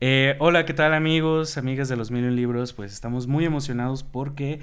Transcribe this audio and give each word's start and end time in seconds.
Eh, 0.00 0.36
hola, 0.38 0.64
¿qué 0.64 0.72
tal 0.72 0.94
amigos, 0.94 1.58
amigas 1.58 1.88
de 1.88 1.96
los 1.96 2.10
Million 2.10 2.36
Libros? 2.36 2.72
Pues 2.72 2.92
estamos 2.92 3.26
muy 3.26 3.44
emocionados 3.44 4.02
porque 4.02 4.60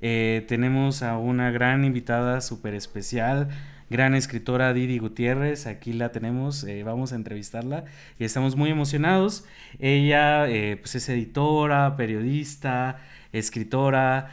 eh, 0.00 0.44
tenemos 0.48 1.02
a 1.02 1.16
una 1.16 1.50
gran 1.50 1.84
invitada 1.84 2.40
súper 2.40 2.74
especial, 2.74 3.48
gran 3.88 4.14
escritora 4.14 4.72
Didi 4.72 4.98
Gutiérrez, 4.98 5.66
aquí 5.66 5.92
la 5.92 6.10
tenemos, 6.10 6.64
eh, 6.64 6.82
vamos 6.82 7.12
a 7.12 7.16
entrevistarla 7.16 7.84
y 8.18 8.24
estamos 8.24 8.56
muy 8.56 8.70
emocionados. 8.70 9.44
Ella 9.78 10.46
pues 10.80 10.94
es 10.96 11.08
editora, 11.08 11.96
periodista, 11.96 12.98
escritora, 13.32 14.30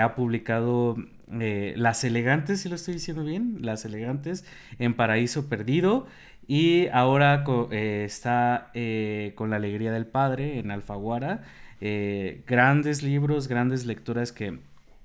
ha 0.00 0.14
publicado 0.14 0.96
Las 1.28 2.04
Elegantes, 2.04 2.60
si 2.60 2.68
lo 2.68 2.76
estoy 2.76 2.94
diciendo 2.94 3.24
bien, 3.24 3.58
Las 3.60 3.84
Elegantes 3.84 4.44
en 4.78 4.94
Paraíso 4.94 5.48
Perdido 5.48 6.06
y 6.48 6.88
ahora 6.88 7.44
eh, 7.70 8.04
está 8.06 8.70
eh, 8.72 9.32
con 9.36 9.50
La 9.50 9.56
Alegría 9.56 9.92
del 9.92 10.06
Padre 10.06 10.58
en 10.58 10.70
Alfaguara. 10.70 11.42
Eh, 11.82 12.42
grandes 12.46 13.02
libros, 13.02 13.48
grandes 13.48 13.84
lecturas 13.84 14.32
que 14.32 14.58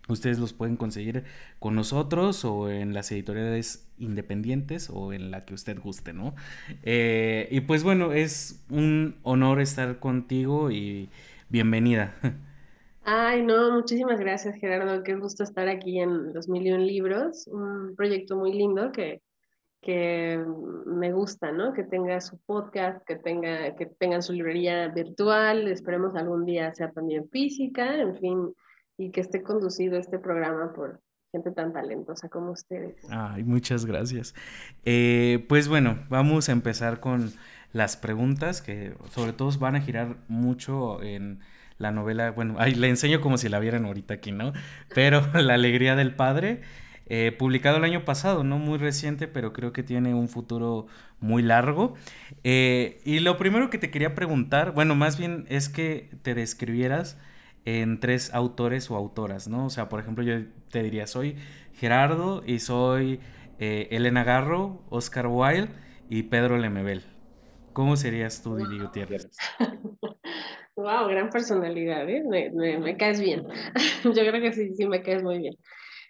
ustedes 0.07 0.39
los 0.39 0.53
pueden 0.53 0.77
conseguir 0.77 1.25
con 1.59 1.75
nosotros 1.75 2.45
o 2.45 2.69
en 2.69 2.93
las 2.93 3.11
editoriales 3.11 3.85
independientes 3.99 4.89
o 4.89 5.11
en 5.11 5.31
la 5.31 5.43
que 5.43 5.53
usted 5.53 5.79
guste, 5.79 6.13
¿no? 6.13 6.33
y 6.83 7.61
pues 7.61 7.83
bueno, 7.83 8.11
es 8.11 8.63
un 8.69 9.15
honor 9.23 9.61
estar 9.61 9.99
contigo 9.99 10.71
y 10.71 11.09
bienvenida. 11.49 12.15
Ay, 13.05 13.43
no, 13.43 13.71
muchísimas 13.73 14.19
gracias 14.19 14.55
Gerardo, 14.55 15.03
qué 15.03 15.15
gusto 15.15 15.43
estar 15.43 15.67
aquí 15.67 15.99
en 15.99 16.33
Los 16.33 16.47
Million 16.47 16.85
Libros, 16.85 17.47
un 17.47 17.95
proyecto 17.95 18.37
muy 18.37 18.53
lindo 18.53 18.93
que 18.93 19.21
que 19.83 20.43
me 20.85 21.11
gusta, 21.11 21.51
¿no? 21.51 21.73
Que 21.73 21.83
tenga 21.83 22.19
su 22.21 22.39
podcast, 22.39 23.05
que 23.05 23.15
tenga, 23.15 23.75
que 23.75 23.85
tengan 23.85 24.23
su 24.23 24.33
librería 24.33 24.87
virtual, 24.87 25.67
esperemos 25.67 26.15
algún 26.15 26.45
día 26.45 26.73
sea 26.73 26.91
también 26.91 27.29
física, 27.29 27.95
en 28.01 28.15
fin, 28.15 28.53
y 28.97 29.11
que 29.11 29.21
esté 29.21 29.43
conducido 29.43 29.97
este 29.97 30.17
programa 30.17 30.73
por 30.73 31.01
gente 31.31 31.51
tan 31.51 31.73
talentosa 31.73 32.29
como 32.29 32.51
ustedes. 32.51 32.95
Ay, 33.09 33.43
muchas 33.43 33.85
gracias. 33.85 34.33
Eh, 34.85 35.45
pues 35.49 35.67
bueno, 35.67 35.99
vamos 36.09 36.49
a 36.49 36.51
empezar 36.51 36.99
con 36.99 37.31
las 37.71 37.97
preguntas 37.97 38.61
que 38.61 38.95
sobre 39.09 39.33
todo 39.33 39.51
van 39.59 39.75
a 39.75 39.81
girar 39.81 40.17
mucho 40.27 41.01
en 41.01 41.39
la 41.77 41.91
novela, 41.91 42.31
bueno, 42.31 42.55
ay, 42.59 42.75
le 42.75 42.87
enseño 42.87 43.19
como 43.19 43.37
si 43.37 43.49
la 43.49 43.59
vieran 43.59 43.85
ahorita 43.85 44.13
aquí, 44.13 44.31
¿no? 44.31 44.53
Pero 44.93 45.21
La 45.33 45.55
alegría 45.55 45.95
del 45.95 46.15
padre 46.15 46.61
eh, 47.07 47.33
publicado 47.37 47.77
el 47.77 47.83
año 47.83 48.05
pasado, 48.05 48.43
no 48.43 48.57
muy 48.57 48.77
reciente, 48.77 49.27
pero 49.27 49.53
creo 49.53 49.73
que 49.73 49.83
tiene 49.83 50.13
un 50.13 50.29
futuro 50.29 50.87
muy 51.19 51.43
largo. 51.43 51.95
Eh, 52.43 53.01
y 53.05 53.19
lo 53.19 53.37
primero 53.37 53.69
que 53.69 53.77
te 53.77 53.91
quería 53.91 54.15
preguntar, 54.15 54.73
bueno, 54.73 54.95
más 54.95 55.17
bien 55.17 55.45
es 55.49 55.69
que 55.69 56.09
te 56.21 56.33
describieras 56.33 57.17
en 57.65 57.99
tres 57.99 58.33
autores 58.33 58.89
o 58.91 58.95
autoras, 58.95 59.47
¿no? 59.47 59.65
O 59.65 59.69
sea, 59.69 59.89
por 59.89 59.99
ejemplo, 59.99 60.23
yo 60.23 60.45
te 60.69 60.83
diría, 60.83 61.07
soy 61.07 61.35
Gerardo 61.73 62.43
y 62.45 62.59
soy 62.59 63.19
eh, 63.59 63.87
Elena 63.91 64.23
Garro, 64.23 64.81
Oscar 64.89 65.27
Wilde 65.27 65.69
y 66.09 66.23
Pedro 66.23 66.57
Lemebel. 66.57 67.03
¿Cómo 67.73 67.97
serías 67.97 68.43
tú, 68.43 68.55
Didi 68.55 68.79
Gutiérrez? 68.79 69.29
Wow, 70.75 71.07
gran 71.07 71.29
personalidad, 71.29 72.09
¿eh? 72.09 72.23
Me, 72.27 72.49
me, 72.79 72.97
caes 72.97 73.21
bien. 73.21 73.45
yo 74.03 74.11
creo 74.11 74.41
que 74.41 74.53
sí, 74.53 74.73
sí 74.73 74.87
me 74.87 75.03
caes 75.03 75.21
muy 75.21 75.37
bien. 75.37 75.55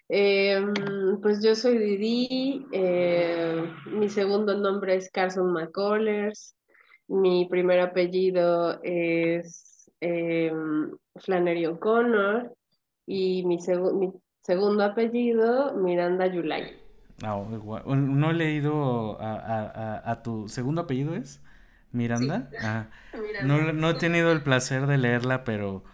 Em, 0.08 0.74
pues 1.22 1.42
yo 1.42 1.54
soy 1.54 1.78
Didi, 1.78 2.66
eh, 2.72 3.64
mi 3.86 4.08
segundo 4.10 4.54
nombre 4.56 4.96
es 4.96 5.10
Carson 5.10 5.52
McCullers, 5.52 6.54
mi 7.08 7.46
primer 7.46 7.80
apellido 7.80 8.80
es 8.82 9.90
em, 10.00 10.90
Flannery 11.16 11.66
O'Connor 11.66 12.54
y 13.06 13.44
mi, 13.46 13.58
segundo 14.42 14.84
apellido 14.84 15.74
Miranda 15.74 16.26
Yulay. 16.26 16.76
Ah, 17.22 17.42
no 17.86 18.30
he 18.30 18.34
leído 18.34 19.16
a, 19.20 20.20
tu 20.22 20.48
segundo 20.48 20.82
apellido 20.82 21.14
es 21.14 21.40
Miranda. 21.92 22.50
Ah, 22.60 22.88
no, 23.42 23.72
no 23.72 23.90
he 23.90 23.94
tenido 23.94 24.32
el 24.32 24.42
placer 24.42 24.86
de 24.86 24.98
leerla, 24.98 25.44
pero 25.44 25.84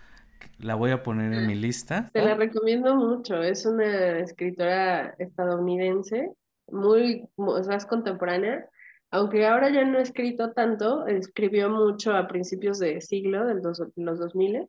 la 0.58 0.74
voy 0.74 0.90
a 0.90 1.02
poner 1.02 1.32
en 1.32 1.46
mi 1.46 1.54
lista. 1.54 2.10
Te 2.12 2.22
la 2.22 2.34
recomiendo 2.34 2.94
mucho. 2.96 3.42
Es 3.42 3.64
una 3.66 4.18
escritora 4.18 5.14
estadounidense, 5.18 6.32
muy, 6.70 7.28
más 7.36 7.86
contemporánea. 7.86 8.68
Aunque 9.10 9.46
ahora 9.46 9.70
ya 9.70 9.84
no 9.84 9.98
ha 9.98 10.02
escrito 10.02 10.52
tanto, 10.52 11.06
escribió 11.06 11.68
mucho 11.68 12.14
a 12.14 12.28
principios 12.28 12.78
de 12.78 13.00
siglo, 13.00 13.44
de 13.44 13.54
los, 13.54 13.82
los 13.96 14.18
2000, 14.18 14.68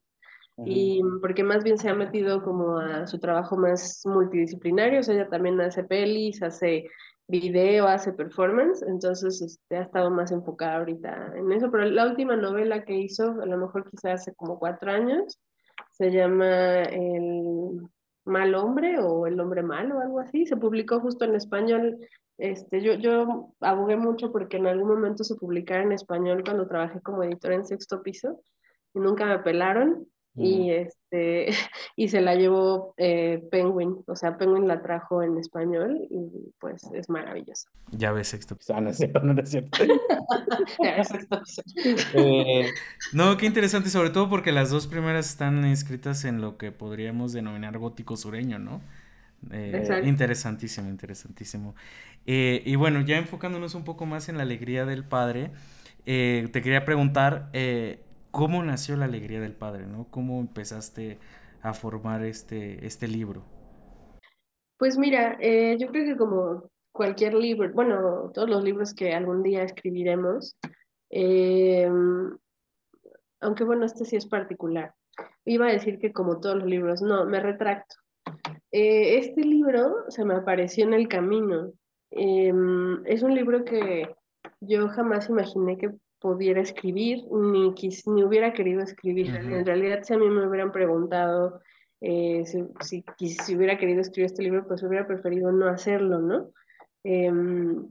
y 0.66 1.02
porque 1.22 1.44
más 1.44 1.64
bien 1.64 1.78
se 1.78 1.90
ha 1.90 1.96
metido 1.96 2.44
como 2.44 2.78
a 2.78 3.08
su 3.08 3.20
trabajo 3.20 3.58
más 3.58 4.02
multidisciplinario, 4.06 5.00
o 5.00 5.04
sea, 5.04 5.16
ella 5.16 5.30
también 5.30 5.60
hace 5.62 5.84
pelis, 5.84 6.42
hace 6.44 6.86
video, 7.28 7.88
hace 7.88 8.14
performance, 8.14 8.84
entonces 8.84 9.42
este, 9.42 9.78
ha 9.78 9.84
estado 9.84 10.12
más 10.12 10.32
enfocada 10.32 10.78
ahorita 10.78 11.34
en 11.36 11.52
eso, 11.52 11.72
pero 11.72 11.86
la 11.86 12.06
última 12.06 12.36
novela 12.36 12.84
que 12.84 12.96
hizo, 12.96 13.42
a 13.42 13.46
lo 13.46 13.58
mejor 13.58 13.90
quizás 13.90 14.22
hace 14.22 14.36
como 14.36 14.60
cuatro 14.60 14.92
años, 14.92 15.40
se 16.02 16.10
llama 16.10 16.82
El 16.82 17.80
mal 18.26 18.56
hombre 18.56 18.98
o 18.98 19.28
El 19.28 19.40
hombre 19.40 19.62
malo, 19.62 20.00
algo 20.00 20.20
así. 20.20 20.48
Se 20.48 20.58
publicó 20.58 21.00
justo 21.00 21.26
en 21.26 21.36
español. 21.36 22.00
Este, 22.40 22.82
yo, 22.82 22.96
yo 22.96 23.54
abogué 23.60 23.98
mucho 23.98 24.32
porque 24.32 24.58
en 24.58 24.66
algún 24.66 24.90
momento 24.90 25.24
se 25.24 25.36
publicara 25.36 25.84
en 25.84 25.92
español 25.92 26.42
cuando 26.44 26.68
trabajé 26.68 27.02
como 27.02 27.22
editora 27.22 27.54
en 27.54 27.66
Sexto 27.66 28.02
Piso 28.02 28.42
y 28.96 29.00
nunca 29.00 29.28
me 29.28 29.38
y 30.36 30.72
este 30.72 31.48
y 31.96 32.08
se 32.08 32.22
la 32.22 32.36
llevó 32.36 32.94
eh, 32.98 33.44
Penguin, 33.52 34.04
o 34.08 34.16
sea, 34.16 34.38
Penguin 34.38 34.68
la 34.68 34.82
trajo 34.82 35.24
en 35.24 35.38
español 35.38 36.08
y 36.10 36.52
pues 36.60 36.84
es 36.94 37.10
maravilloso. 37.10 37.68
Ya 37.92 38.12
ves 38.12 38.30
sexto 38.30 38.56
piso. 38.56 38.74
Ah, 38.76 38.82
no 38.82 38.90
es 38.90 38.98
cierto, 38.98 39.20
no 39.20 39.40
es 39.42 39.50
cierto. 39.50 39.78
Eh, 42.14 42.70
no, 43.14 43.38
qué 43.38 43.46
interesante, 43.46 43.90
sobre 43.90 44.10
todo 44.10 44.30
porque 44.30 44.52
las 44.52 44.70
dos 44.70 44.88
primeras 44.88 45.30
están 45.30 45.64
escritas 45.66 46.26
en 46.26 46.42
lo 46.42 46.58
que 46.58 46.72
podríamos 46.72 47.34
denominar 47.34 47.78
gótico 47.78 48.16
sureño, 48.18 48.60
¿no? 48.60 48.82
Eh, 49.52 50.04
interesantísimo, 50.06 50.90
interesantísimo. 50.90 51.76
y 52.26 52.76
bueno, 52.76 53.02
ya 53.02 53.18
enfocándonos 53.18 53.76
un 53.76 53.84
poco 53.84 54.06
más 54.06 54.30
en 54.30 54.38
la 54.38 54.44
alegría 54.44 54.86
del 54.86 55.04
padre, 55.04 55.52
te 56.06 56.52
quería 56.52 56.86
preguntar, 56.86 57.50
¿Cómo 58.32 58.64
nació 58.64 58.96
la 58.96 59.06
alegría 59.06 59.42
del 59.42 59.54
padre, 59.54 59.86
no? 59.86 60.08
¿Cómo 60.10 60.40
empezaste 60.40 61.20
a 61.62 61.74
formar 61.74 62.24
este, 62.24 62.86
este 62.86 63.08
libro? 63.08 63.44
Pues 64.78 64.98
mira, 64.98 65.38
eh, 65.42 65.78
yo 65.78 65.88
creo 65.88 66.06
que 66.06 66.18
como 66.18 66.72
cualquier 66.94 67.34
libro, 67.34 67.70
bueno, 67.74 68.32
todos 68.34 68.50
los 68.50 68.64
libros 68.64 68.94
que 68.94 69.14
algún 69.14 69.44
día 69.44 69.64
escribiremos, 69.64 70.56
em, 71.10 72.38
aunque 73.42 73.64
bueno, 73.66 73.86
este 73.86 74.06
sí 74.06 74.16
es 74.16 74.26
particular. 74.26 74.94
Iba 75.46 75.68
a 75.68 75.74
decir 75.74 76.00
que 76.00 76.14
como 76.14 76.40
todos 76.40 76.56
los 76.56 76.68
libros, 76.68 77.02
no, 77.02 77.26
me 77.26 77.40
retracto. 77.42 77.96
Eh, 78.72 79.18
este 79.18 79.42
libro 79.42 80.06
se 80.08 80.24
me 80.24 80.36
apareció 80.36 80.86
en 80.86 80.94
el 80.94 81.08
camino. 81.10 81.74
Em, 82.12 83.06
es 83.06 83.24
un 83.24 83.36
libro 83.36 83.66
que 83.66 84.16
yo 84.62 84.88
jamás 84.88 85.30
imaginé 85.30 85.78
que 85.78 85.92
pudiera 86.22 86.62
escribir, 86.62 87.26
ni, 87.32 87.74
ni 88.06 88.24
hubiera 88.24 88.54
querido 88.54 88.82
escribir. 88.82 89.36
En 89.36 89.66
realidad, 89.66 90.04
si 90.04 90.14
a 90.14 90.18
mí 90.18 90.30
me 90.30 90.48
hubieran 90.48 90.72
preguntado 90.72 91.62
eh, 92.02 92.44
si, 92.46 93.04
si, 93.28 93.56
hubiera 93.56 93.78
querido 93.78 94.02
escribir 94.02 94.26
este 94.26 94.44
libro, 94.44 94.68
pues 94.68 94.82
hubiera 94.84 95.06
preferido 95.06 95.52
no 95.52 95.68
hacerlo, 95.68 96.20
¿no? 96.20 96.52
Em, 97.04 97.90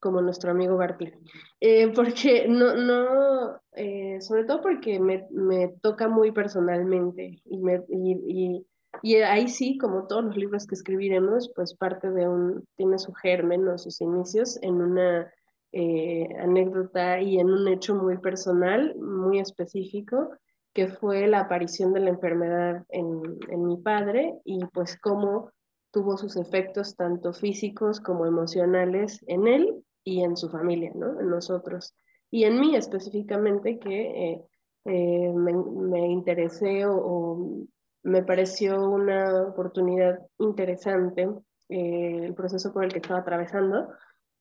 como 0.00 0.20
nuestro 0.20 0.50
amigo 0.50 0.76
Barty. 0.76 1.12
Eh, 1.60 1.92
porque 1.94 2.46
no, 2.48 2.74
no 2.76 3.60
eh, 3.72 4.20
sobre 4.20 4.44
todo 4.44 4.60
porque 4.62 5.00
me, 5.00 5.26
me, 5.30 5.68
toca 5.80 6.08
muy 6.08 6.32
personalmente 6.32 7.40
y, 7.44 7.58
me, 7.58 7.84
y, 7.88 8.64
y, 9.02 9.16
ahí 9.16 9.48
sí, 9.48 9.78
como 9.78 10.06
todos 10.06 10.24
los 10.24 10.36
libros 10.36 10.66
que 10.66 10.74
escribiremos, 10.74 11.50
pues 11.54 11.74
parte 11.74 12.10
de 12.10 12.28
un, 12.28 12.64
tiene 12.76 12.98
su 12.98 13.12
germen 13.12 13.66
o 13.68 13.78
sus 13.78 14.00
inicios 14.00 14.58
en 14.62 14.74
una 14.74 15.32
eh, 15.78 16.34
anécdota 16.40 17.20
y 17.20 17.38
en 17.38 17.50
un 17.50 17.68
hecho 17.68 17.94
muy 17.94 18.16
personal, 18.16 18.96
muy 18.96 19.40
específico, 19.40 20.30
que 20.72 20.88
fue 20.88 21.26
la 21.26 21.40
aparición 21.40 21.92
de 21.92 22.00
la 22.00 22.08
enfermedad 22.08 22.86
en, 22.88 23.38
en 23.50 23.66
mi 23.66 23.76
padre 23.76 24.40
y 24.42 24.64
pues 24.72 24.98
cómo 24.98 25.50
tuvo 25.90 26.16
sus 26.16 26.38
efectos 26.38 26.96
tanto 26.96 27.34
físicos 27.34 28.00
como 28.00 28.24
emocionales 28.24 29.22
en 29.26 29.46
él 29.46 29.84
y 30.02 30.22
en 30.22 30.38
su 30.38 30.48
familia, 30.48 30.92
¿no? 30.94 31.20
En 31.20 31.28
nosotros. 31.28 31.94
Y 32.30 32.44
en 32.44 32.58
mí 32.58 32.74
específicamente 32.74 33.78
que 33.78 34.30
eh, 34.30 34.42
eh, 34.86 35.30
me, 35.34 35.52
me, 35.52 36.06
interesé 36.06 36.86
o, 36.86 37.66
me 38.02 38.22
pareció 38.22 38.88
una 38.88 39.42
oportunidad 39.42 40.26
interesante 40.38 41.28
el 41.68 42.32
proceso 42.34 42.72
por 42.72 42.84
el 42.84 42.92
que 42.92 43.00
estaba 43.00 43.20
atravesando 43.20 43.88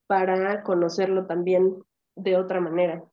para 0.08 0.64
conocerlo 0.64 1.26
también 1.26 1.76
de 2.16 2.38
otra 2.38 2.60
manera. 2.60 3.04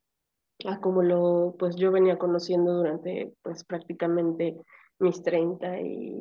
a 0.65 0.81
como 0.81 1.03
lo, 1.03 1.57
pues 1.59 1.77
yo 1.77 1.91
venía 1.91 2.19
conociendo 2.19 2.75
durante, 2.75 3.35
pues 3.43 3.65
prácticamente 3.65 4.57
mis 4.99 5.23
30 5.23 5.81
y 5.81 6.15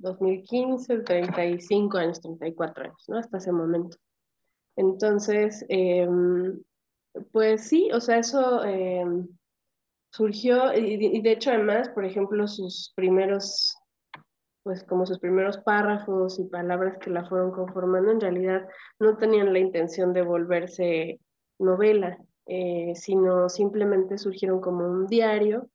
2015, 0.00 0.98
35 1.00 1.98
años, 1.98 2.20
34 2.20 2.84
años, 2.84 3.04
¿no? 3.08 3.18
Hasta 3.18 3.38
ese 3.38 3.52
momento. 3.52 3.96
Entonces, 4.76 5.64
eh, 5.68 6.08
pues 7.32 7.68
sí, 7.68 7.90
o 7.92 8.00
sea, 8.00 8.18
eso 8.18 8.64
eh, 8.64 9.04
surgió, 10.10 10.72
y, 10.74 11.20
de 11.20 11.32
hecho 11.32 11.50
además, 11.50 11.88
por 11.90 12.04
ejemplo, 12.04 12.46
sus 12.46 12.92
primeros, 12.94 13.76
pues 14.62 14.84
como 14.84 15.06
sus 15.06 15.18
primeros 15.18 15.58
párrafos 15.58 16.38
y 16.38 16.44
palabras 16.44 16.98
que 16.98 17.10
la 17.10 17.24
fueron 17.24 17.50
conformando, 17.50 18.10
en 18.10 18.20
realidad 18.20 18.68
no 18.98 19.16
tenían 19.16 19.52
la 19.52 19.58
intención 19.58 20.12
de 20.12 20.22
volverse 20.22 21.20
novela, 21.58 22.18
eh, 22.46 22.92
sino 22.94 23.48
simplemente 23.48 24.18
surgieron 24.18 24.60
como 24.60 24.86
un 24.86 25.06
diario 25.06 25.68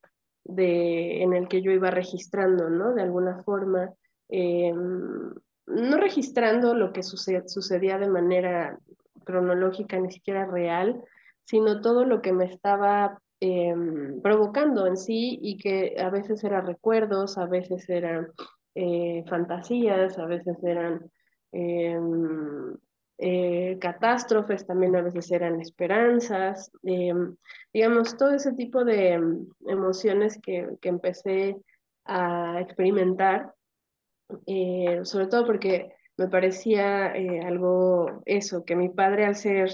de, 0.44 1.22
en 1.24 1.34
el 1.34 1.48
que 1.48 1.62
yo 1.62 1.72
iba 1.72 1.92
registrando, 1.92 2.70
¿no? 2.70 2.94
De 2.94 3.02
alguna 3.02 3.44
forma, 3.44 3.94
eh, 4.30 4.74
no 4.74 5.98
registrando 5.98 6.74
lo 6.74 6.94
que 6.94 7.04
suced, 7.04 7.44
sucedía 7.48 7.98
de 7.98 8.10
manera 8.10 8.80
cronológica, 9.26 10.00
ni 10.00 10.12
siquiera 10.12 10.46
real, 10.46 11.04
sino 11.44 11.82
todo 11.82 12.06
lo 12.06 12.22
que 12.22 12.32
me 12.32 12.46
estaba 12.46 13.22
eh, 13.40 13.76
provocando 14.24 14.88
en 14.88 14.98
sí 14.98 15.38
y 15.42 15.58
que 15.58 15.96
a 16.00 16.10
veces 16.10 16.44
eran 16.44 16.66
recuerdos, 16.66 17.38
a 17.38 17.46
veces 17.46 17.90
eran 17.90 18.30
eh, 18.78 19.24
fantasías, 19.28 20.18
a 20.20 20.26
veces 20.26 20.64
eran 20.64 21.10
eh, 21.52 22.00
eh, 23.20 23.80
catástrofes, 23.82 24.68
también 24.68 24.96
a 24.96 25.02
veces 25.02 25.32
eran 25.32 25.60
esperanzas, 25.60 26.72
eh, 26.84 27.14
digamos, 27.74 28.16
todo 28.16 28.32
ese 28.32 28.54
tipo 28.54 28.86
de 28.86 29.20
emociones 29.66 30.40
que, 30.40 30.78
que 30.80 30.90
empecé 30.90 31.58
a 32.06 32.62
experimentar, 32.62 33.56
eh, 34.46 35.00
sobre 35.04 35.28
todo 35.28 35.48
porque 35.48 35.94
me 36.18 36.28
parecía 36.28 37.14
algo 37.46 38.22
eso, 38.26 38.64
que 38.64 38.76
mi 38.76 38.90
padre 38.90 39.26
al 39.26 39.36
ser 39.36 39.72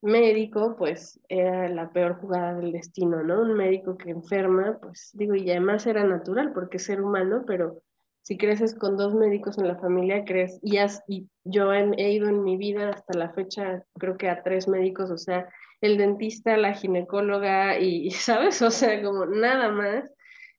médico, 0.00 0.76
pues 0.78 1.18
era 1.28 1.68
la 1.68 1.90
peor 1.90 2.20
jugada 2.20 2.54
del 2.54 2.70
destino, 2.70 3.22
¿no? 3.24 3.42
Un 3.42 3.54
médico 3.54 3.96
que 3.96 4.10
enferma, 4.10 4.78
pues 4.80 5.10
digo, 5.14 5.34
y 5.34 5.50
además 5.50 5.86
era 5.86 6.04
natural 6.04 6.52
porque 6.52 6.76
es 6.76 6.84
ser 6.84 7.02
humano, 7.02 7.42
pero 7.46 7.82
si 8.26 8.36
creces 8.36 8.74
con 8.74 8.96
dos 8.96 9.14
médicos 9.14 9.56
en 9.56 9.68
la 9.68 9.76
familia, 9.76 10.24
crees, 10.24 10.58
y, 10.60 10.78
has, 10.78 11.00
y 11.06 11.28
yo 11.44 11.72
he, 11.72 11.92
he, 11.96 12.10
ido 12.10 12.28
en 12.28 12.42
mi 12.42 12.56
vida 12.56 12.88
hasta 12.88 13.16
la 13.16 13.30
fecha, 13.30 13.84
creo 14.00 14.16
que 14.16 14.28
a 14.28 14.42
tres 14.42 14.66
médicos, 14.66 15.12
o 15.12 15.16
sea, 15.16 15.48
el 15.80 15.96
dentista, 15.96 16.56
la 16.56 16.74
ginecóloga 16.74 17.78
y, 17.78 18.10
¿sabes? 18.10 18.60
O 18.62 18.72
sea, 18.72 19.00
como 19.00 19.26
nada 19.26 19.70
más. 19.70 20.12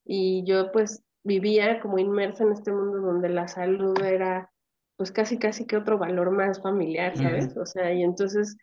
Y 0.05 0.45
yo 0.45 0.71
pues 0.71 1.03
vivía 1.25 1.81
como 1.81 1.99
inmersa 1.99 2.45
en 2.45 2.53
este 2.53 2.71
mundo 2.71 3.01
donde 3.01 3.27
la 3.27 3.49
salud 3.49 4.01
era 4.01 4.49
pues 4.95 5.11
casi, 5.11 5.37
casi 5.37 5.67
que 5.67 5.75
otro 5.75 5.97
valor 5.97 6.31
más 6.31 6.61
familiar, 6.61 7.17
¿sabes? 7.17 7.47
Uh 7.47 7.59
-huh. 7.59 7.61
O 7.63 7.65
sea, 7.65 7.93
y 7.93 8.01
entonces 8.01 8.55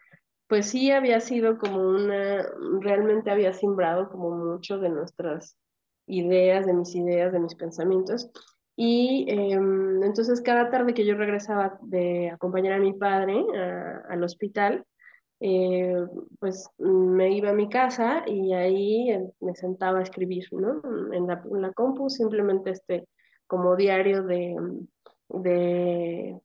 pues 0.49 0.65
sí 0.65 0.91
había 0.91 1.21
sido 1.21 1.59
como 1.59 1.77
una, 1.77 2.47
realmente 2.81 3.31
había 3.31 3.53
simbrado 3.53 4.09
como 4.09 4.31
mucho 4.31 4.79
de 4.79 4.89
nuestras 4.89 5.59
ideas, 6.07 6.65
de 6.65 6.73
mis 6.73 6.95
ideas, 6.95 7.35
de 7.35 7.41
mis 7.41 7.55
pensamientos. 7.55 8.31
Y 8.77 9.27
eh, 9.29 9.53
entonces 9.53 10.41
cada 10.41 10.71
tarde 10.71 10.95
que 10.95 11.05
yo 11.05 11.15
regresaba 11.15 11.79
de 11.83 12.31
acompañar 12.31 12.75
a 12.75 12.79
mi 12.81 12.93
padre 12.93 13.45
a, 13.57 14.05
al 14.09 14.25
hospital, 14.25 14.85
eh, 15.41 16.07
pues 16.41 16.69
me 16.79 17.33
iba 17.37 17.51
a 17.51 17.55
mi 17.55 17.69
casa 17.69 18.25
y 18.27 18.53
ahí 18.53 19.17
me 19.41 19.55
sentaba 19.55 19.99
a 19.99 20.03
escribir, 20.03 20.47
¿no? 20.53 20.81
En 21.13 21.27
la, 21.27 21.43
en 21.45 21.73
compu, 21.73 22.09
simplemente 22.09 22.71
este, 22.71 23.07
como 23.47 23.77
diario 23.77 24.23
de, 24.23 24.57
de 25.29 26.41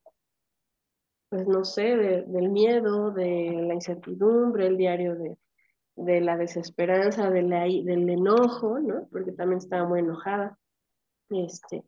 pues 1.29 1.47
no 1.47 1.63
sé, 1.63 1.95
de, 1.95 2.23
del 2.23 2.49
miedo, 2.49 3.11
de 3.11 3.63
la 3.67 3.73
incertidumbre, 3.75 4.67
el 4.67 4.77
diario 4.77 5.15
de, 5.15 5.37
de 5.95 6.21
la 6.21 6.37
desesperanza, 6.37 7.29
de 7.29 7.43
la, 7.43 7.63
del 7.63 8.09
enojo, 8.09 8.79
¿no? 8.79 9.07
Porque 9.11 9.31
también 9.31 9.59
estaba 9.59 9.87
muy 9.87 9.99
enojada. 9.99 10.57
Este, 11.29 11.83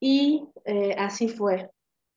y 0.00 0.46
eh, 0.64 0.94
así 0.98 1.28
fue. 1.28 1.70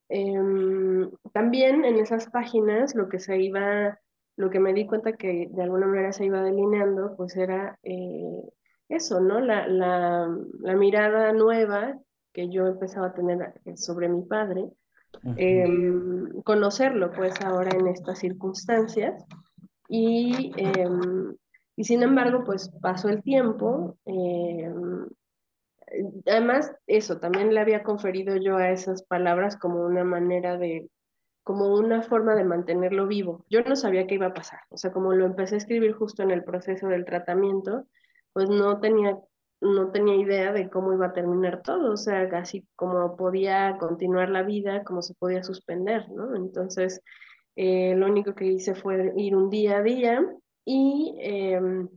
Eh, 0.09 1.09
también 1.33 1.83
en 1.85 1.97
esas 1.97 2.29
páginas 2.29 2.95
lo 2.95 3.09
que 3.09 3.19
se 3.19 3.39
iba, 3.39 3.99
lo 4.37 4.49
que 4.49 4.59
me 4.59 4.73
di 4.73 4.87
cuenta 4.87 5.13
que 5.13 5.49
de 5.51 5.63
alguna 5.63 5.87
manera 5.87 6.13
se 6.13 6.25
iba 6.25 6.41
delineando, 6.41 7.15
pues 7.17 7.35
era 7.35 7.77
eh, 7.83 8.41
eso, 8.89 9.19
¿no? 9.19 9.39
La, 9.39 9.67
la, 9.67 10.33
la, 10.59 10.75
mirada 10.75 11.33
nueva 11.33 11.99
que 12.33 12.49
yo 12.49 12.67
empezaba 12.67 13.07
a 13.07 13.13
tener 13.13 13.53
sobre 13.75 14.07
mi 14.07 14.21
padre, 14.23 14.69
eh, 15.37 15.67
conocerlo 16.43 17.11
pues 17.11 17.33
ahora 17.41 17.71
en 17.75 17.87
estas 17.87 18.19
circunstancias 18.19 19.25
y, 19.89 20.51
eh, 20.57 20.89
y 21.75 21.83
sin 21.83 22.03
embargo 22.03 22.43
pues 22.45 22.69
pasó 22.81 23.09
el 23.09 23.23
tiempo 23.23 23.97
eh, 24.05 24.71
además, 26.25 26.73
eso, 26.87 27.19
también 27.19 27.53
le 27.53 27.59
había 27.59 27.83
conferido 27.83 28.35
yo 28.35 28.57
a 28.57 28.71
esas 28.71 29.03
palabras 29.03 29.57
como 29.57 29.85
una 29.85 30.03
manera 30.03 30.57
de, 30.57 30.89
como 31.43 31.75
una 31.75 32.01
forma 32.01 32.35
de 32.35 32.43
mantenerlo 32.43 33.07
vivo. 33.07 33.45
Yo 33.49 33.61
no 33.61 33.75
sabía 33.75 34.07
qué 34.07 34.15
iba 34.15 34.27
a 34.27 34.33
pasar, 34.33 34.59
o 34.69 34.77
sea, 34.77 34.91
como 34.91 35.13
lo 35.13 35.25
empecé 35.25 35.55
a 35.55 35.59
escribir 35.59 35.93
justo 35.93 36.23
en 36.23 36.31
el 36.31 36.43
proceso 36.43 36.87
del 36.87 37.05
tratamiento, 37.05 37.85
pues 38.33 38.49
no 38.49 38.79
tenía, 38.79 39.17
no 39.61 39.91
tenía 39.91 40.15
idea 40.15 40.51
de 40.51 40.69
cómo 40.69 40.93
iba 40.93 41.07
a 41.07 41.13
terminar 41.13 41.61
todo, 41.61 41.93
o 41.93 41.97
sea, 41.97 42.23
así 42.33 42.67
como 42.75 43.15
podía 43.15 43.77
continuar 43.79 44.29
la 44.29 44.43
vida, 44.43 44.83
como 44.83 45.01
se 45.01 45.13
podía 45.15 45.43
suspender, 45.43 46.09
¿no? 46.11 46.35
Entonces, 46.35 47.01
eh, 47.55 47.95
lo 47.95 48.07
único 48.07 48.35
que 48.35 48.45
hice 48.45 48.75
fue 48.75 49.13
ir 49.15 49.35
un 49.35 49.49
día 49.49 49.77
a 49.77 49.83
día 49.83 50.25
y... 50.65 51.17
Eh, 51.21 51.87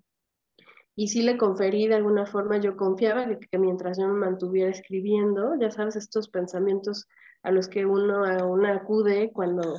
y 1.01 1.09
sí 1.09 1.23
le 1.23 1.39
conferí 1.39 1.89
de 1.89 1.95
alguna 1.95 2.27
forma, 2.27 2.59
yo 2.59 2.77
confiaba 2.77 3.27
que, 3.27 3.39
que, 3.39 3.59
mientras 3.59 3.99
yo 3.99 4.07
me 4.07 4.19
mantuviera 4.19 4.69
escribiendo, 4.69 5.55
ya 5.59 5.71
sabes, 5.71 5.97
estos 5.97 6.29
pensamientos 6.29 7.09
a 7.43 7.51
los 7.51 7.69
que 7.69 7.87
uno 7.87 8.27
a 8.27 8.45
una 8.45 8.75
acude 8.75 9.31
cuando 9.33 9.77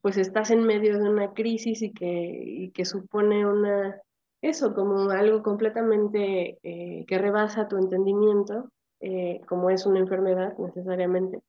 pues 0.00 0.16
estás 0.16 0.50
en 0.50 0.64
medio 0.64 0.98
de 0.98 1.10
una 1.10 1.34
crisis 1.34 1.82
y 1.82 1.92
que, 1.92 2.06
y 2.06 2.70
que 2.70 2.86
supone 2.86 3.44
una, 3.44 4.00
eso, 4.40 4.74
como 4.74 5.10
algo 5.10 5.42
completamente 5.42 6.58
eh, 6.62 7.04
que 7.06 7.18
rebasa 7.18 7.68
tu 7.68 7.76
entendimiento, 7.76 8.70
eh, 9.00 9.42
como 9.46 9.68
es 9.68 9.84
una 9.84 9.98
enfermedad 9.98 10.56
necesariamente, 10.56 11.42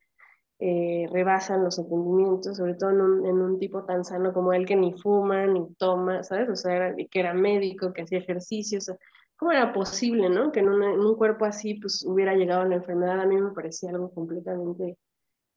eh, 0.60 1.08
rebasan 1.12 1.64
los 1.64 1.78
entendimientos, 1.80 2.58
sobre 2.58 2.76
todo 2.76 2.92
en 2.92 3.02
un, 3.02 3.26
en 3.26 3.42
un, 3.42 3.60
tipo 3.60 3.84
tan 3.84 4.06
sano 4.06 4.34
como 4.34 4.54
él 4.54 4.66
que 4.66 4.76
ni 4.76 4.94
fuma, 4.94 5.46
ni 5.48 5.74
toma, 5.76 6.24
¿sabes? 6.24 6.50
O 6.50 6.56
sea, 6.56 6.76
era, 6.76 6.96
que 6.96 7.20
era 7.20 7.34
médico, 7.34 7.92
que 7.92 8.04
hacía 8.04 8.20
ejercicios. 8.20 8.90
¿Cómo 9.36 9.52
era 9.52 9.74
posible, 9.74 10.30
no? 10.30 10.52
Que 10.52 10.62
en, 10.62 10.68
en, 10.68 11.00
un 11.00 11.16
cuerpo 11.16 11.46
así, 11.46 11.76
pues, 11.76 12.06
hubiera 12.06 12.36
llegado 12.36 12.62
a 12.62 12.66
la 12.66 12.76
enfermedad. 12.76 13.20
A 13.20 13.26
mí 13.26 13.36
me 13.36 13.52
parecía 13.52 13.90
algo 13.90 14.14
completamente 14.14 14.98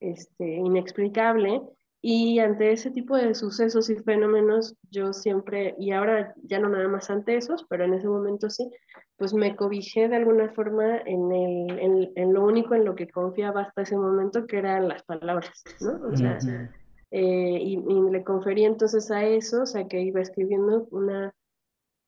este, 0.01 0.45
inexplicable. 0.45 1.63
Y 2.01 2.39
ante 2.39 2.71
ese 2.73 2.91
tipo 2.91 3.17
de 3.17 3.35
sucesos 3.35 3.91
y 3.91 3.97
fenómenos, 3.97 4.77
yo 4.91 5.13
siempre, 5.13 5.75
y 5.79 5.91
ahora 5.91 6.33
ya 6.45 6.61
no 6.61 6.69
nada 6.69 6.87
más 6.87 7.11
ante 7.11 7.37
esos, 7.37 7.67
pero 7.69 7.85
en 7.85 7.95
ese 7.95 8.09
momento 8.09 8.49
sí, 8.51 8.71
pues 9.17 9.35
me 9.35 9.57
cobijé 9.57 10.09
de 10.09 10.17
alguna 10.17 10.49
forma 10.51 10.99
en, 10.99 11.33
el, 11.33 11.79
en, 11.79 12.13
en, 12.15 12.33
lo 12.33 12.45
único 12.45 12.77
en 12.77 12.85
lo 12.85 12.95
que 12.95 13.09
confiaba 13.09 13.63
hasta 13.63 13.83
ese 13.83 13.97
momento, 13.97 14.47
que 14.47 14.59
eran 14.59 14.87
las 14.87 15.03
palabras, 15.03 15.65
¿no? 15.81 16.09
O 16.09 16.17
sea, 16.17 16.39
uh 16.41 16.47
-huh. 16.47 16.71
eh, 17.11 17.59
y, 17.63 17.75
y, 17.75 18.11
le 18.13 18.23
conferí 18.23 18.65
entonces 18.65 19.11
a 19.11 19.25
eso, 19.25 19.63
o 19.63 19.67
sea, 19.67 19.89
que 19.89 20.01
iba 20.01 20.21
escribiendo 20.21 20.87
una, 20.93 21.35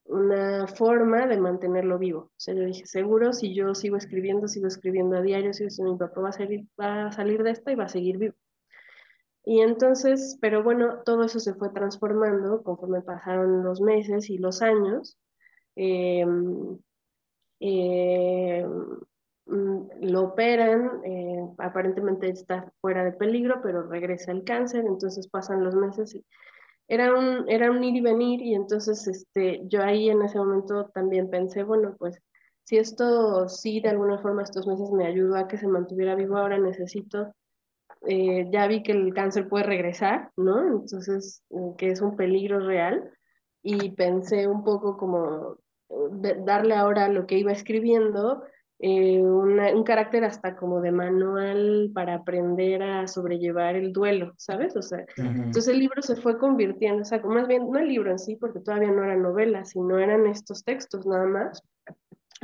una 0.05 0.67
forma 0.67 1.27
de 1.27 1.39
mantenerlo 1.39 1.99
vivo. 1.99 2.21
O 2.21 2.33
sea, 2.37 2.55
yo 2.55 2.65
dije, 2.65 2.87
seguro, 2.87 3.33
si 3.33 3.55
yo 3.55 3.75
sigo 3.75 3.97
escribiendo, 3.97 4.49
sigo 4.49 4.67
escribiendo 4.67 5.17
a 5.17 5.23
diario, 5.23 5.53
si 5.53 5.65
mi 5.83 5.97
papá 5.97 6.21
va 6.21 6.29
a, 6.29 6.33
salir, 6.33 6.67
va 6.79 7.07
a 7.07 7.13
salir 7.13 7.43
de 7.43 7.51
esta 7.51 7.73
y 7.73 7.77
va 7.77 7.85
a 7.85 7.89
seguir 7.89 8.19
vivo. 8.19 8.35
Y 9.51 9.63
entonces, 9.63 10.39
pero 10.41 10.63
bueno, 10.63 11.03
todo 11.05 11.25
eso 11.25 11.41
se 11.41 11.55
fue 11.55 11.71
transformando 11.71 12.63
conforme 12.63 13.03
pasaron 13.03 13.65
los 13.65 13.81
meses 13.81 14.31
y 14.31 14.39
los 14.39 14.63
años. 14.63 15.19
Eh, 15.75 16.25
eh, 17.59 18.65
lo 19.47 20.23
operan, 20.23 21.01
eh, 21.05 21.49
aparentemente 21.59 22.29
está 22.29 22.73
fuera 22.81 23.05
de 23.05 23.11
peligro, 23.11 23.61
pero 23.61 23.83
regresa 23.89 24.31
el 24.31 24.45
cáncer, 24.45 24.85
entonces 24.87 25.27
pasan 25.27 25.65
los 25.65 25.75
meses 25.75 26.17
era 26.87 27.13
un, 27.13 27.49
era 27.49 27.73
un 27.73 27.83
ir 27.83 27.97
y 27.97 28.01
venir 28.03 28.43
y 28.43 28.55
entonces 28.55 29.09
este, 29.09 29.63
yo 29.67 29.83
ahí 29.83 30.11
en 30.11 30.23
ese 30.23 30.39
momento 30.39 30.91
también 30.95 31.29
pensé, 31.29 31.65
bueno, 31.65 31.97
pues 31.99 32.21
si 32.63 32.79
esto 32.79 33.49
sí 33.49 33.81
de 33.81 33.89
alguna 33.89 34.19
forma 34.19 34.45
estos 34.45 34.69
meses 34.69 34.93
me 34.93 35.07
ayudó 35.07 35.37
a 35.37 35.49
que 35.49 35.59
se 35.59 35.67
mantuviera 35.67 36.15
vivo, 36.15 36.37
ahora 36.37 36.59
necesito, 36.59 37.35
eh, 38.07 38.49
ya 38.51 38.67
vi 38.67 38.83
que 38.83 38.93
el 38.93 39.13
cáncer 39.15 39.49
puede 39.49 39.65
regresar, 39.65 40.31
¿no? 40.37 40.67
Entonces, 40.67 41.43
eh, 41.51 41.75
que 41.77 41.89
es 41.89 42.01
un 42.01 42.17
peligro 42.17 42.61
real, 42.61 43.11
y 43.63 43.91
pensé 43.91 44.47
un 44.49 44.65
poco 44.65 44.97
como 44.97 45.59
eh, 45.91 46.37
darle 46.45 46.75
ahora 46.75 47.09
lo 47.09 47.27
que 47.27 47.39
iba 47.39 47.53
escribiendo 47.53 48.43
eh, 48.79 49.21
una, 49.21 49.75
un 49.75 49.85
carácter 49.85 50.25
hasta 50.25 50.57
como 50.57 50.81
de 50.81 50.91
manual 50.91 51.91
para 51.93 52.15
aprender 52.15 52.83
a 52.83 53.07
sobrellevar 53.07 53.77
el 53.77 53.93
duelo, 53.93 54.33
¿sabes? 54.39 54.75
O 54.75 54.81
sea, 54.81 55.05
entonces 55.17 55.69
el 55.69 55.81
libro 55.81 56.01
se 56.01 56.17
fue 56.17 56.39
convirtiendo, 56.39 57.03
o 57.03 57.05
sea, 57.05 57.21
más 57.21 57.47
bien 57.47 57.71
no 57.71 57.79
el 57.79 57.89
libro 57.89 58.11
en 58.11 58.19
sí, 58.19 58.37
porque 58.37 58.61
todavía 58.61 58.91
no 58.91 59.05
era 59.05 59.17
novela, 59.17 59.67
sino 59.67 59.99
eran 59.99 60.27
estos 60.27 60.65
textos 60.65 61.05
nada 61.07 61.27
más, 61.27 61.63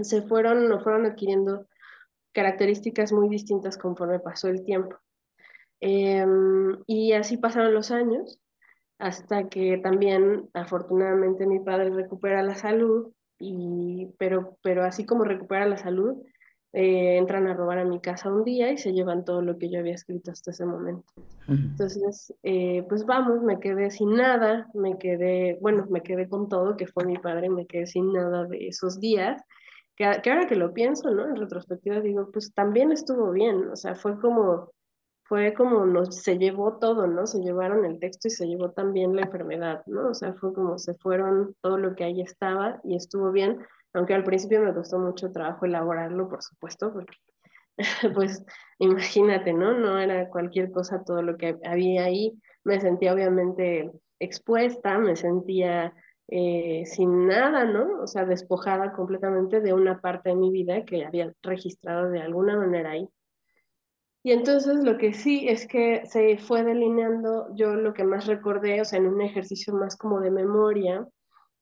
se 0.02 0.20
fueron, 0.22 0.68
no 0.68 0.80
fueron 0.80 1.06
adquiriendo 1.06 1.66
características 2.32 3.14
muy 3.14 3.30
distintas 3.30 3.78
conforme 3.78 4.20
pasó 4.20 4.48
el 4.48 4.62
tiempo. 4.62 4.94
Eh, 5.80 6.24
y 6.86 7.12
así 7.12 7.36
pasaron 7.36 7.74
los 7.74 7.90
años 7.90 8.40
hasta 8.98 9.48
que 9.48 9.78
también 9.78 10.48
afortunadamente 10.54 11.46
mi 11.46 11.60
padre 11.60 11.90
recupera 11.90 12.42
la 12.42 12.54
salud, 12.54 13.12
y, 13.38 14.08
pero, 14.18 14.56
pero 14.62 14.84
así 14.84 15.04
como 15.04 15.24
recupera 15.24 15.66
la 15.66 15.76
salud, 15.76 16.16
eh, 16.72 17.16
entran 17.16 17.46
a 17.46 17.54
robar 17.54 17.78
a 17.78 17.84
mi 17.84 18.00
casa 18.00 18.32
un 18.32 18.44
día 18.44 18.70
y 18.72 18.78
se 18.78 18.92
llevan 18.92 19.24
todo 19.24 19.42
lo 19.42 19.58
que 19.58 19.70
yo 19.70 19.78
había 19.78 19.94
escrito 19.94 20.30
hasta 20.30 20.50
ese 20.50 20.64
momento. 20.64 21.12
Entonces, 21.48 22.34
eh, 22.42 22.84
pues 22.88 23.06
vamos, 23.06 23.42
me 23.42 23.60
quedé 23.60 23.90
sin 23.90 24.14
nada, 24.14 24.68
me 24.74 24.98
quedé, 24.98 25.58
bueno, 25.60 25.86
me 25.90 26.02
quedé 26.02 26.28
con 26.28 26.48
todo, 26.48 26.76
que 26.76 26.86
fue 26.86 27.04
mi 27.04 27.18
padre, 27.18 27.48
me 27.50 27.66
quedé 27.66 27.86
sin 27.86 28.12
nada 28.12 28.44
de 28.46 28.66
esos 28.66 28.98
días, 28.98 29.40
que, 29.94 30.10
que 30.22 30.30
ahora 30.30 30.46
que 30.46 30.56
lo 30.56 30.74
pienso, 30.74 31.10
¿no? 31.10 31.28
En 31.28 31.36
retrospectiva 31.36 32.00
digo, 32.00 32.30
pues 32.32 32.52
también 32.52 32.90
estuvo 32.90 33.30
bien, 33.30 33.68
o 33.68 33.76
sea, 33.76 33.94
fue 33.94 34.18
como 34.18 34.72
fue 35.28 35.54
como 35.54 35.84
nos, 35.86 36.22
se 36.22 36.38
llevó 36.38 36.78
todo, 36.78 37.06
¿no? 37.06 37.26
Se 37.26 37.40
llevaron 37.40 37.84
el 37.84 37.98
texto 37.98 38.28
y 38.28 38.30
se 38.30 38.46
llevó 38.46 38.70
también 38.70 39.16
la 39.16 39.22
enfermedad, 39.22 39.82
¿no? 39.86 40.10
O 40.10 40.14
sea, 40.14 40.34
fue 40.34 40.52
como 40.54 40.78
se 40.78 40.94
fueron 40.94 41.54
todo 41.60 41.78
lo 41.78 41.94
que 41.94 42.04
ahí 42.04 42.20
estaba 42.20 42.80
y 42.84 42.96
estuvo 42.96 43.32
bien, 43.32 43.58
aunque 43.92 44.14
al 44.14 44.24
principio 44.24 44.62
me 44.62 44.74
costó 44.74 44.98
mucho 44.98 45.32
trabajo 45.32 45.64
elaborarlo, 45.66 46.28
por 46.28 46.42
supuesto, 46.42 46.92
porque 46.92 47.16
pues 48.14 48.44
imagínate, 48.78 49.52
¿no? 49.52 49.72
No 49.78 49.98
era 49.98 50.28
cualquier 50.28 50.70
cosa 50.70 51.02
todo 51.04 51.22
lo 51.22 51.36
que 51.36 51.58
había 51.64 52.04
ahí. 52.04 52.38
Me 52.64 52.80
sentía 52.80 53.12
obviamente 53.12 53.90
expuesta, 54.18 54.98
me 54.98 55.16
sentía 55.16 55.94
eh, 56.28 56.84
sin 56.86 57.26
nada, 57.26 57.64
¿no? 57.64 58.02
O 58.02 58.06
sea, 58.06 58.24
despojada 58.24 58.92
completamente 58.92 59.60
de 59.60 59.72
una 59.72 60.00
parte 60.00 60.30
de 60.30 60.36
mi 60.36 60.50
vida 60.50 60.84
que 60.84 61.04
había 61.04 61.32
registrado 61.42 62.10
de 62.10 62.20
alguna 62.20 62.56
manera 62.56 62.90
ahí. 62.90 63.08
Y 64.26 64.32
entonces 64.32 64.82
lo 64.82 64.98
que 64.98 65.12
sí 65.12 65.46
es 65.48 65.68
que 65.68 66.04
se 66.06 66.36
fue 66.38 66.64
delineando, 66.64 67.46
yo 67.54 67.76
lo 67.76 67.94
que 67.94 68.02
más 68.02 68.26
recordé, 68.26 68.80
o 68.80 68.84
sea, 68.84 68.98
en 68.98 69.06
un 69.06 69.20
ejercicio 69.20 69.72
más 69.72 69.96
como 69.96 70.18
de 70.18 70.32
memoria 70.32 71.06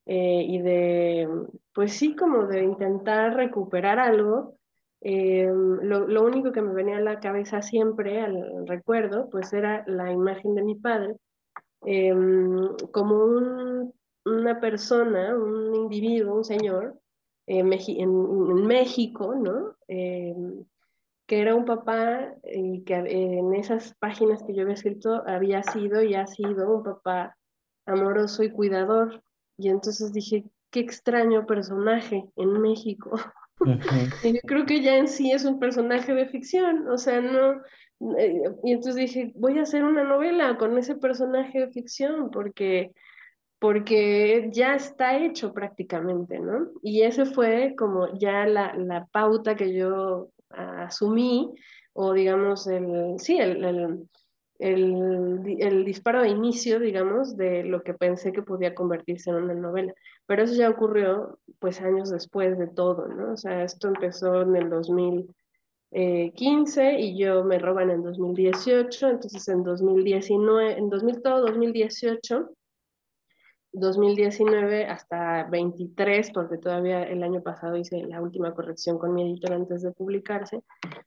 eh, 0.07 0.47
y 0.49 0.63
de, 0.63 1.29
pues 1.75 1.93
sí, 1.93 2.17
como 2.17 2.47
de 2.47 2.63
intentar 2.63 3.35
recuperar 3.35 3.99
algo, 3.99 4.57
eh, 5.03 5.47
lo, 5.47 6.09
lo, 6.09 6.25
único 6.25 6.53
que 6.53 6.63
me 6.63 6.73
venía 6.73 6.97
a 6.97 7.03
la 7.03 7.21
cabeza 7.21 7.61
siempre, 7.61 8.23
al 8.23 8.67
recuerdo, 8.67 9.29
pues 9.29 9.53
era 9.53 9.85
la 9.87 10.11
imagen 10.11 10.55
de 10.55 10.63
mi 10.63 10.77
padre, 10.77 11.17
eh, 11.85 12.15
como 12.93 13.27
un, 13.27 13.93
una 14.25 14.59
persona, 14.59 15.37
un 15.37 15.75
individuo, 15.75 16.35
un 16.35 16.45
señor, 16.45 16.99
en, 17.47 17.71
en, 17.75 18.67
México, 18.67 19.35
¿no? 19.35 19.77
Que 21.27 21.41
era 21.41 21.55
un 21.55 21.65
papá 21.65 22.35
y 22.45 22.83
que 22.83 22.95
en 22.95 23.55
esas 23.55 23.95
páginas 23.95 24.43
que 24.43 24.55
yo 24.55 24.63
había 24.63 24.75
escrito 24.75 25.23
había 25.27 25.63
sido 25.63 26.03
y 26.03 26.15
ha 26.15 26.27
sido 26.27 26.77
un 26.77 26.83
papá 26.83 27.37
amoroso 27.87 28.43
y 28.43 28.51
cuidador. 28.51 29.23
Y 29.57 29.69
entonces 29.69 30.13
dije, 30.13 30.45
qué 30.71 30.81
extraño 30.81 31.47
personaje 31.47 32.25
en 32.37 32.61
México. 32.61 33.19
y 34.25 34.35
yo 34.35 34.41
creo 34.45 34.67
que 34.67 34.83
ya 34.83 34.97
en 34.97 35.09
sí 35.09 35.33
es 35.33 35.45
un 35.45 35.59
personaje 35.59 36.13
de 36.13 36.27
ficción, 36.27 36.89
o 36.89 36.99
sea, 36.99 37.21
no... 37.21 37.63
Eh, 38.19 38.43
y 38.65 38.73
entonces 38.73 38.97
dije, 38.97 39.33
voy 39.37 39.59
a 39.59 39.63
hacer 39.63 39.85
una 39.85 40.05
novela 40.05 40.59
con 40.59 40.77
ese 40.77 40.97
personaje 40.97 41.61
de 41.61 41.69
ficción 41.69 42.31
porque 42.31 42.93
porque 43.61 44.51
ya 44.53 44.75
está 44.75 45.17
hecho 45.17 45.55
prácticamente, 45.55 46.39
¿no? 46.39 46.69
Y 46.83 47.01
ese 47.01 47.25
fue 47.25 47.75
como 47.79 48.13
ya 48.19 48.45
la, 48.45 48.75
la 48.75 49.07
pauta 49.07 49.57
que 49.57 49.73
yo 49.73 50.29
asumí, 50.57 51.55
o 51.93 52.13
digamos, 52.13 52.67
el, 52.67 53.15
sí, 53.19 53.39
el, 53.39 53.65
el, 53.65 54.09
el, 54.59 55.57
el, 55.61 55.85
disparo 55.85 56.23
de 56.23 56.29
inicio, 56.29 56.81
digamos, 56.81 57.37
de 57.37 57.65
lo 57.65 57.83
que 57.83 57.95
pensé 57.95 58.33
que 58.33 58.43
podía 58.43 58.75
convertirse 58.75 59.31
en 59.31 59.37
una 59.37 59.55
novela. 59.55 59.95
Pero 60.27 60.43
eso 60.43 60.55
ya 60.55 60.71
ocurrió, 60.71 61.39
pues, 61.59 61.81
años 61.81 62.11
después 62.11 62.59
de 62.59 62.67
todo, 62.69 63.09
¿no? 63.09 63.33
O 63.33 63.37
sea, 63.37 63.65
esto 63.65 63.89
empezó 63.89 64.43
en 64.43 64.57
el 64.57 64.71
2015 64.71 67.01
y 67.01 67.19
yo 67.19 67.45
me 67.45 67.59
roban 67.59 67.91
en 67.91 68.03
2018, 68.03 69.09
entonces 69.09 69.49
en 69.49 69.63
2019, 69.63 70.79
en 70.79 70.91
2000, 70.91 71.23
todo 71.23 71.47
2018 71.47 72.51
2019 73.75 74.87
hasta 74.87 75.45
23, 75.45 76.31
porque 76.33 76.59
todavía 76.59 77.03
el 77.03 77.23
año 77.25 77.43
pasado 77.43 77.77
hice 77.77 78.05
la 78.07 78.23
última 78.23 78.55
corrección 78.55 78.99
con 78.99 79.13
mi 79.13 79.23
editor 79.23 79.53
antes 79.53 79.83
de 79.83 79.91
publicarse, 79.91 80.63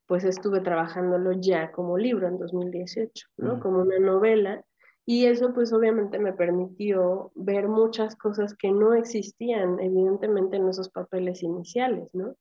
pues 0.06 0.26
estuve 0.26 0.60
trabajándolo 0.60 1.32
ya 1.32 1.72
como 1.72 1.98
libro 1.98 2.28
en 2.28 2.38
2018, 2.38 3.28
¿no? 3.38 3.60
Como 3.62 3.80
una 3.80 4.00
novela. 4.00 4.64
Y 5.06 5.26
eso 5.26 5.54
pues 5.54 5.72
obviamente 5.72 6.20
me 6.20 6.34
permitió 6.34 7.32
ver 7.36 7.70
muchas 7.70 8.18
cosas 8.18 8.54
que 8.54 8.72
no 8.72 8.94
existían 8.94 9.80
evidentemente 9.80 10.58
en 10.58 10.68
esos 10.68 10.90
papeles 10.90 11.44
iniciales, 11.44 12.14
¿no? 12.14 12.36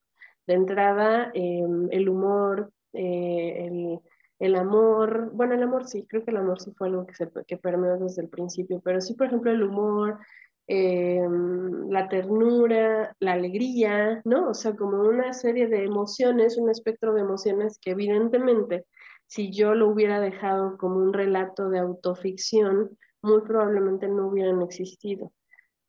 De 0.48 0.54
entrada, 0.54 1.30
eh, 1.34 1.64
el 1.90 2.08
humor, 2.08 2.72
eh, 2.92 3.66
el 3.66 4.00
el 4.38 4.54
amor, 4.56 5.30
bueno, 5.32 5.54
el 5.54 5.62
amor 5.62 5.86
sí, 5.86 6.06
creo 6.08 6.24
que 6.24 6.30
el 6.30 6.36
amor 6.38 6.60
sí 6.60 6.72
fue 6.76 6.88
algo 6.88 7.06
que, 7.06 7.14
se, 7.14 7.30
que 7.46 7.56
permeó 7.56 7.96
desde 7.98 8.22
el 8.22 8.28
principio, 8.28 8.80
pero 8.84 9.00
sí, 9.00 9.14
por 9.14 9.28
ejemplo, 9.28 9.50
el 9.50 9.62
humor, 9.62 10.18
em, 10.66 11.88
la 11.90 12.08
ternura, 12.08 13.14
la 13.20 13.32
alegría, 13.32 14.20
¿no? 14.24 14.50
O 14.50 14.54
sea, 14.54 14.74
como 14.76 15.00
una 15.02 15.32
serie 15.32 15.68
de 15.68 15.84
emociones, 15.84 16.58
un 16.58 16.70
espectro 16.70 17.14
de 17.14 17.22
emociones 17.22 17.78
que 17.80 17.92
evidentemente, 17.92 18.84
si 19.26 19.52
yo 19.52 19.74
lo 19.74 19.88
hubiera 19.88 20.20
dejado 20.20 20.76
como 20.78 20.96
un 20.98 21.12
relato 21.12 21.70
de 21.70 21.78
autoficción, 21.78 22.96
muy 23.22 23.42
probablemente 23.42 24.08
no 24.08 24.28
hubieran 24.28 24.62
existido. 24.62 25.32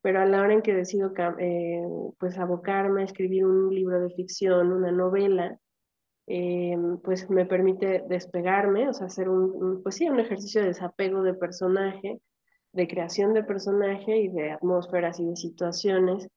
Pero 0.02 0.20
a 0.20 0.26
la 0.26 0.40
hora 0.42 0.54
en 0.54 0.62
que 0.62 0.74
decido 0.74 1.12
eh, 1.38 1.82
pues 2.18 2.38
abocarme 2.38 3.02
a 3.02 3.04
escribir 3.04 3.44
un 3.46 3.74
libro 3.74 4.00
de 4.00 4.10
ficción, 4.10 4.72
una 4.72 4.92
novela, 4.92 5.58
eh, 6.28 6.76
pues 7.02 7.30
me 7.30 7.46
permite 7.46 8.04
despegarme, 8.08 8.88
o 8.88 8.92
sea, 8.92 9.06
hacer 9.06 9.28
un, 9.28 9.82
pues 9.82 9.96
sí, 9.96 10.08
un 10.08 10.20
ejercicio 10.20 10.60
de 10.60 10.68
desapego 10.68 11.22
de 11.22 11.34
personaje, 11.34 12.20
de 12.72 12.88
creación 12.88 13.32
de 13.32 13.44
personaje 13.44 14.16
y 14.18 14.28
de 14.28 14.52
atmósferas 14.52 15.18
y 15.20 15.26
de 15.26 15.36
situaciones 15.36 16.28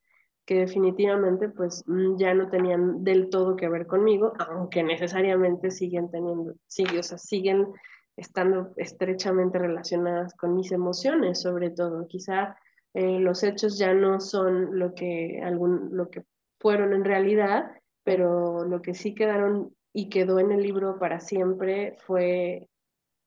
que 0.45 0.55
definitivamente 0.55 1.49
pues 1.49 1.83
mm, 1.87 2.17
ya 2.17 2.33
no 2.33 2.49
tenían 2.49 3.03
del 3.03 3.29
todo 3.29 3.55
que 3.55 3.69
ver 3.69 3.85
conmigo, 3.85 4.33
aunque 4.39 4.81
necesariamente 4.81 5.71
siguen 5.71 6.09
teniendo, 6.09 6.53
sigue, 6.67 6.99
o 6.99 7.03
sea, 7.03 7.17
siguen 7.17 7.67
estando 8.15 8.71
estrechamente 8.77 9.59
relacionadas 9.59 10.33
con 10.35 10.55
mis 10.55 10.71
emociones, 10.71 11.41
sobre 11.41 11.69
todo. 11.69 12.07
Quizá 12.07 12.55
eh, 12.93 13.19
los 13.19 13.43
hechos 13.43 13.77
ya 13.77 13.93
no 13.93 14.19
son 14.19 14.79
lo 14.79 14.93
que, 14.93 15.41
algún, 15.43 15.89
lo 15.91 16.09
que 16.09 16.23
fueron 16.59 16.93
en 16.93 17.05
realidad, 17.05 17.71
pero 18.03 18.65
lo 18.65 18.81
que 18.81 18.93
sí 18.93 19.13
quedaron 19.13 19.73
y 19.93 20.09
quedó 20.09 20.39
en 20.39 20.51
el 20.51 20.61
libro 20.63 20.97
para 20.97 21.19
siempre 21.19 21.97
fue 22.05 22.69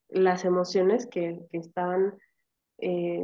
las 0.08 0.44
emociones 0.44 1.06
que, 1.06 1.40
que 1.50 1.58
estaban 1.58 2.16
eh, 2.78 3.22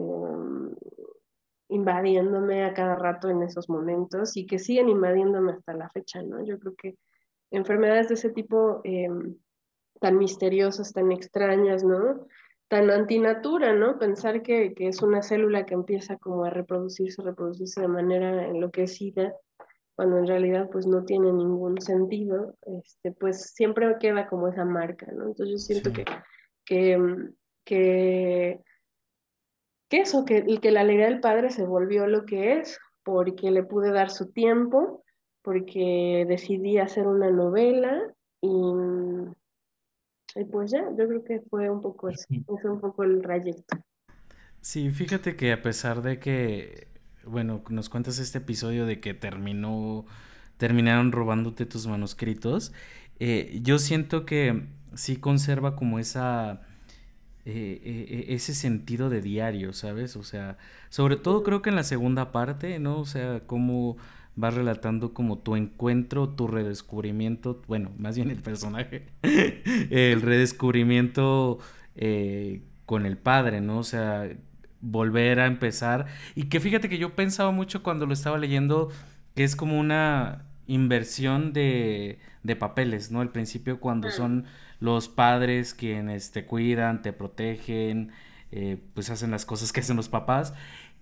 invadiéndome 1.68 2.64
a 2.64 2.74
cada 2.74 2.96
rato 2.96 3.28
en 3.28 3.42
esos 3.42 3.68
momentos 3.68 4.36
y 4.36 4.46
que 4.46 4.58
siguen 4.58 4.88
invadiéndome 4.88 5.52
hasta 5.52 5.72
la 5.72 5.88
fecha, 5.88 6.22
¿no? 6.22 6.44
Yo 6.44 6.58
creo 6.58 6.74
que 6.74 6.96
enfermedades 7.50 8.08
de 8.08 8.14
ese 8.14 8.30
tipo 8.30 8.80
eh, 8.84 9.08
tan 10.00 10.18
misteriosas, 10.18 10.92
tan 10.92 11.12
extrañas, 11.12 11.84
¿no? 11.84 12.26
Tan 12.68 12.90
antinatura, 12.90 13.72
¿no? 13.72 13.98
Pensar 13.98 14.42
que, 14.42 14.74
que, 14.74 14.88
es 14.88 15.02
una 15.02 15.22
célula 15.22 15.66
que 15.66 15.74
empieza 15.74 16.16
como 16.16 16.44
a 16.44 16.50
reproducirse, 16.50 17.22
reproducirse 17.22 17.80
de 17.80 17.88
manera 17.88 18.46
enloquecida 18.46 19.34
cuando 20.00 20.16
en 20.16 20.28
realidad 20.28 20.70
pues 20.72 20.86
no 20.86 21.04
tiene 21.04 21.30
ningún 21.30 21.78
sentido, 21.78 22.56
este, 22.62 23.12
pues 23.12 23.52
siempre 23.52 23.98
queda 24.00 24.28
como 24.28 24.48
esa 24.48 24.64
marca, 24.64 25.04
¿no? 25.12 25.26
Entonces 25.26 25.50
yo 25.50 25.58
siento 25.58 25.92
que, 25.92 26.06
que, 26.64 26.98
que, 27.66 28.60
que, 29.90 29.96
eso, 29.98 30.24
que, 30.24 30.42
que 30.58 30.70
la 30.70 30.80
alegría 30.80 31.04
del 31.04 31.20
padre 31.20 31.50
se 31.50 31.66
volvió 31.66 32.06
lo 32.06 32.24
que 32.24 32.54
es, 32.60 32.78
porque 33.02 33.50
le 33.50 33.62
pude 33.62 33.92
dar 33.92 34.08
su 34.08 34.32
tiempo, 34.32 35.04
porque 35.42 36.24
decidí 36.26 36.78
hacer 36.78 37.06
una 37.06 37.30
novela 37.30 38.02
y, 38.40 38.48
y 40.34 40.44
pues 40.46 40.70
ya, 40.70 40.82
yo 40.96 41.08
creo 41.08 41.24
que 41.24 41.40
fue 41.42 41.68
un 41.68 41.82
poco 41.82 42.08
eso, 42.08 42.26
fue 42.46 42.70
un 42.70 42.80
poco 42.80 43.04
el 43.04 43.20
trayecto. 43.20 43.76
Sí, 44.62 44.90
fíjate 44.92 45.36
que 45.36 45.52
a 45.52 45.60
pesar 45.60 46.00
de 46.00 46.18
que 46.18 46.89
bueno, 47.26 47.62
nos 47.68 47.88
cuentas 47.88 48.18
este 48.18 48.38
episodio 48.38 48.86
de 48.86 49.00
que 49.00 49.14
terminó, 49.14 50.06
terminaron 50.56 51.12
robándote 51.12 51.66
tus 51.66 51.86
manuscritos, 51.86 52.72
eh, 53.20 53.60
yo 53.62 53.78
siento 53.78 54.24
que 54.24 54.64
sí 54.94 55.16
conserva 55.16 55.76
como 55.76 55.98
esa, 55.98 56.62
eh, 57.44 57.80
eh, 57.84 58.24
ese 58.28 58.54
sentido 58.54 59.10
de 59.10 59.20
diario, 59.20 59.72
¿sabes? 59.74 60.16
O 60.16 60.22
sea, 60.22 60.56
sobre 60.88 61.16
todo 61.16 61.42
creo 61.42 61.62
que 61.62 61.70
en 61.70 61.76
la 61.76 61.84
segunda 61.84 62.32
parte, 62.32 62.78
¿no? 62.78 62.98
O 62.98 63.04
sea, 63.04 63.40
cómo 63.46 63.98
vas 64.36 64.54
relatando 64.54 65.12
como 65.12 65.38
tu 65.38 65.56
encuentro, 65.56 66.30
tu 66.30 66.46
redescubrimiento, 66.46 67.62
bueno, 67.68 67.92
más 67.98 68.16
bien 68.16 68.30
el 68.30 68.42
personaje, 68.42 69.06
el 69.22 70.22
redescubrimiento 70.22 71.58
con 72.86 73.06
el 73.06 73.18
padre, 73.18 73.60
¿no? 73.60 73.78
O 73.78 73.84
sea, 73.84 74.30
volver 74.80 75.40
a 75.40 75.46
empezar. 75.46 76.06
Y 76.34 76.44
que 76.44 76.60
fíjate 76.60 76.88
que 76.88 76.98
yo 76.98 77.14
pensaba 77.14 77.50
mucho 77.50 77.82
cuando 77.82 78.06
lo 78.06 78.12
estaba 78.12 78.38
leyendo 78.38 78.90
que 79.34 79.44
es 79.44 79.56
como 79.56 79.78
una 79.78 80.46
inversión 80.66 81.52
de, 81.52 82.18
de 82.42 82.56
papeles, 82.56 83.10
¿no? 83.10 83.20
Al 83.20 83.30
principio 83.30 83.80
cuando 83.80 84.08
mm. 84.08 84.12
son 84.12 84.44
los 84.80 85.08
padres 85.08 85.74
quienes 85.74 86.32
te 86.32 86.46
cuidan, 86.46 87.02
te 87.02 87.12
protegen, 87.12 88.12
eh, 88.52 88.78
pues 88.94 89.10
hacen 89.10 89.30
las 89.30 89.46
cosas 89.46 89.72
que 89.72 89.80
hacen 89.80 89.96
los 89.96 90.08
papás. 90.08 90.54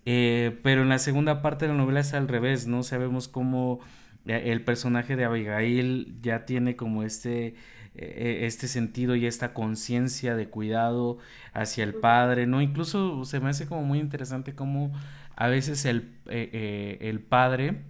Eh, 0.05 0.59
pero 0.63 0.83
en 0.83 0.89
la 0.89 0.99
segunda 0.99 1.43
parte 1.43 1.67
de 1.67 1.73
la 1.73 1.79
novela 1.79 2.01
es 2.01 2.15
al 2.15 2.29
revés, 2.29 2.67
¿no? 2.67 2.83
Sabemos 2.83 3.29
cómo 3.29 3.81
eh, 4.27 4.45
el 4.47 4.63
personaje 4.63 5.17
de 5.17 5.25
Abigail 5.25 6.19
ya 6.23 6.45
tiene 6.45 6.77
como 6.77 7.03
este 7.03 7.55
este 7.99 8.69
sentido 8.69 9.17
y 9.17 9.27
esta 9.27 9.53
conciencia 9.53 10.37
de 10.37 10.49
cuidado 10.49 11.19
hacia 11.53 11.85
el 11.85 11.95
padre, 11.95 12.47
¿no? 12.47 12.63
Incluso 12.63 13.25
se 13.25 13.41
me 13.41 13.51
hace 13.51 13.67
como 13.67 13.83
muy 13.83 13.99
interesante 13.99 14.55
cómo 14.55 14.93
a 15.39 15.47
veces 15.47 15.85
el, 15.85 16.17
eh, 16.27 16.51
eh, 16.53 16.99
el 17.03 17.21
padre 17.21 17.83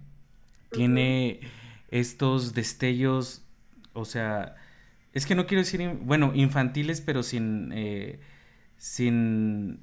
tiene 0.71 1.39
estos 1.89 2.53
destellos, 2.53 3.43
o 3.93 4.05
sea, 4.05 4.55
es 5.13 5.25
que 5.25 5.33
no 5.33 5.47
quiero 5.47 5.63
decir, 5.63 5.97
bueno, 6.03 6.31
infantiles, 6.35 7.01
pero 7.01 7.23
sin, 7.23 7.71
eh, 7.73 8.19
sin, 8.77 9.79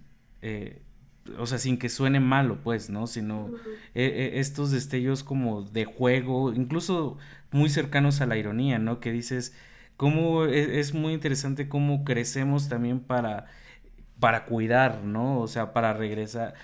o 1.37 1.47
sea, 1.47 1.59
sin 1.59 1.77
que 1.77 1.89
suene 1.89 2.21
malo, 2.21 2.61
pues, 2.63 2.89
¿no? 2.89 3.09
Sino 3.09 3.51
estos 3.95 4.71
destellos 4.71 5.25
como 5.25 5.63
de 5.63 5.87
juego, 5.87 6.53
incluso 6.53 7.19
muy 7.51 7.69
cercanos 7.69 8.21
a 8.21 8.27
la 8.27 8.37
ironía, 8.37 8.79
¿no? 8.79 9.01
Que 9.01 9.11
dices, 9.11 9.57
cómo 9.97 10.45
e, 10.47 10.81
es, 10.81 10.95
muy 10.95 11.13
interesante 11.15 11.69
cómo 11.69 12.05
crecemos 12.05 12.69
también 12.69 13.01
para, 13.01 13.47
para 14.21 14.45
cuidar, 14.47 15.03
¿no? 15.05 15.41
O 15.41 15.49
sea, 15.49 15.73
para 15.73 15.93
regresar, 15.95 16.55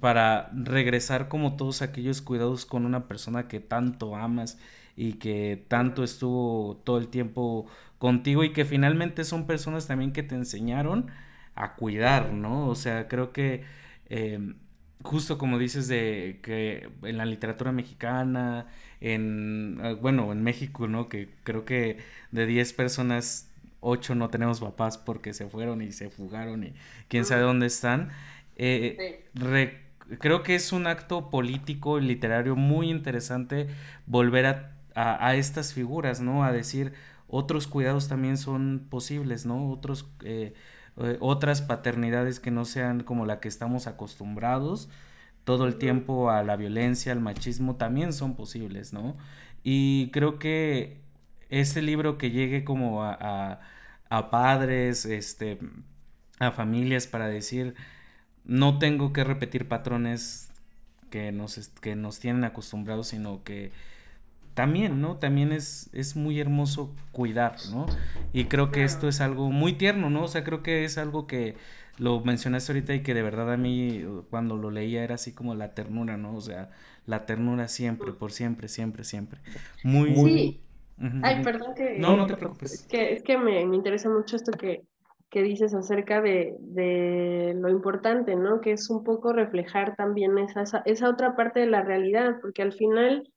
para 0.00 0.50
regresar 0.54 1.28
como 1.28 1.56
todos 1.56 1.82
aquellos 1.82 2.22
cuidados 2.22 2.66
con 2.66 2.86
una 2.86 3.08
persona 3.08 3.48
que 3.48 3.60
tanto 3.60 4.16
amas 4.16 4.58
y 4.96 5.14
que 5.14 5.64
tanto 5.68 6.04
estuvo 6.04 6.76
todo 6.84 6.98
el 6.98 7.08
tiempo 7.08 7.66
contigo 7.98 8.44
y 8.44 8.52
que 8.52 8.64
finalmente 8.64 9.24
son 9.24 9.46
personas 9.46 9.86
también 9.86 10.12
que 10.12 10.22
te 10.22 10.34
enseñaron 10.34 11.10
a 11.54 11.74
cuidar, 11.76 12.32
¿no? 12.32 12.68
O 12.68 12.74
sea, 12.74 13.08
creo 13.08 13.32
que 13.32 13.64
em, 14.08 14.56
justo 15.02 15.38
como 15.38 15.58
dices 15.58 15.88
de 15.88 16.40
que 16.42 16.90
en 17.02 17.18
la 17.18 17.24
literatura 17.26 17.72
mexicana, 17.72 18.66
en, 19.02 19.80
ah, 19.82 19.94
bueno, 19.94 20.32
en 20.32 20.42
México, 20.42 20.86
¿no? 20.88 21.08
Que 21.08 21.28
creo 21.42 21.64
que 21.64 21.98
de 22.30 22.46
10 22.46 22.72
personas, 22.74 23.50
8 23.80 24.14
no 24.14 24.30
tenemos 24.30 24.60
papás 24.60 24.96
porque 24.96 25.34
se 25.34 25.48
fueron 25.48 25.82
y 25.82 25.92
se 25.92 26.08
fugaron 26.08 26.64
y 26.64 26.74
quién 27.08 27.24
sabe 27.24 27.42
dónde 27.42 27.66
están. 27.66 28.10
Eh, 28.56 29.24
creo 30.20 30.42
que 30.42 30.54
es 30.54 30.72
un 30.72 30.86
acto 30.86 31.30
político 31.30 31.98
y 31.98 32.02
literario 32.02 32.54
muy 32.56 32.90
interesante 32.90 33.68
volver 34.06 34.46
a, 34.46 34.76
a, 34.94 35.34
estas 35.34 35.74
figuras, 35.74 36.20
¿no? 36.20 36.44
A 36.44 36.52
decir, 36.52 36.92
otros 37.28 37.66
cuidados 37.66 38.08
también 38.08 38.36
son 38.36 38.86
posibles, 38.90 39.46
¿no? 39.46 39.70
Otros... 39.70 40.08
Eh, 40.24 40.54
eh, 40.98 41.16
otras 41.20 41.62
paternidades 41.62 42.38
que 42.38 42.50
no 42.50 42.66
sean 42.66 43.02
como 43.02 43.24
la 43.24 43.40
que 43.40 43.48
estamos 43.48 43.86
acostumbrados 43.86 44.90
todo 45.44 45.66
el 45.66 45.76
tiempo 45.76 46.30
a 46.30 46.42
la 46.42 46.56
violencia, 46.56 47.12
al 47.12 47.20
machismo, 47.20 47.76
también 47.76 48.12
son 48.12 48.34
posibles, 48.36 48.92
¿no? 48.92 49.16
Y 49.64 50.10
creo 50.10 50.38
que 50.38 51.00
este 51.50 51.82
libro 51.82 52.18
que 52.18 52.30
llegue 52.30 52.64
como 52.64 53.04
a, 53.04 53.60
a, 54.08 54.30
padres, 54.30 55.04
este, 55.04 55.58
a 56.38 56.50
familias 56.52 57.06
para 57.06 57.28
decir, 57.28 57.74
no 58.44 58.78
tengo 58.78 59.12
que 59.12 59.24
repetir 59.24 59.68
patrones 59.68 60.50
que 61.10 61.32
nos, 61.32 61.70
que 61.80 61.94
nos 61.96 62.18
tienen 62.20 62.44
acostumbrados, 62.44 63.08
sino 63.08 63.44
que 63.44 63.72
también, 64.54 65.00
¿no? 65.00 65.16
También 65.16 65.52
es, 65.52 65.90
es 65.92 66.16
muy 66.16 66.40
hermoso 66.40 66.94
cuidar, 67.10 67.56
¿no? 67.70 67.86
Y 68.32 68.44
creo 68.44 68.70
que 68.70 68.84
esto 68.84 69.08
es 69.08 69.20
algo 69.20 69.50
muy 69.50 69.74
tierno, 69.74 70.10
¿no? 70.10 70.24
O 70.24 70.28
sea, 70.28 70.44
creo 70.44 70.62
que 70.62 70.84
es 70.84 70.98
algo 70.98 71.26
que 71.26 71.56
lo 71.98 72.20
mencionaste 72.20 72.72
ahorita 72.72 72.94
y 72.94 73.02
que 73.02 73.14
de 73.14 73.22
verdad 73.22 73.52
a 73.52 73.56
mí 73.56 74.04
cuando 74.30 74.56
lo 74.56 74.70
leía 74.70 75.04
era 75.04 75.14
así 75.14 75.32
como 75.32 75.54
la 75.54 75.74
ternura, 75.74 76.16
¿no? 76.16 76.34
O 76.34 76.40
sea, 76.40 76.70
la 77.06 77.26
ternura 77.26 77.68
siempre, 77.68 78.12
por 78.12 78.32
siempre, 78.32 78.68
siempre, 78.68 79.04
siempre. 79.04 79.40
Muy, 79.84 80.10
muy... 80.10 80.60
Ay, 81.22 81.42
perdón 81.42 81.74
que... 81.74 81.98
No, 81.98 82.16
no 82.16 82.26
te 82.26 82.36
preocupes. 82.36 82.86
Que, 82.88 83.14
es 83.14 83.22
que 83.22 83.36
me, 83.38 83.64
me 83.66 83.76
interesa 83.76 84.08
mucho 84.08 84.36
esto 84.36 84.52
que, 84.52 84.82
que 85.30 85.42
dices 85.42 85.74
acerca 85.74 86.20
de, 86.20 86.54
de, 86.60 87.54
lo 87.56 87.70
importante, 87.70 88.36
¿no? 88.36 88.60
Que 88.60 88.72
es 88.72 88.88
un 88.90 89.02
poco 89.02 89.32
reflejar 89.32 89.96
también 89.96 90.36
esa, 90.38 90.82
esa 90.84 91.08
otra 91.08 91.34
parte 91.34 91.60
de 91.60 91.66
la 91.66 91.82
realidad, 91.82 92.36
porque 92.40 92.62
al 92.62 92.72
final 92.72 93.31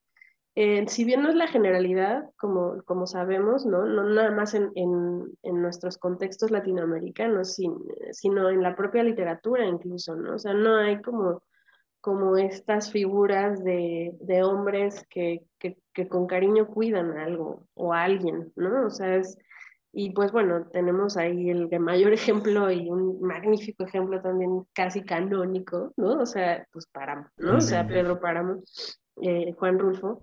eh, 0.58 0.86
si 0.88 1.04
bien 1.04 1.22
no 1.22 1.28
es 1.28 1.34
la 1.34 1.48
generalidad, 1.48 2.30
como, 2.38 2.82
como 2.86 3.06
sabemos, 3.06 3.66
¿no? 3.66 3.84
no 3.84 4.04
nada 4.04 4.30
más 4.30 4.54
en, 4.54 4.70
en, 4.74 5.22
en 5.42 5.60
nuestros 5.60 5.98
contextos 5.98 6.50
latinoamericanos, 6.50 7.58
sino 8.12 8.48
en 8.48 8.62
la 8.62 8.74
propia 8.74 9.02
literatura 9.02 9.66
incluso, 9.66 10.16
¿no? 10.16 10.36
O 10.36 10.38
sea, 10.38 10.54
no 10.54 10.78
hay 10.78 11.02
como, 11.02 11.42
como 12.00 12.38
estas 12.38 12.90
figuras 12.90 13.62
de, 13.64 14.16
de 14.18 14.42
hombres 14.44 15.04
que, 15.10 15.42
que, 15.58 15.76
que, 15.92 16.08
con 16.08 16.26
cariño 16.26 16.68
cuidan 16.68 17.18
algo 17.18 17.66
o 17.74 17.92
a 17.92 18.04
alguien, 18.04 18.50
¿no? 18.56 18.86
O 18.86 18.90
sea, 18.90 19.16
es... 19.16 19.36
Y 19.92 20.10
pues 20.12 20.32
bueno, 20.32 20.68
tenemos 20.72 21.18
ahí 21.18 21.50
el 21.50 21.68
mayor 21.80 22.12
ejemplo 22.14 22.70
y 22.70 22.88
un 22.88 23.20
magnífico 23.20 23.84
ejemplo 23.84 24.22
también 24.22 24.66
casi 24.72 25.04
canónico, 25.04 25.92
¿no? 25.98 26.18
O 26.22 26.24
sea, 26.24 26.66
pues 26.72 26.86
Páramo, 26.86 27.26
¿no? 27.36 27.58
O 27.58 27.60
sea, 27.60 27.86
Pedro 27.86 28.18
Páramo, 28.20 28.62
eh, 29.20 29.52
Juan 29.52 29.78
Rulfo, 29.78 30.22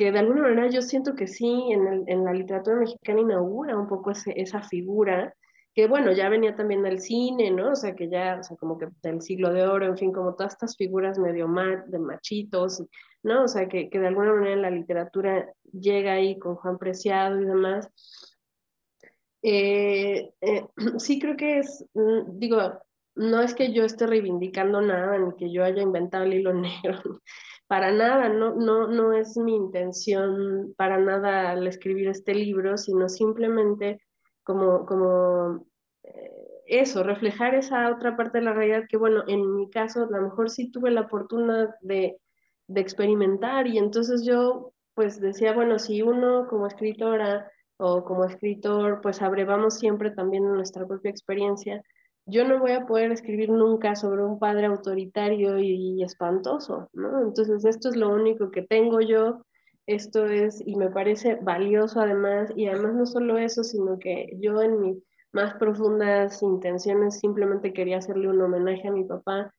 que 0.00 0.12
de 0.12 0.18
alguna 0.18 0.40
manera 0.40 0.70
yo 0.70 0.80
siento 0.80 1.14
que 1.14 1.26
sí, 1.26 1.68
en, 1.72 1.86
el, 1.86 2.04
en 2.06 2.24
la 2.24 2.32
literatura 2.32 2.76
mexicana 2.76 3.20
inaugura 3.20 3.76
un 3.76 3.86
poco 3.86 4.12
ese, 4.12 4.32
esa 4.34 4.62
figura, 4.62 5.34
que 5.74 5.88
bueno, 5.88 6.10
ya 6.12 6.30
venía 6.30 6.56
también 6.56 6.82
del 6.82 7.00
cine, 7.00 7.50
¿no? 7.50 7.72
O 7.72 7.76
sea, 7.76 7.94
que 7.94 8.08
ya, 8.08 8.38
o 8.40 8.42
sea, 8.42 8.56
como 8.56 8.78
que 8.78 8.88
del 9.02 9.20
siglo 9.20 9.52
de 9.52 9.66
oro, 9.66 9.84
en 9.84 9.98
fin, 9.98 10.10
como 10.10 10.34
todas 10.34 10.54
estas 10.54 10.74
figuras 10.78 11.18
medio 11.18 11.46
de 11.86 11.98
machitos, 11.98 12.82
¿no? 13.22 13.44
O 13.44 13.48
sea, 13.48 13.68
que, 13.68 13.90
que 13.90 13.98
de 13.98 14.06
alguna 14.06 14.32
manera 14.32 14.56
la 14.56 14.70
literatura 14.70 15.52
llega 15.70 16.14
ahí 16.14 16.38
con 16.38 16.54
Juan 16.54 16.78
Preciado 16.78 17.38
y 17.38 17.44
demás. 17.44 17.90
Eh, 19.42 20.32
eh, 20.40 20.64
sí 20.96 21.20
creo 21.20 21.36
que 21.36 21.58
es, 21.58 21.84
mm, 21.92 22.38
digo, 22.38 22.80
no 23.16 23.42
es 23.42 23.54
que 23.54 23.74
yo 23.74 23.84
esté 23.84 24.06
reivindicando 24.06 24.80
nada, 24.80 25.18
ni 25.18 25.36
que 25.36 25.52
yo 25.52 25.62
haya 25.62 25.82
inventado 25.82 26.24
el 26.24 26.32
hilo 26.32 26.54
negro, 26.54 27.20
para 27.70 27.92
nada, 27.92 28.28
no, 28.28 28.56
no, 28.56 28.88
no 28.88 29.12
es 29.12 29.36
mi 29.36 29.54
intención 29.54 30.74
para 30.76 30.98
nada 30.98 31.50
al 31.50 31.68
escribir 31.68 32.08
este 32.08 32.34
libro, 32.34 32.76
sino 32.76 33.08
simplemente 33.08 34.02
como, 34.42 34.84
como 34.86 35.66
eh, 36.02 36.62
eso, 36.66 37.04
reflejar 37.04 37.54
esa 37.54 37.88
otra 37.88 38.16
parte 38.16 38.38
de 38.38 38.44
la 38.44 38.54
realidad 38.54 38.88
que, 38.88 38.96
bueno, 38.96 39.22
en 39.28 39.54
mi 39.54 39.70
caso, 39.70 40.02
a 40.02 40.10
lo 40.10 40.20
mejor 40.20 40.50
sí 40.50 40.72
tuve 40.72 40.90
la 40.90 41.06
fortuna 41.06 41.76
de, 41.80 42.18
de 42.66 42.80
experimentar 42.80 43.68
y 43.68 43.78
entonces 43.78 44.26
yo, 44.26 44.72
pues 44.94 45.20
decía, 45.20 45.52
bueno, 45.52 45.78
si 45.78 46.02
uno 46.02 46.48
como 46.48 46.66
escritora 46.66 47.52
o 47.76 48.02
como 48.02 48.24
escritor, 48.24 49.00
pues 49.00 49.22
abrevamos 49.22 49.78
siempre 49.78 50.10
también 50.10 50.42
nuestra 50.42 50.88
propia 50.88 51.12
experiencia, 51.12 51.84
yo 52.26 52.46
no 52.46 52.58
voy 52.58 52.72
a 52.72 52.86
poder 52.86 53.12
escribir 53.12 53.50
nunca 53.50 53.96
sobre 53.96 54.22
un 54.22 54.38
padre 54.38 54.66
autoritario 54.66 55.58
y, 55.58 56.02
espantoso, 56.02 56.88
¿no? 56.92 57.22
Entonces 57.22 57.64
esto 57.64 57.88
es 57.88 57.96
lo 57.96 58.10
único 58.10 58.50
que 58.50 58.62
tengo 58.62 59.00
yo, 59.00 59.44
esto 59.86 60.26
es, 60.26 60.62
y 60.64 60.76
me 60.76 60.90
parece 60.90 61.36
valioso 61.42 62.00
además, 62.00 62.52
y 62.54 62.66
además 62.66 62.94
no 62.94 63.06
solo 63.06 63.38
eso, 63.38 63.64
sino 63.64 63.98
que 63.98 64.30
yo 64.40 64.62
en 64.62 64.80
mis 64.80 65.02
más 65.32 65.54
profundas 65.54 66.42
intenciones 66.42 67.18
simplemente 67.18 67.72
quería 67.72 67.98
hacerle 67.98 68.28
un 68.28 68.40
homenaje 68.40 68.88
a 68.88 68.92
mi 68.92 69.04
papá. 69.04 69.52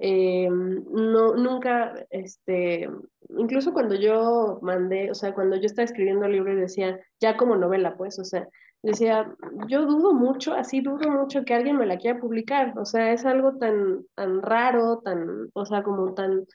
Eh, 0.00 0.48
no, 0.48 1.34
nunca, 1.34 2.06
este, 2.10 2.88
incluso 3.30 3.72
cuando 3.72 3.94
yo 3.94 4.58
mandé, 4.62 5.10
o 5.10 5.14
sea, 5.14 5.34
cuando 5.34 5.56
yo 5.56 5.66
estaba 5.66 5.84
escribiendo 5.84 6.26
el 6.26 6.32
libro 6.32 6.52
y 6.52 6.56
decía, 6.56 7.00
ya 7.20 7.36
como 7.36 7.56
novela, 7.56 7.96
pues, 7.96 8.18
o 8.18 8.24
sea, 8.24 8.48
decía, 8.82 9.34
yo 9.68 9.86
dudo 9.86 10.14
mucho, 10.14 10.54
así 10.54 10.80
dudo 10.80 11.10
mucho 11.10 11.44
que 11.44 11.54
alguien 11.54 11.76
me 11.76 11.86
la 11.86 11.98
quiera 11.98 12.20
publicar, 12.20 12.74
o 12.78 12.84
sea, 12.84 13.12
es 13.12 13.24
algo 13.24 13.56
tan, 13.56 14.04
tan 14.14 14.42
raro, 14.42 14.98
tan, 14.98 15.50
o 15.52 15.66
sea, 15.66 15.82
como 15.82 16.14
tan, 16.14 16.46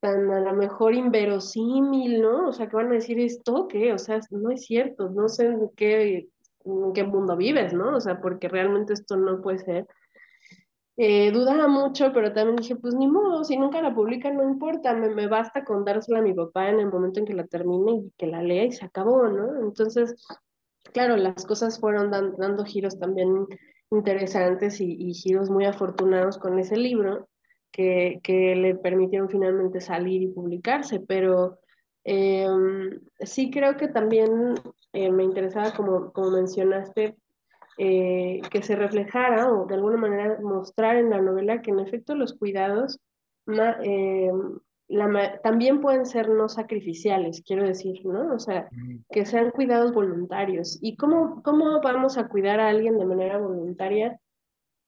tan 0.00 0.30
a 0.30 0.40
lo 0.40 0.54
mejor 0.54 0.94
inverosímil, 0.94 2.22
¿no? 2.22 2.48
O 2.48 2.52
sea, 2.52 2.68
que 2.68 2.76
van 2.76 2.90
a 2.90 2.94
decir 2.94 3.18
esto, 3.18 3.66
¿qué? 3.68 3.92
O 3.92 3.98
sea, 3.98 4.20
no 4.30 4.50
es 4.50 4.64
cierto, 4.64 5.10
no 5.10 5.28
sé 5.28 5.46
en 5.46 5.70
qué, 5.76 6.28
qué 6.94 7.04
mundo 7.04 7.36
vives, 7.36 7.72
¿no? 7.74 7.96
O 7.96 8.00
sea, 8.00 8.20
porque 8.20 8.48
realmente 8.48 8.92
esto 8.92 9.16
no 9.16 9.40
puede 9.40 9.58
ser. 9.58 9.86
Eh, 10.98 11.30
dudaba 11.30 11.68
mucho, 11.68 12.10
pero 12.14 12.32
también 12.32 12.56
dije, 12.56 12.76
pues 12.76 12.94
ni 12.94 13.06
modo, 13.06 13.44
si 13.44 13.58
nunca 13.58 13.82
la 13.82 13.94
publican, 13.94 14.36
no 14.36 14.44
importa, 14.44 14.94
me, 14.94 15.10
me 15.10 15.26
basta 15.26 15.62
con 15.62 15.84
dársela 15.84 16.20
a 16.20 16.22
mi 16.22 16.32
papá 16.32 16.70
en 16.70 16.80
el 16.80 16.86
momento 16.90 17.20
en 17.20 17.26
que 17.26 17.34
la 17.34 17.46
termine 17.46 17.92
y 17.96 18.12
que 18.16 18.26
la 18.26 18.42
lea 18.42 18.64
y 18.64 18.72
se 18.72 18.86
acabó, 18.86 19.28
¿no? 19.28 19.60
Entonces, 19.60 20.14
claro, 20.88 21.16
las 21.16 21.44
cosas 21.44 21.78
fueron 21.80 22.10
dando 22.10 22.64
giros 22.64 22.98
también 22.98 23.46
interesantes 23.90 24.80
y, 24.80 25.14
giros 25.14 25.50
muy 25.50 25.64
afortunados 25.64 26.38
con 26.38 26.58
ese 26.58 26.76
libro 26.76 27.28
que, 27.70 28.20
que 28.22 28.56
le 28.56 28.74
permitieron 28.74 29.28
finalmente 29.28 29.80
salir 29.80 30.22
y 30.22 30.28
publicarse, 30.28 31.00
pero 31.00 31.58
eh, 32.04 32.46
sí 33.20 33.50
creo 33.50 33.76
que 33.76 33.88
también 33.88 34.54
eh, 34.92 35.10
me 35.10 35.24
interesaba, 35.24 35.72
como, 35.72 36.12
como 36.12 36.30
mencionaste, 36.30 37.16
eh, 37.78 38.40
que 38.50 38.62
se 38.62 38.74
reflejara 38.74 39.52
o 39.52 39.66
de 39.66 39.74
alguna 39.74 39.98
manera 39.98 40.38
mostrar 40.40 40.96
en 40.96 41.10
la 41.10 41.20
novela 41.20 41.60
que 41.60 41.70
en 41.70 41.80
efecto 41.80 42.14
los 42.14 42.32
cuidados 42.32 42.98
eh, 43.82 44.30
la, 44.88 45.40
también 45.42 45.80
pueden 45.80 46.06
ser 46.06 46.28
no 46.28 46.48
sacrificiales, 46.48 47.42
quiero 47.44 47.64
decir, 47.64 48.04
¿no? 48.04 48.34
O 48.34 48.38
sea, 48.38 48.68
que 49.10 49.26
sean 49.26 49.50
cuidados 49.50 49.92
voluntarios. 49.92 50.78
¿Y 50.80 50.96
cómo, 50.96 51.42
cómo 51.42 51.80
vamos 51.80 52.18
a 52.18 52.28
cuidar 52.28 52.60
a 52.60 52.68
alguien 52.68 52.98
de 52.98 53.04
manera 53.04 53.38
voluntaria? 53.38 54.20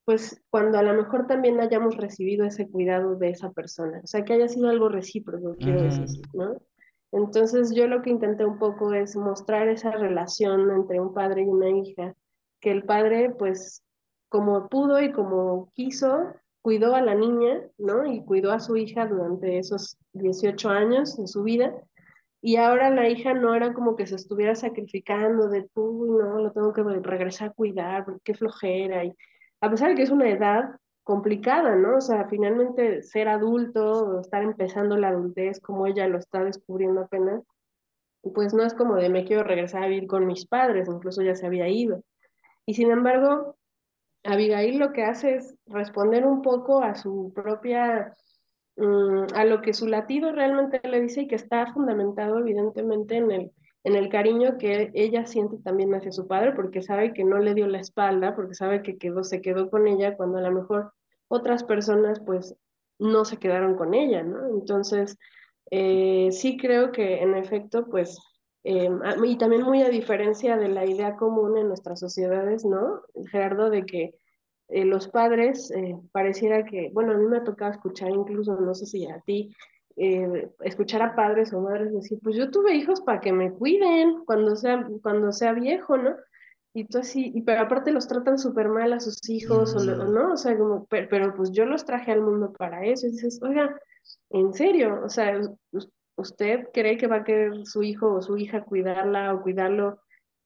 Pues 0.04 0.42
cuando 0.50 0.78
a 0.78 0.82
lo 0.82 0.94
mejor 0.94 1.26
también 1.26 1.60
hayamos 1.60 1.96
recibido 1.96 2.46
ese 2.46 2.68
cuidado 2.68 3.16
de 3.16 3.30
esa 3.30 3.50
persona, 3.50 4.00
o 4.02 4.06
sea, 4.06 4.24
que 4.24 4.34
haya 4.34 4.48
sido 4.48 4.68
algo 4.68 4.88
recíproco, 4.88 5.56
quiero 5.56 5.82
decir, 5.82 6.06
¿no? 6.32 6.56
Entonces 7.12 7.74
yo 7.74 7.86
lo 7.88 8.02
que 8.02 8.10
intenté 8.10 8.44
un 8.44 8.58
poco 8.58 8.92
es 8.92 9.16
mostrar 9.16 9.68
esa 9.68 9.90
relación 9.90 10.70
entre 10.70 11.00
un 11.00 11.12
padre 11.12 11.42
y 11.42 11.46
una 11.46 11.70
hija, 11.70 12.14
que 12.60 12.70
el 12.70 12.84
padre, 12.84 13.30
pues, 13.30 13.82
como 14.28 14.68
pudo 14.68 15.00
y 15.00 15.12
como 15.12 15.70
quiso, 15.74 16.34
cuidó 16.68 16.94
a 16.94 17.00
la 17.00 17.14
niña, 17.14 17.62
¿no? 17.78 18.04
Y 18.04 18.22
cuidó 18.26 18.52
a 18.52 18.60
su 18.60 18.76
hija 18.76 19.06
durante 19.06 19.58
esos 19.58 19.96
18 20.12 20.68
años 20.68 21.16
de 21.16 21.26
su 21.26 21.42
vida. 21.42 21.72
Y 22.42 22.56
ahora 22.56 22.90
la 22.90 23.08
hija 23.08 23.32
no 23.32 23.54
era 23.54 23.72
como 23.72 23.96
que 23.96 24.06
se 24.06 24.16
estuviera 24.16 24.54
sacrificando 24.54 25.48
de, 25.48 25.66
uy, 25.72 26.10
no, 26.10 26.42
lo 26.42 26.52
tengo 26.52 26.74
que 26.74 26.82
regresar 26.82 27.48
a 27.48 27.52
cuidar, 27.54 28.04
porque 28.04 28.20
qué 28.22 28.34
flojera. 28.34 29.02
Y 29.02 29.14
a 29.62 29.70
pesar 29.70 29.88
de 29.88 29.94
que 29.94 30.02
es 30.02 30.10
una 30.10 30.28
edad 30.28 30.76
complicada, 31.04 31.74
¿no? 31.74 31.96
O 31.96 32.00
sea, 32.02 32.28
finalmente 32.28 33.02
ser 33.02 33.28
adulto, 33.28 34.20
estar 34.20 34.42
empezando 34.42 34.98
la 34.98 35.08
adultez 35.08 35.60
como 35.60 35.86
ella 35.86 36.06
lo 36.06 36.18
está 36.18 36.44
descubriendo 36.44 37.00
apenas, 37.00 37.44
pues 38.34 38.52
no 38.52 38.62
es 38.62 38.74
como 38.74 38.96
de 38.96 39.08
me 39.08 39.24
quiero 39.24 39.42
regresar 39.42 39.84
a 39.84 39.88
vivir 39.88 40.06
con 40.06 40.26
mis 40.26 40.46
padres, 40.46 40.86
incluso 40.86 41.22
ya 41.22 41.34
se 41.34 41.46
había 41.46 41.66
ido. 41.66 42.02
Y 42.66 42.74
sin 42.74 42.90
embargo, 42.90 43.56
Abigail 44.24 44.78
lo 44.78 44.92
que 44.92 45.04
hace 45.04 45.36
es 45.36 45.54
responder 45.66 46.26
un 46.26 46.42
poco 46.42 46.82
a 46.82 46.94
su 46.94 47.32
propia, 47.34 48.16
mm, 48.76 49.34
a 49.34 49.44
lo 49.44 49.60
que 49.62 49.72
su 49.72 49.86
latido 49.86 50.32
realmente 50.32 50.80
le 50.88 51.00
dice 51.00 51.22
y 51.22 51.28
que 51.28 51.36
está 51.36 51.72
fundamentado 51.72 52.38
evidentemente 52.38 53.16
en 53.16 53.30
el, 53.30 53.52
en 53.84 53.96
el 53.96 54.08
cariño 54.08 54.58
que 54.58 54.90
ella 54.94 55.26
siente 55.26 55.58
también 55.58 55.94
hacia 55.94 56.12
su 56.12 56.26
padre, 56.26 56.52
porque 56.52 56.82
sabe 56.82 57.12
que 57.12 57.24
no 57.24 57.38
le 57.38 57.54
dio 57.54 57.66
la 57.66 57.80
espalda, 57.80 58.34
porque 58.34 58.54
sabe 58.54 58.82
que 58.82 58.98
quedó, 58.98 59.24
se 59.24 59.40
quedó 59.40 59.70
con 59.70 59.86
ella 59.86 60.16
cuando 60.16 60.38
a 60.38 60.42
lo 60.42 60.52
mejor 60.52 60.92
otras 61.28 61.64
personas 61.64 62.20
pues 62.20 62.56
no 62.98 63.24
se 63.24 63.38
quedaron 63.38 63.76
con 63.76 63.94
ella, 63.94 64.22
¿no? 64.22 64.46
Entonces, 64.48 65.16
eh, 65.70 66.28
sí 66.32 66.56
creo 66.56 66.92
que 66.92 67.22
en 67.22 67.34
efecto 67.34 67.86
pues 67.86 68.18
Em, 68.70 69.00
y 69.24 69.38
también 69.38 69.62
muy 69.62 69.82
a 69.82 69.88
diferencia 69.88 70.58
de 70.58 70.68
la 70.68 70.84
idea 70.84 71.16
común 71.16 71.56
en 71.56 71.68
nuestras 71.68 72.00
sociedades, 72.00 72.66
¿no, 72.66 73.00
Gerardo? 73.30 73.70
De 73.70 73.86
que 73.86 74.14
eh, 74.68 74.84
los 74.84 75.08
padres 75.08 75.70
eh, 75.70 75.96
pareciera 76.12 76.66
que, 76.66 76.90
bueno, 76.92 77.12
a 77.12 77.16
mí 77.16 77.24
me 77.24 77.38
ha 77.38 77.44
tocado 77.44 77.70
escuchar 77.70 78.10
incluso, 78.10 78.60
no 78.60 78.74
sé 78.74 78.84
si 78.84 79.06
a 79.06 79.20
ti, 79.20 79.56
eh, 79.96 80.50
escuchar 80.60 81.00
a 81.00 81.16
padres 81.16 81.54
o 81.54 81.62
madres 81.62 81.94
decir, 81.94 82.18
pues 82.22 82.36
yo 82.36 82.50
tuve 82.50 82.74
hijos 82.74 83.00
para 83.00 83.20
que 83.20 83.32
me 83.32 83.50
cuiden 83.52 84.22
cuando 84.26 84.54
sea, 84.54 84.86
cuando 85.02 85.32
sea 85.32 85.54
viejo, 85.54 85.96
¿no? 85.96 86.14
Y 86.74 86.84
tú 86.84 86.98
así, 86.98 87.32
y, 87.34 87.40
pero 87.40 87.62
aparte 87.62 87.90
los 87.90 88.06
tratan 88.06 88.36
súper 88.36 88.68
mal 88.68 88.92
a 88.92 89.00
sus 89.00 89.30
hijos, 89.30 89.74
o, 89.76 89.82
¿no? 89.82 90.34
O 90.34 90.36
sea, 90.36 90.58
como, 90.58 90.84
pero, 90.90 91.08
pero, 91.08 91.34
pues 91.34 91.52
yo 91.52 91.64
los 91.64 91.86
traje 91.86 92.12
al 92.12 92.20
mundo 92.20 92.52
para 92.52 92.84
eso. 92.84 93.06
Y 93.06 93.12
dices, 93.12 93.40
oiga, 93.42 93.80
en 94.28 94.52
serio, 94.52 95.00
o 95.02 95.08
sea, 95.08 95.40
¿Usted 96.18 96.66
cree 96.74 96.96
que 96.96 97.06
va 97.06 97.16
a 97.18 97.24
querer 97.24 97.64
su 97.64 97.84
hijo 97.84 98.12
o 98.12 98.20
su 98.22 98.36
hija 98.36 98.64
cuidarla 98.64 99.32
o 99.32 99.40
cuidarlo 99.40 100.00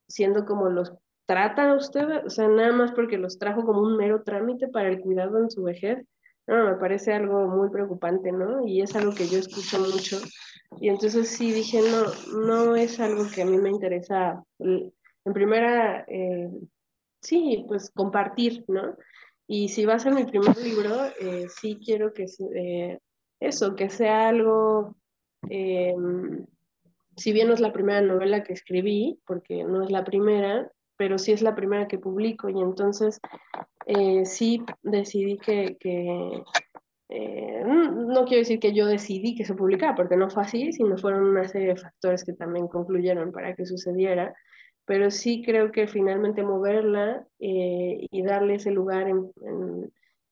siendo 0.06 0.44
como 0.44 0.68
los 0.68 0.92
trata 1.26 1.74
usted? 1.74 2.26
O 2.26 2.28
sea, 2.30 2.46
nada 2.46 2.72
más 2.72 2.92
porque 2.92 3.16
los 3.16 3.38
trajo 3.38 3.64
como 3.64 3.80
un 3.80 3.96
mero 3.96 4.22
trámite 4.22 4.68
para 4.68 4.90
el 4.90 5.00
cuidado 5.00 5.38
en 5.38 5.50
su 5.50 5.62
vejez. 5.62 6.06
No, 6.46 6.70
me 6.70 6.76
parece 6.76 7.14
algo 7.14 7.46
muy 7.46 7.70
preocupante, 7.70 8.32
¿no? 8.32 8.66
Y 8.66 8.82
es 8.82 8.94
algo 8.94 9.14
que 9.14 9.26
yo 9.26 9.38
escucho 9.38 9.78
mucho. 9.80 10.18
Y 10.78 10.90
entonces 10.90 11.30
sí 11.30 11.52
dije, 11.52 11.80
no, 11.80 12.38
no 12.38 12.76
es 12.76 13.00
algo 13.00 13.24
que 13.35 13.40
a 13.40 13.46
mí 13.46 13.56
me 13.56 13.70
interesa. 13.70 14.44
En 14.58 15.32
primera, 15.32 16.04
eh, 16.06 16.50
sí, 17.22 17.64
pues 17.66 17.90
compartir, 17.90 18.62
¿no? 18.68 18.94
Y 19.46 19.70
si 19.70 19.87
va 19.87 19.94
a 19.94 19.98
ser 19.98 20.12
mi 20.12 20.24
primer 20.24 20.54
libro, 20.58 21.06
eh, 21.18 21.46
sí 21.48 21.80
quiero 21.82 22.12
que 22.12 22.26
eh, 22.56 22.98
eso, 23.40 23.74
que 23.74 23.88
sea 23.88 24.28
algo 24.28 24.96
Em, 25.48 26.46
si 27.16 27.33
bien 27.33 27.48
no 27.48 27.55
es 27.55 27.61
la 27.61 27.72
primera 27.72 28.00
novela 28.00 28.42
que 28.42 28.52
escribí, 28.52 29.18
porque 29.26 29.64
no 29.64 29.83
es 29.83 29.90
la 29.90 30.05
primera, 30.05 30.70
pero 30.96 31.18
sí 31.18 31.33
es 31.33 31.42
la 31.42 31.55
primera 31.55 31.88
que 31.88 31.98
publico 31.98 32.48
y 32.48 32.61
entonces 32.61 33.20
eh, 33.87 34.24
sí 34.24 34.62
decidí 34.83 35.37
que, 35.38 35.76
eh, 37.09 37.62
no 37.64 38.24
quiero 38.24 38.38
decir 38.38 38.61
que 38.61 38.72
yo 38.72 38.87
decidí 38.87 39.35
que 39.35 39.44
se 39.44 39.55
publicara, 39.55 39.94
porque 39.94 40.16
no 40.16 40.31
fue 40.31 40.44
así, 40.44 40.72
sino 40.72 40.96
fueron 40.96 41.24
una 41.24 41.48
serie 41.48 41.68
de 41.68 41.76
factores 41.76 42.24
que 42.24 42.33
también 42.33 42.68
concluyeron 42.68 43.33
para 43.33 43.55
que 43.55 43.66
sucediera, 43.66 44.35
pero 44.85 45.11
sí 45.11 45.42
creo 45.44 45.72
que 45.72 45.87
finalmente 45.87 46.42
moverla 46.42 47.26
eh, 47.38 48.07
y 48.11 48.22
darle 48.22 48.55
ese 48.55 48.70
lugar 48.70 49.09
en, 49.09 49.31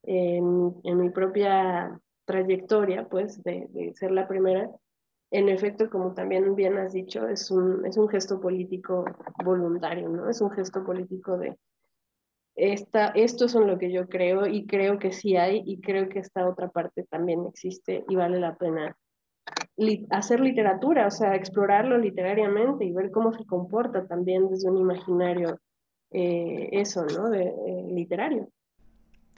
en, 0.04 0.98
mi 0.98 1.10
propia 1.10 2.00
trayectoria, 2.24 3.08
pues, 3.08 3.42
de, 3.42 3.66
de 3.70 3.94
ser 3.94 4.12
la 4.12 4.26
primera, 4.28 4.70
en 5.30 5.48
efecto, 5.48 5.88
como 5.90 6.12
también 6.14 6.54
bien 6.54 6.76
has 6.78 6.92
dicho, 6.92 7.28
es 7.28 7.50
un, 7.50 7.86
es 7.86 7.96
un 7.96 8.08
gesto 8.08 8.40
político 8.40 9.04
voluntario, 9.44 10.08
¿no? 10.08 10.28
Es 10.28 10.40
un 10.40 10.50
gesto 10.50 10.84
político 10.84 11.38
de, 11.38 11.56
esta, 12.56 13.08
esto 13.08 13.46
es 13.46 13.54
en 13.54 13.66
lo 13.66 13.78
que 13.78 13.90
yo 13.90 14.08
creo 14.08 14.46
y 14.46 14.66
creo 14.66 14.98
que 14.98 15.12
sí 15.12 15.36
hay 15.36 15.62
y 15.64 15.80
creo 15.80 16.08
que 16.08 16.18
esta 16.18 16.46
otra 16.46 16.68
parte 16.68 17.04
también 17.04 17.46
existe 17.46 18.04
y 18.08 18.16
vale 18.16 18.38
la 18.38 18.56
pena 18.56 18.96
hacer 20.10 20.40
literatura, 20.40 21.06
o 21.06 21.10
sea, 21.10 21.34
explorarlo 21.34 21.96
literariamente 21.96 22.84
y 22.84 22.92
ver 22.92 23.10
cómo 23.10 23.32
se 23.32 23.46
comporta 23.46 24.06
también 24.06 24.48
desde 24.48 24.68
un 24.68 24.76
imaginario 24.76 25.58
eh, 26.10 26.68
eso, 26.72 27.04
¿no? 27.06 27.30
De, 27.30 27.44
eh, 27.44 27.88
literario. 27.90 28.48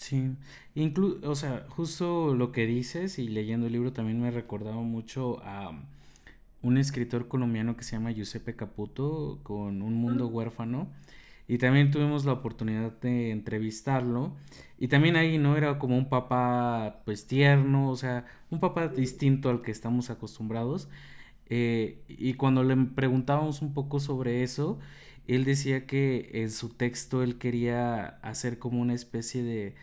Sí, 0.02 0.34
inclu 0.74 1.20
o 1.22 1.36
sea, 1.36 1.64
justo 1.68 2.34
lo 2.34 2.50
que 2.50 2.66
dices 2.66 3.20
y 3.20 3.28
leyendo 3.28 3.68
el 3.68 3.72
libro 3.74 3.92
también 3.92 4.20
me 4.20 4.28
ha 4.28 4.30
recordado 4.32 4.82
mucho 4.82 5.40
a 5.44 5.80
un 6.60 6.76
escritor 6.76 7.28
colombiano 7.28 7.76
que 7.76 7.84
se 7.84 7.92
llama 7.92 8.10
Giuseppe 8.10 8.56
Caputo 8.56 9.38
con 9.44 9.80
Un 9.80 9.94
Mundo 9.94 10.26
Huérfano 10.26 10.88
y 11.46 11.58
también 11.58 11.92
tuvimos 11.92 12.24
la 12.24 12.32
oportunidad 12.32 12.92
de 13.00 13.30
entrevistarlo 13.30 14.34
y 14.76 14.88
también 14.88 15.14
ahí 15.14 15.38
no 15.38 15.56
era 15.56 15.78
como 15.78 15.96
un 15.96 16.08
papá 16.08 17.02
pues 17.04 17.28
tierno, 17.28 17.88
o 17.88 17.96
sea, 17.96 18.26
un 18.50 18.58
papá 18.58 18.88
distinto 18.88 19.50
al 19.50 19.62
que 19.62 19.70
estamos 19.70 20.10
acostumbrados 20.10 20.88
eh, 21.48 22.02
y 22.08 22.34
cuando 22.34 22.64
le 22.64 22.76
preguntábamos 22.76 23.62
un 23.62 23.72
poco 23.72 24.00
sobre 24.00 24.42
eso, 24.42 24.80
él 25.28 25.44
decía 25.44 25.86
que 25.86 26.30
en 26.34 26.50
su 26.50 26.70
texto 26.70 27.22
él 27.22 27.38
quería 27.38 28.18
hacer 28.22 28.58
como 28.58 28.80
una 28.80 28.94
especie 28.94 29.44
de 29.44 29.74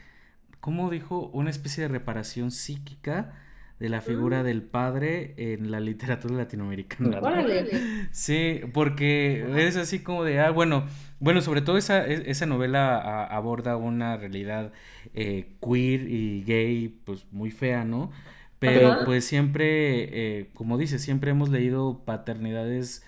¿cómo 0.60 0.90
dijo? 0.90 1.30
Una 1.34 1.50
especie 1.50 1.84
de 1.84 1.88
reparación 1.88 2.52
psíquica 2.52 3.34
de 3.80 3.88
la 3.88 4.02
figura 4.02 4.42
mm. 4.42 4.46
del 4.46 4.62
padre 4.62 5.34
en 5.38 5.72
la 5.72 5.80
literatura 5.80 6.36
latinoamericana. 6.36 7.22
Sí, 8.12 8.62
porque 8.74 9.46
es 9.68 9.78
así 9.78 10.00
como 10.00 10.24
de, 10.24 10.40
ah, 10.40 10.52
bueno, 10.52 10.86
bueno, 11.20 11.42
sobre 11.42 11.62
todo 11.62 11.78
esa, 11.78 12.06
esa 12.06 12.46
novela 12.46 13.26
aborda 13.26 13.78
una 13.78 14.18
realidad 14.18 14.74
eh, 15.14 15.56
queer 15.62 16.10
y 16.10 16.44
gay, 16.44 17.00
pues 17.06 17.26
muy 17.32 17.52
fea, 17.52 17.86
¿no? 17.86 18.12
Pero 18.60 19.06
pues 19.06 19.24
siempre, 19.24 20.40
eh, 20.40 20.50
como 20.54 20.78
dices, 20.78 21.02
siempre 21.02 21.32
hemos 21.32 21.50
leído 21.50 22.02
paternidades 22.04 23.06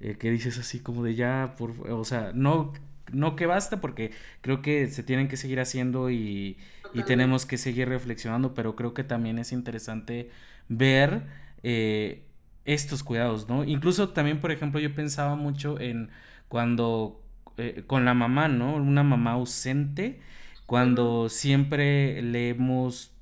eh, 0.00 0.16
que 0.18 0.30
dices 0.30 0.58
así 0.58 0.80
como 0.80 1.04
de 1.04 1.14
ya, 1.14 1.54
por, 1.58 1.72
o 1.90 2.04
sea, 2.04 2.32
no, 2.34 2.72
no 3.12 3.36
que 3.36 3.44
basta 3.44 3.82
porque 3.82 4.12
creo 4.40 4.62
que 4.62 4.86
se 4.88 5.02
tienen 5.02 5.28
que 5.28 5.36
seguir 5.36 5.60
haciendo 5.60 6.10
y, 6.10 6.56
y 6.94 7.02
tenemos 7.02 7.44
que 7.46 7.58
seguir 7.58 7.88
reflexionando, 7.88 8.54
pero 8.54 8.76
creo 8.76 8.94
que 8.94 9.04
también 9.04 9.38
es 9.38 9.52
interesante 9.52 10.30
ver 10.68 11.24
eh, 11.62 12.24
estos 12.64 13.02
cuidados, 13.02 13.48
¿no? 13.48 13.64
Incluso 13.64 14.10
también, 14.10 14.40
por 14.40 14.50
ejemplo, 14.52 14.80
yo 14.80 14.94
pensaba 14.94 15.34
mucho 15.34 15.78
en 15.80 16.10
cuando 16.48 17.20
eh, 17.56 17.84
con 17.86 18.04
la 18.04 18.14
mamá, 18.14 18.48
¿no? 18.48 18.76
Una 18.76 19.02
mamá 19.02 19.32
ausente, 19.32 20.20
cuando 20.66 21.28
siempre 21.28 22.22
leemos 22.22 23.12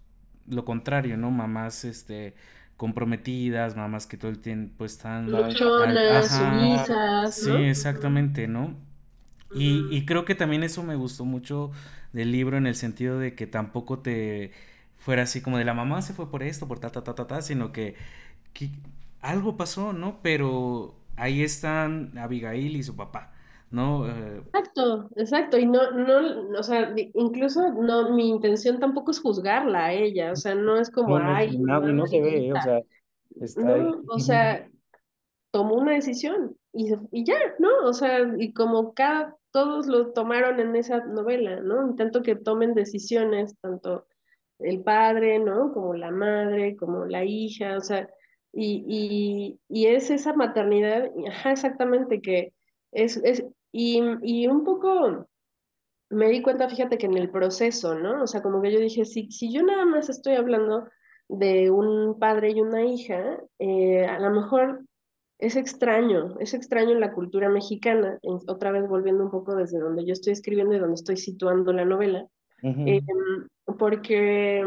lo 0.48 0.64
contrario, 0.64 1.16
¿no? 1.16 1.30
Mamás, 1.30 1.84
este, 1.84 2.34
comprometidas, 2.76 3.76
mamás 3.76 4.06
que 4.06 4.16
todo 4.16 4.30
el 4.30 4.38
tiempo 4.38 4.84
están... 4.84 5.30
Luchonas, 5.30 6.28
sumisas, 6.28 7.34
Sí, 7.34 7.52
exactamente, 7.52 8.48
¿no? 8.48 8.76
Y, 9.54 9.86
y 9.90 10.06
creo 10.06 10.24
que 10.24 10.34
también 10.34 10.62
eso 10.62 10.82
me 10.82 10.96
gustó 10.96 11.24
mucho 11.24 11.72
del 12.12 12.32
libro 12.32 12.56
en 12.56 12.66
el 12.66 12.74
sentido 12.74 13.18
de 13.18 13.34
que 13.34 13.46
tampoco 13.46 14.00
te 14.00 14.52
fuera 14.98 15.22
así 15.22 15.40
como 15.42 15.58
de 15.58 15.64
la 15.64 15.74
mamá 15.74 16.02
se 16.02 16.14
fue 16.14 16.30
por 16.30 16.42
esto, 16.42 16.68
por 16.68 16.78
ta, 16.80 16.90
ta, 16.90 17.02
ta, 17.04 17.14
ta, 17.14 17.26
ta, 17.26 17.42
sino 17.42 17.72
que, 17.72 17.96
que 18.54 18.70
algo 19.20 19.56
pasó, 19.56 19.92
¿no? 19.92 20.20
Pero 20.22 20.96
ahí 21.16 21.42
están 21.42 22.16
Abigail 22.18 22.76
y 22.76 22.82
su 22.82 22.96
papá, 22.96 23.32
¿no? 23.70 24.08
Eh, 24.08 24.42
Exacto, 24.54 25.08
exacto. 25.16 25.58
Y 25.58 25.66
no, 25.66 25.90
no, 25.92 26.58
o 26.58 26.62
sea, 26.62 26.94
incluso 27.14 27.72
no, 27.72 28.10
mi 28.14 28.28
intención 28.28 28.78
tampoco 28.78 29.10
es 29.10 29.20
juzgarla 29.20 29.86
a 29.86 29.92
ella, 29.94 30.32
o 30.32 30.36
sea, 30.36 30.54
no 30.54 30.76
es 30.76 30.90
como, 30.90 31.18
No, 31.18 31.24
no, 31.24 31.36
ay, 31.36 31.56
no, 31.58 31.80
no 31.80 32.06
se 32.06 32.20
ve. 32.20 32.52
O 32.52 32.60
sea, 32.60 32.80
está 33.40 33.70
ahí. 33.70 33.88
No, 33.88 34.02
o 34.08 34.18
sea, 34.18 34.68
tomó 35.52 35.76
una 35.76 35.92
decisión 35.94 36.56
y, 36.72 36.92
y 37.12 37.24
ya, 37.24 37.34
¿no? 37.58 37.68
O 37.84 37.92
sea, 37.94 38.20
y 38.38 38.52
como 38.54 38.94
cada, 38.94 39.36
todos 39.52 39.86
lo 39.86 40.12
tomaron 40.12 40.60
en 40.60 40.76
esa 40.76 41.04
novela, 41.04 41.60
¿no? 41.60 41.86
Intento 41.86 42.22
que 42.22 42.36
tomen 42.36 42.74
decisiones, 42.74 43.56
tanto 43.60 44.06
el 44.58 44.82
padre, 44.82 45.38
¿no? 45.38 45.72
Como 45.72 45.94
la 45.94 46.10
madre, 46.10 46.76
como 46.76 47.04
la 47.06 47.24
hija, 47.24 47.76
o 47.76 47.80
sea, 47.80 48.08
y, 48.52 48.84
y, 48.88 49.60
y 49.68 49.86
es 49.86 50.10
esa 50.10 50.32
maternidad, 50.34 51.10
ajá, 51.28 51.52
exactamente, 51.52 52.20
que 52.20 52.52
es, 52.92 53.16
es, 53.24 53.44
y, 53.72 54.00
y 54.22 54.46
un 54.46 54.64
poco 54.64 55.26
me 56.10 56.28
di 56.28 56.42
cuenta, 56.42 56.68
fíjate 56.68 56.98
que 56.98 57.06
en 57.06 57.16
el 57.16 57.30
proceso, 57.30 57.94
¿no? 57.94 58.22
O 58.22 58.26
sea, 58.26 58.42
como 58.42 58.60
que 58.60 58.70
yo 58.72 58.78
dije, 58.78 59.04
si, 59.04 59.30
si 59.30 59.52
yo 59.52 59.62
nada 59.62 59.84
más 59.86 60.10
estoy 60.10 60.34
hablando 60.34 60.86
de 61.28 61.70
un 61.70 62.18
padre 62.18 62.50
y 62.50 62.60
una 62.60 62.84
hija, 62.84 63.40
eh, 63.58 64.04
a 64.04 64.18
lo 64.18 64.30
mejor 64.30 64.84
es 65.42 65.56
extraño, 65.56 66.36
es 66.38 66.54
extraño 66.54 66.92
en 66.92 67.00
la 67.00 67.12
cultura 67.12 67.48
mexicana, 67.48 68.18
en- 68.22 68.38
otra 68.46 68.70
vez 68.70 68.88
volviendo 68.88 69.24
un 69.24 69.30
poco 69.30 69.54
desde 69.56 69.78
donde 69.80 70.04
yo 70.04 70.12
estoy 70.12 70.32
escribiendo 70.32 70.74
y 70.74 70.78
donde 70.78 70.94
estoy 70.94 71.16
situando 71.16 71.72
la 71.72 71.84
novela, 71.84 72.26
eh, 72.62 73.00
Ujú. 73.02 73.76
porque 73.78 74.64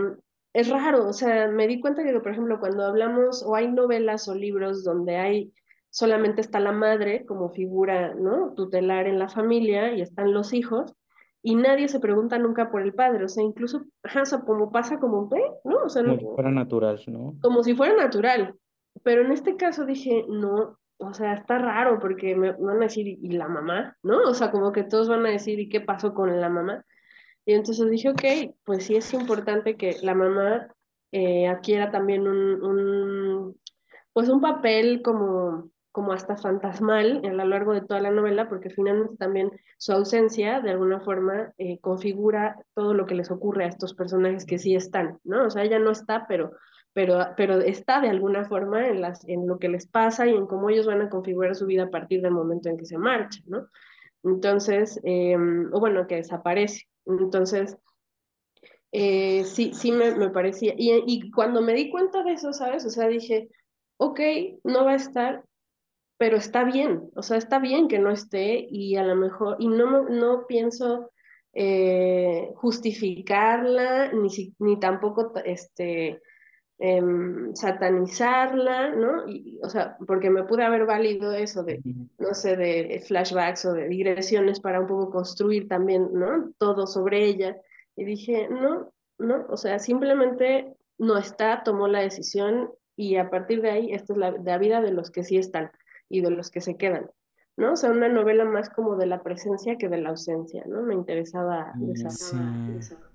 es 0.54 0.70
raro, 0.70 1.08
o 1.08 1.14
sea, 1.14 1.48
me 1.48 1.68
di 1.68 1.80
cuenta 1.80 2.04
que, 2.04 2.20
por 2.20 2.32
ejemplo, 2.32 2.60
cuando 2.60 2.84
hablamos 2.86 3.42
o 3.44 3.56
hay 3.56 3.70
novelas 3.72 4.28
o 4.28 4.36
libros 4.36 4.84
donde 4.84 5.16
hay 5.18 5.54
solamente 5.90 6.42
está 6.42 6.60
la 6.60 6.74
madre 6.74 7.26
como 7.26 7.50
figura, 7.50 8.14
¿no? 8.16 8.54
tutelar 8.54 9.08
en 9.08 9.18
la 9.18 9.30
familia 9.30 9.94
y 9.96 10.02
están 10.02 10.34
los 10.34 10.54
hijos 10.54 10.94
y 11.42 11.56
nadie 11.56 11.88
se 11.88 12.00
pregunta 12.02 12.38
nunca 12.38 12.70
por 12.70 12.82
el 12.82 12.94
padre, 12.94 13.24
o 13.24 13.30
sea, 13.30 13.44
incluso, 13.44 13.86
ajá, 14.04 14.24
o 14.24 14.26
sea, 14.26 14.40
como 14.42 14.72
pasa 14.72 15.00
como, 15.00 15.30
¿eh? 15.36 15.52
¿no? 15.64 15.78
O 15.86 15.90
sea, 15.90 16.04
Como 16.04 16.18
si 16.20 16.26
fuera 16.36 16.52
natural, 16.52 17.00
¿no? 17.08 17.34
como 17.42 17.64
si 17.64 17.76
fuera 17.76 17.96
natural. 17.96 18.56
Pero 19.04 19.24
en 19.24 19.32
este 19.32 19.56
caso 19.58 19.86
dije, 19.86 20.26
no, 20.28 20.78
o 20.98 21.14
sea, 21.14 21.34
está 21.34 21.58
raro 21.58 22.00
porque 22.00 22.36
me 22.36 22.54
van 22.54 22.78
a 22.78 22.86
decir, 22.86 23.08
¿y 23.08 23.32
la 23.32 23.48
mamá? 23.48 23.98
¿No? 24.04 24.22
O 24.24 24.34
sea, 24.34 24.52
como 24.52 24.72
que 24.72 24.84
todos 24.84 25.10
van 25.10 25.26
a 25.26 25.30
decir, 25.30 25.60
¿y 25.60 25.70
qué 25.70 25.82
pasó 25.82 26.14
con 26.14 26.40
la 26.40 26.50
mamá? 26.50 26.86
Y 27.46 27.54
entonces 27.54 27.90
dije, 27.90 28.10
ok, 28.10 28.56
pues 28.64 28.86
sí 28.86 28.96
es 28.96 29.14
importante 29.14 29.76
que 29.78 29.98
la 30.02 30.16
mamá 30.16 30.68
eh, 31.12 31.48
adquiera 31.48 31.92
también 31.92 32.28
un, 32.28 32.64
un, 32.64 33.62
pues 34.14 34.30
un 34.30 34.42
papel 34.42 35.02
como, 35.04 35.70
como 35.92 36.12
hasta 36.12 36.38
fantasmal 36.38 37.22
a 37.24 37.34
lo 37.34 37.46
largo 37.46 37.74
de 37.74 37.82
toda 37.82 38.02
la 38.02 38.12
novela, 38.12 38.50
porque 38.50 38.70
finalmente 38.70 39.16
también 39.18 39.52
su 39.78 39.94
ausencia 39.94 40.60
de 40.60 40.72
alguna 40.72 41.00
forma 41.02 41.54
eh, 41.58 41.80
configura 41.80 42.58
todo 42.74 42.94
lo 42.94 43.06
que 43.06 43.16
les 43.16 43.30
ocurre 43.30 43.66
a 43.66 43.70
estos 43.70 43.94
personajes 43.94 44.46
que 44.46 44.58
sí 44.58 44.76
están, 44.76 45.20
¿no? 45.24 45.46
O 45.46 45.50
sea, 45.50 45.64
ella 45.64 45.80
no 45.80 45.92
está, 45.92 46.26
pero, 46.28 46.52
pero, 46.96 47.20
pero 47.38 47.62
está 47.62 48.02
de 48.02 48.10
alguna 48.10 48.46
forma 48.48 48.90
en, 48.90 49.02
las, 49.02 49.28
en 49.30 49.48
lo 49.48 49.60
que 49.60 49.70
les 49.70 49.88
pasa 49.88 50.28
y 50.28 50.32
en 50.36 50.48
cómo 50.48 50.72
ellos 50.72 50.88
van 50.88 51.04
a 51.04 51.12
configurar 51.12 51.56
su 51.56 51.68
vida 51.68 51.86
a 51.86 51.92
partir 51.92 52.24
del 52.24 52.32
momento 52.34 52.70
en 52.70 52.78
que 52.80 52.86
se 52.88 52.98
marcha, 53.00 53.42
¿no? 53.48 53.68
Entonces, 54.24 55.00
eh, 55.06 55.38
o 55.74 55.80
bueno, 55.82 56.08
que 56.08 56.18
desaparece. 56.18 56.84
Entonces, 57.08 57.78
eh, 58.92 59.44
sí, 59.46 59.74
sí 59.74 59.92
me, 59.92 60.16
me 60.16 60.30
parecía. 60.30 60.74
Y, 60.78 61.04
y 61.06 61.32
cuando 61.32 61.62
me 61.62 61.74
di 61.74 61.90
cuenta 61.90 62.24
de 62.24 62.34
eso, 62.34 62.54
¿sabes? 62.54 62.86
O 62.86 62.90
sea, 62.90 63.08
dije, 63.08 63.50
ok, 63.98 64.20
no 64.64 64.86
va 64.86 64.92
a 64.94 64.96
estar, 64.96 65.44
pero 66.18 66.38
está 66.38 66.66
bien. 66.66 67.10
O 67.16 67.24
sea, 67.24 67.38
está 67.38 67.60
bien 67.60 67.88
que 67.88 68.00
no 68.00 68.12
esté 68.12 68.68
y 68.70 68.98
a 68.98 69.04
lo 69.04 69.16
mejor, 69.18 69.58
y 69.60 69.68
no, 69.70 70.10
no 70.10 70.48
pienso 70.48 71.12
eh, 71.54 72.52
justificarla, 72.56 74.12
ni, 74.14 74.30
si- 74.32 74.56
ni 74.60 74.80
tampoco 74.80 75.34
este, 75.46 76.22
em, 76.78 77.54
satanizarla, 77.56 78.90
¿no? 78.96 79.28
Y, 79.28 79.60
o 79.64 79.70
sea, 79.70 79.98
porque 80.08 80.30
me 80.30 80.44
pude 80.44 80.64
haber 80.64 80.86
valido 80.86 81.32
eso 81.32 81.64
de, 81.64 81.82
no 82.18 82.34
sé, 82.34 82.56
de 82.58 83.02
flashbacks 83.08 83.66
o 83.66 83.74
de 83.74 83.88
digresiones 83.88 84.60
para 84.60 84.80
un 84.82 84.88
poco 84.88 85.10
construir 85.10 85.68
también, 85.68 86.10
¿no? 86.14 86.52
Todo 86.58 86.86
sobre 86.88 87.26
ella. 87.26 87.58
Y 87.96 88.04
dije, 88.04 88.48
no, 88.50 88.92
no, 89.18 89.46
o 89.50 89.58
sea, 89.58 89.80
simplemente 89.80 90.74
no 90.98 91.18
está, 91.18 91.64
tomó 91.64 91.88
la 91.88 92.02
decisión 92.02 92.72
y 92.98 93.16
a 93.18 93.30
partir 93.30 93.62
de 93.62 93.72
ahí, 93.72 93.94
esta 93.94 94.14
es 94.14 94.20
la, 94.20 94.32
la 94.32 94.58
vida 94.58 94.82
de 94.82 94.92
los 94.92 95.12
que 95.12 95.24
sí 95.24 95.38
están 95.38 95.72
y 96.10 96.22
de 96.22 96.30
los 96.32 96.52
que 96.52 96.62
se 96.62 96.78
quedan. 96.78 97.10
¿no? 97.58 97.72
O 97.72 97.76
sea, 97.78 97.90
una 97.92 98.10
novela 98.10 98.44
más 98.44 98.70
como 98.70 98.98
de 98.98 99.06
la 99.06 99.24
presencia 99.24 99.78
que 99.78 99.88
de 99.88 99.98
la 100.02 100.10
ausencia, 100.10 100.64
¿no? 100.68 100.82
Me 100.82 100.94
interesaba 100.94 101.72
Mm, 101.76 101.96
sí. 102.12 102.72
desarrollar. 102.74 103.15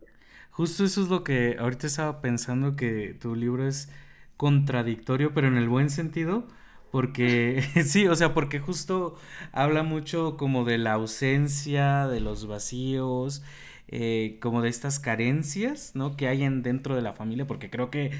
Justo 0.50 0.84
eso 0.84 1.02
es 1.02 1.08
lo 1.08 1.24
que 1.24 1.56
ahorita 1.58 1.86
estaba 1.86 2.20
pensando 2.20 2.76
que 2.76 3.14
tu 3.20 3.34
libro 3.34 3.66
es 3.66 3.90
contradictorio, 4.36 5.32
pero 5.34 5.48
en 5.48 5.56
el 5.56 5.68
buen 5.68 5.90
sentido, 5.90 6.46
porque 6.90 7.62
sí, 7.84 8.06
o 8.08 8.16
sea, 8.16 8.34
porque 8.34 8.58
justo 8.60 9.16
habla 9.52 9.82
mucho 9.82 10.36
como 10.36 10.64
de 10.64 10.78
la 10.78 10.92
ausencia, 10.94 12.06
de 12.08 12.20
los 12.20 12.46
vacíos, 12.46 13.42
eh, 13.88 14.38
como 14.40 14.62
de 14.62 14.68
estas 14.70 14.98
carencias, 15.00 15.92
¿no? 15.94 16.16
Que 16.16 16.28
hay 16.28 16.42
en, 16.44 16.62
dentro 16.62 16.94
de 16.96 17.02
la 17.02 17.12
familia, 17.12 17.46
porque 17.46 17.70
creo 17.70 17.90
que 17.90 18.12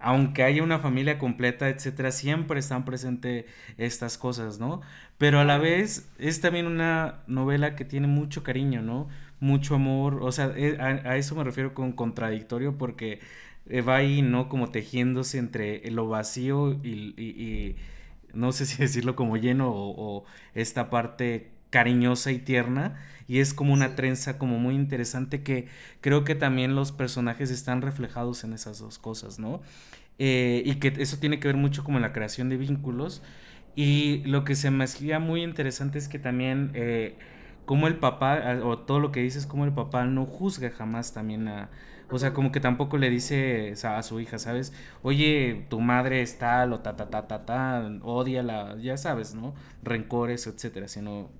aunque 0.00 0.44
haya 0.44 0.62
una 0.62 0.78
familia 0.78 1.18
completa, 1.18 1.68
etcétera, 1.68 2.12
siempre 2.12 2.60
están 2.60 2.84
presentes 2.84 3.46
estas 3.78 4.16
cosas, 4.18 4.58
¿no? 4.60 4.80
Pero 5.18 5.40
a 5.40 5.44
la 5.44 5.58
vez 5.58 6.08
es 6.18 6.40
también 6.40 6.66
una 6.66 7.22
novela 7.26 7.74
que 7.74 7.84
tiene 7.84 8.06
mucho 8.06 8.42
cariño, 8.44 8.80
¿no? 8.82 9.08
Mucho 9.40 9.74
amor, 9.76 10.20
o 10.22 10.32
sea, 10.32 10.52
eh, 10.56 10.76
a, 10.80 10.86
a 11.10 11.16
eso 11.16 11.34
me 11.36 11.44
refiero 11.44 11.74
con 11.74 11.92
contradictorio 11.92 12.76
porque 12.78 13.20
eh, 13.68 13.80
va 13.82 13.96
ahí, 13.96 14.22
¿no? 14.22 14.48
Como 14.48 14.70
tejiéndose 14.70 15.38
entre 15.38 15.88
lo 15.90 16.08
vacío 16.08 16.72
y, 16.82 17.14
y- 17.16 17.22
y 17.42 17.76
no 18.34 18.52
sé 18.52 18.66
si 18.66 18.76
decirlo 18.82 19.16
como 19.16 19.36
lleno 19.36 19.70
o, 19.70 20.18
o 20.20 20.24
esta 20.54 20.90
parte 20.90 21.50
cariñosa 21.70 22.32
y 22.32 22.38
tierna 22.38 22.98
y 23.26 23.40
es 23.40 23.52
como 23.52 23.74
una 23.74 23.94
trenza 23.94 24.38
como 24.38 24.58
muy 24.58 24.74
interesante 24.74 25.42
que 25.42 25.66
creo 26.00 26.24
que 26.24 26.34
también 26.34 26.74
los 26.74 26.92
personajes 26.92 27.50
están 27.50 27.82
reflejados 27.82 28.42
en 28.44 28.54
esas 28.54 28.78
dos 28.78 28.98
cosas, 28.98 29.38
¿no? 29.38 29.60
Eh, 30.18 30.62
y 30.66 30.76
que 30.76 30.92
eso 30.98 31.18
tiene 31.18 31.38
que 31.40 31.48
ver 31.48 31.56
mucho 31.56 31.84
como 31.84 32.00
la 32.00 32.12
creación 32.12 32.48
de 32.48 32.56
vínculos 32.56 33.22
y 33.76 34.22
lo 34.24 34.44
que 34.44 34.56
se 34.56 34.70
me 34.70 34.84
hacía 34.84 35.20
muy 35.20 35.42
interesante 35.44 35.98
es 35.98 36.08
que 36.08 36.18
también 36.18 36.70
eh, 36.74 37.16
como 37.68 37.86
el 37.86 37.98
papá, 37.98 38.60
o 38.64 38.78
todo 38.78 38.98
lo 38.98 39.12
que 39.12 39.20
dices, 39.20 39.46
como 39.46 39.66
el 39.66 39.74
papá 39.74 40.06
no 40.06 40.24
juzga 40.24 40.70
jamás 40.70 41.12
también 41.12 41.48
a... 41.48 41.68
O 42.10 42.18
sea, 42.18 42.32
como 42.32 42.50
que 42.50 42.60
tampoco 42.60 42.96
le 42.96 43.10
dice 43.10 43.74
a, 43.84 44.02
su 44.02 44.20
hija, 44.20 44.38
¿sabes? 44.38 44.72
Oye, 45.02 45.66
tu 45.68 45.78
madre 45.78 46.22
es 46.22 46.38
tal 46.38 46.72
o 46.72 46.80
ta 46.80 46.96
ta 46.96 47.10
ta 47.10 47.28
ta 47.28 47.44
ta, 47.44 47.86
ódiala, 48.00 48.78
ya 48.80 48.96
sabes, 48.96 49.34
¿no? 49.34 49.54
Rencores, 49.82 50.46
etcétera, 50.46 50.88
sino 50.88 51.30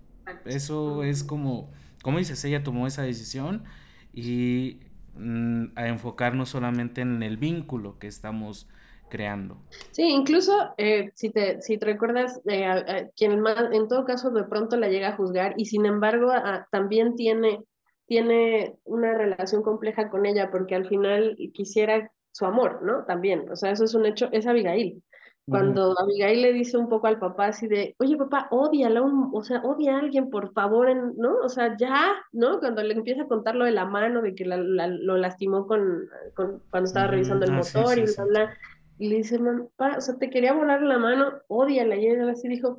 eso 0.44 1.02
es 1.02 1.24
como, 1.24 1.70
como 2.02 2.18
dices, 2.18 2.44
ella 2.44 2.62
tomó 2.62 2.86
esa 2.86 3.00
decisión 3.04 3.64
y 4.12 4.80
mm, 5.16 5.68
a 5.76 5.88
enfocarnos 5.88 6.50
solamente 6.50 7.00
en 7.00 7.22
el 7.22 7.38
vínculo 7.38 7.98
que 7.98 8.06
estamos 8.06 8.68
creando. 9.08 9.56
Sí, 9.90 10.02
incluso 10.02 10.52
eh, 10.76 11.10
si 11.14 11.30
te, 11.30 11.60
si 11.62 11.78
te 11.78 11.86
recuerdas, 11.86 12.40
eh, 12.46 12.64
a- 12.64 12.74
a 12.76 13.08
quien 13.16 13.40
más, 13.40 13.72
en 13.72 13.88
todo 13.88 14.04
caso 14.04 14.30
de 14.30 14.44
pronto 14.44 14.76
la 14.76 14.88
llega 14.88 15.08
a 15.08 15.16
juzgar 15.16 15.54
y 15.56 15.66
sin 15.66 15.86
embargo 15.86 16.30
a- 16.30 16.66
también 16.70 17.14
tiene, 17.16 17.62
tiene 18.06 18.76
una 18.84 19.14
relación 19.14 19.62
compleja 19.62 20.08
con 20.10 20.26
ella 20.26 20.50
porque 20.50 20.74
al 20.74 20.86
final 20.86 21.36
quisiera 21.52 22.10
su 22.32 22.46
amor, 22.46 22.82
¿no? 22.82 23.04
También, 23.04 23.50
o 23.50 23.56
sea, 23.56 23.70
eso 23.72 23.84
es 23.84 23.94
un 23.94 24.06
hecho, 24.06 24.28
es 24.32 24.46
Abigail. 24.46 25.02
Cuando 25.50 25.98
Abigail 25.98 26.42
le 26.42 26.52
dice 26.52 26.76
un 26.76 26.90
poco 26.90 27.06
al 27.06 27.18
papá 27.18 27.46
así 27.46 27.66
de, 27.68 27.94
oye 27.98 28.18
papá, 28.18 28.48
ódiala, 28.50 29.00
un- 29.00 29.30
o 29.32 29.42
sea, 29.42 29.62
odia 29.62 29.96
a 29.96 30.00
alguien, 30.00 30.28
por 30.28 30.52
favor, 30.52 30.90
en- 30.90 31.16
¿no? 31.16 31.36
O 31.42 31.48
sea, 31.48 31.74
ya, 31.78 32.16
¿no? 32.32 32.58
Cuando 32.60 32.82
le 32.82 32.92
empieza 32.92 33.22
a 33.22 33.28
contar 33.28 33.54
lo 33.54 33.64
de 33.64 33.70
la 33.70 33.86
mano, 33.86 34.20
de 34.20 34.34
que 34.34 34.44
la- 34.44 34.58
la- 34.58 34.88
lo 34.88 35.16
lastimó 35.16 35.66
con, 35.66 36.06
con- 36.34 36.62
cuando 36.70 36.86
estaba 36.88 37.06
revisando 37.06 37.46
el 37.46 37.52
Ah, 37.52 37.62
sí, 37.62 37.78
motor 37.78 37.98
y 37.98 38.06
sí, 38.06 38.14
bla, 38.14 38.24
sí. 38.24 38.28
bla 38.28 38.56
le 38.98 39.16
dice, 39.16 39.38
mamá, 39.38 39.68
o 39.96 40.00
sea, 40.00 40.16
te 40.18 40.30
quería 40.30 40.52
volar 40.52 40.82
la 40.82 40.98
mano, 40.98 41.32
odiala. 41.48 41.96
Y 41.96 42.08
ella 42.08 42.30
así 42.30 42.48
dijo, 42.48 42.76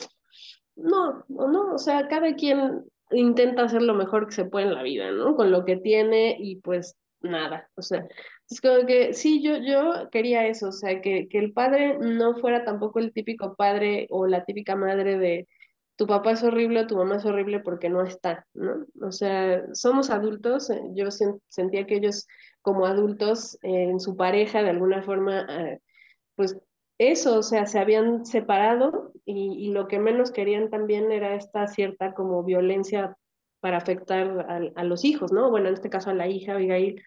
no, 0.76 1.24
no, 1.28 1.74
o 1.74 1.78
sea, 1.78 2.08
cada 2.08 2.36
quien 2.36 2.84
intenta 3.12 3.64
hacer 3.64 3.82
lo 3.82 3.94
mejor 3.94 4.28
que 4.28 4.34
se 4.34 4.46
puede 4.46 4.68
en 4.68 4.76
la 4.76 4.84
vida, 4.84 5.12
¿no? 5.12 5.36
Con 5.36 5.52
lo 5.52 5.66
que 5.66 5.78
tiene 5.78 6.36
y 6.40 6.58
pues 6.58 6.98
nada, 7.22 7.70
o 7.76 7.82
sea, 7.82 8.08
es 8.50 8.62
como 8.62 8.86
que 8.86 9.14
sí, 9.14 9.44
yo, 9.44 9.58
yo 9.58 10.10
quería 10.12 10.48
eso, 10.48 10.70
o 10.70 10.72
sea, 10.72 11.02
que, 11.02 11.28
que 11.28 11.38
el 11.38 11.54
padre 11.54 11.98
no 12.00 12.36
fuera 12.36 12.64
tampoco 12.64 13.00
el 13.00 13.14
típico 13.14 13.56
padre 13.56 14.08
o 14.10 14.26
la 14.28 14.46
típica 14.46 14.76
madre 14.76 15.18
de 15.18 15.48
tu 15.96 16.08
papá 16.08 16.32
es 16.32 16.44
horrible 16.44 16.82
o 16.82 16.88
tu 16.88 16.96
mamá 16.96 17.18
es 17.18 17.26
horrible 17.26 17.60
porque 17.60 17.90
no 17.90 18.04
está, 18.04 18.48
¿no? 18.54 18.86
O 19.02 19.12
sea, 19.12 19.64
somos 19.74 20.10
adultos, 20.10 20.70
eh, 20.70 20.82
yo 20.94 21.08
sentía 21.12 21.86
que 21.86 21.96
ellos 21.96 22.26
como 22.62 22.86
adultos 22.86 23.56
eh, 23.64 23.90
en 23.90 24.00
su 24.00 24.16
pareja 24.16 24.64
de 24.64 24.70
alguna 24.70 25.04
forma, 25.04 25.46
eh, 25.50 25.82
pues 26.39 26.58
eso, 26.97 27.39
o 27.39 27.43
sea, 27.43 27.65
se 27.65 27.80
habían 27.80 28.25
separado 28.25 29.12
y, 29.25 29.58
y, 29.58 29.71
lo 29.73 29.89
que 29.89 29.99
menos 29.99 30.32
querían 30.32 30.69
también 30.69 31.12
era 31.12 31.36
esta 31.36 31.67
cierta 31.67 32.13
como 32.13 32.45
violencia 32.45 33.17
para 33.60 33.75
afectar 33.75 34.39
a, 34.49 34.62
a 34.80 34.84
los 34.86 35.04
hijos, 35.04 35.34
¿no? 35.34 35.49
Bueno, 35.49 35.67
en 35.67 35.73
este 35.73 35.89
caso 35.89 36.12
a 36.12 36.13
la 36.13 36.30
hija, 36.30 36.54
Abigail. 36.54 37.04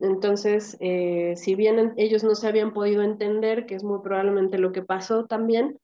Entonces, 0.00 0.76
eh, 0.80 1.32
si 1.36 1.54
bien 1.54 1.94
ellos 1.96 2.24
no 2.24 2.34
se 2.34 2.46
habían 2.46 2.74
podido 2.74 3.00
entender, 3.02 3.64
que 3.64 3.74
es 3.74 3.84
muy 3.84 4.00
probablemente 4.02 4.58
lo 4.58 4.70
que 4.70 4.82
pasó 4.82 5.24
también, 5.24 5.78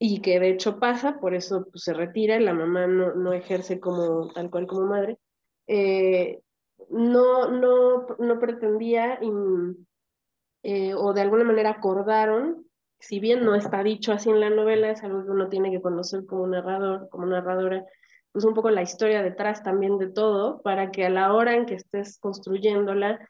y 0.00 0.20
que 0.20 0.40
de 0.40 0.50
hecho 0.50 0.80
pasa, 0.80 1.20
por 1.20 1.34
eso 1.34 1.68
pues, 1.70 1.84
se 1.84 1.94
retira 1.94 2.34
y 2.34 2.42
la 2.42 2.52
mamá 2.52 2.88
no, 2.88 3.14
no 3.14 3.32
ejerce 3.32 3.78
como 3.78 4.32
tal 4.32 4.50
cual 4.50 4.66
como 4.66 4.88
madre, 4.88 5.18
eh, 5.68 6.40
no, 6.88 7.48
no, 7.48 8.08
no 8.18 8.40
pretendía 8.40 9.20
eh, 10.62 10.94
o 10.94 11.12
de 11.12 11.20
alguna 11.22 11.44
manera 11.44 11.70
acordaron 11.70 12.66
si 13.00 13.18
bien 13.18 13.44
no 13.44 13.54
está 13.54 13.82
dicho 13.82 14.12
así 14.12 14.28
en 14.30 14.40
la 14.40 14.50
novela, 14.50 14.90
es 14.90 15.02
algo 15.02 15.24
que 15.24 15.30
uno 15.30 15.48
tiene 15.48 15.70
que 15.70 15.80
conocer 15.80 16.26
como 16.26 16.46
narrador, 16.46 17.08
como 17.08 17.26
narradora, 17.26 17.84
pues 18.30 18.44
un 18.44 18.54
poco 18.54 18.70
la 18.70 18.82
historia 18.82 19.22
detrás 19.22 19.62
también 19.62 19.98
de 19.98 20.08
todo, 20.08 20.60
para 20.62 20.90
que 20.90 21.06
a 21.06 21.10
la 21.10 21.32
hora 21.32 21.56
en 21.56 21.66
que 21.66 21.74
estés 21.74 22.18
construyéndola, 22.18 23.26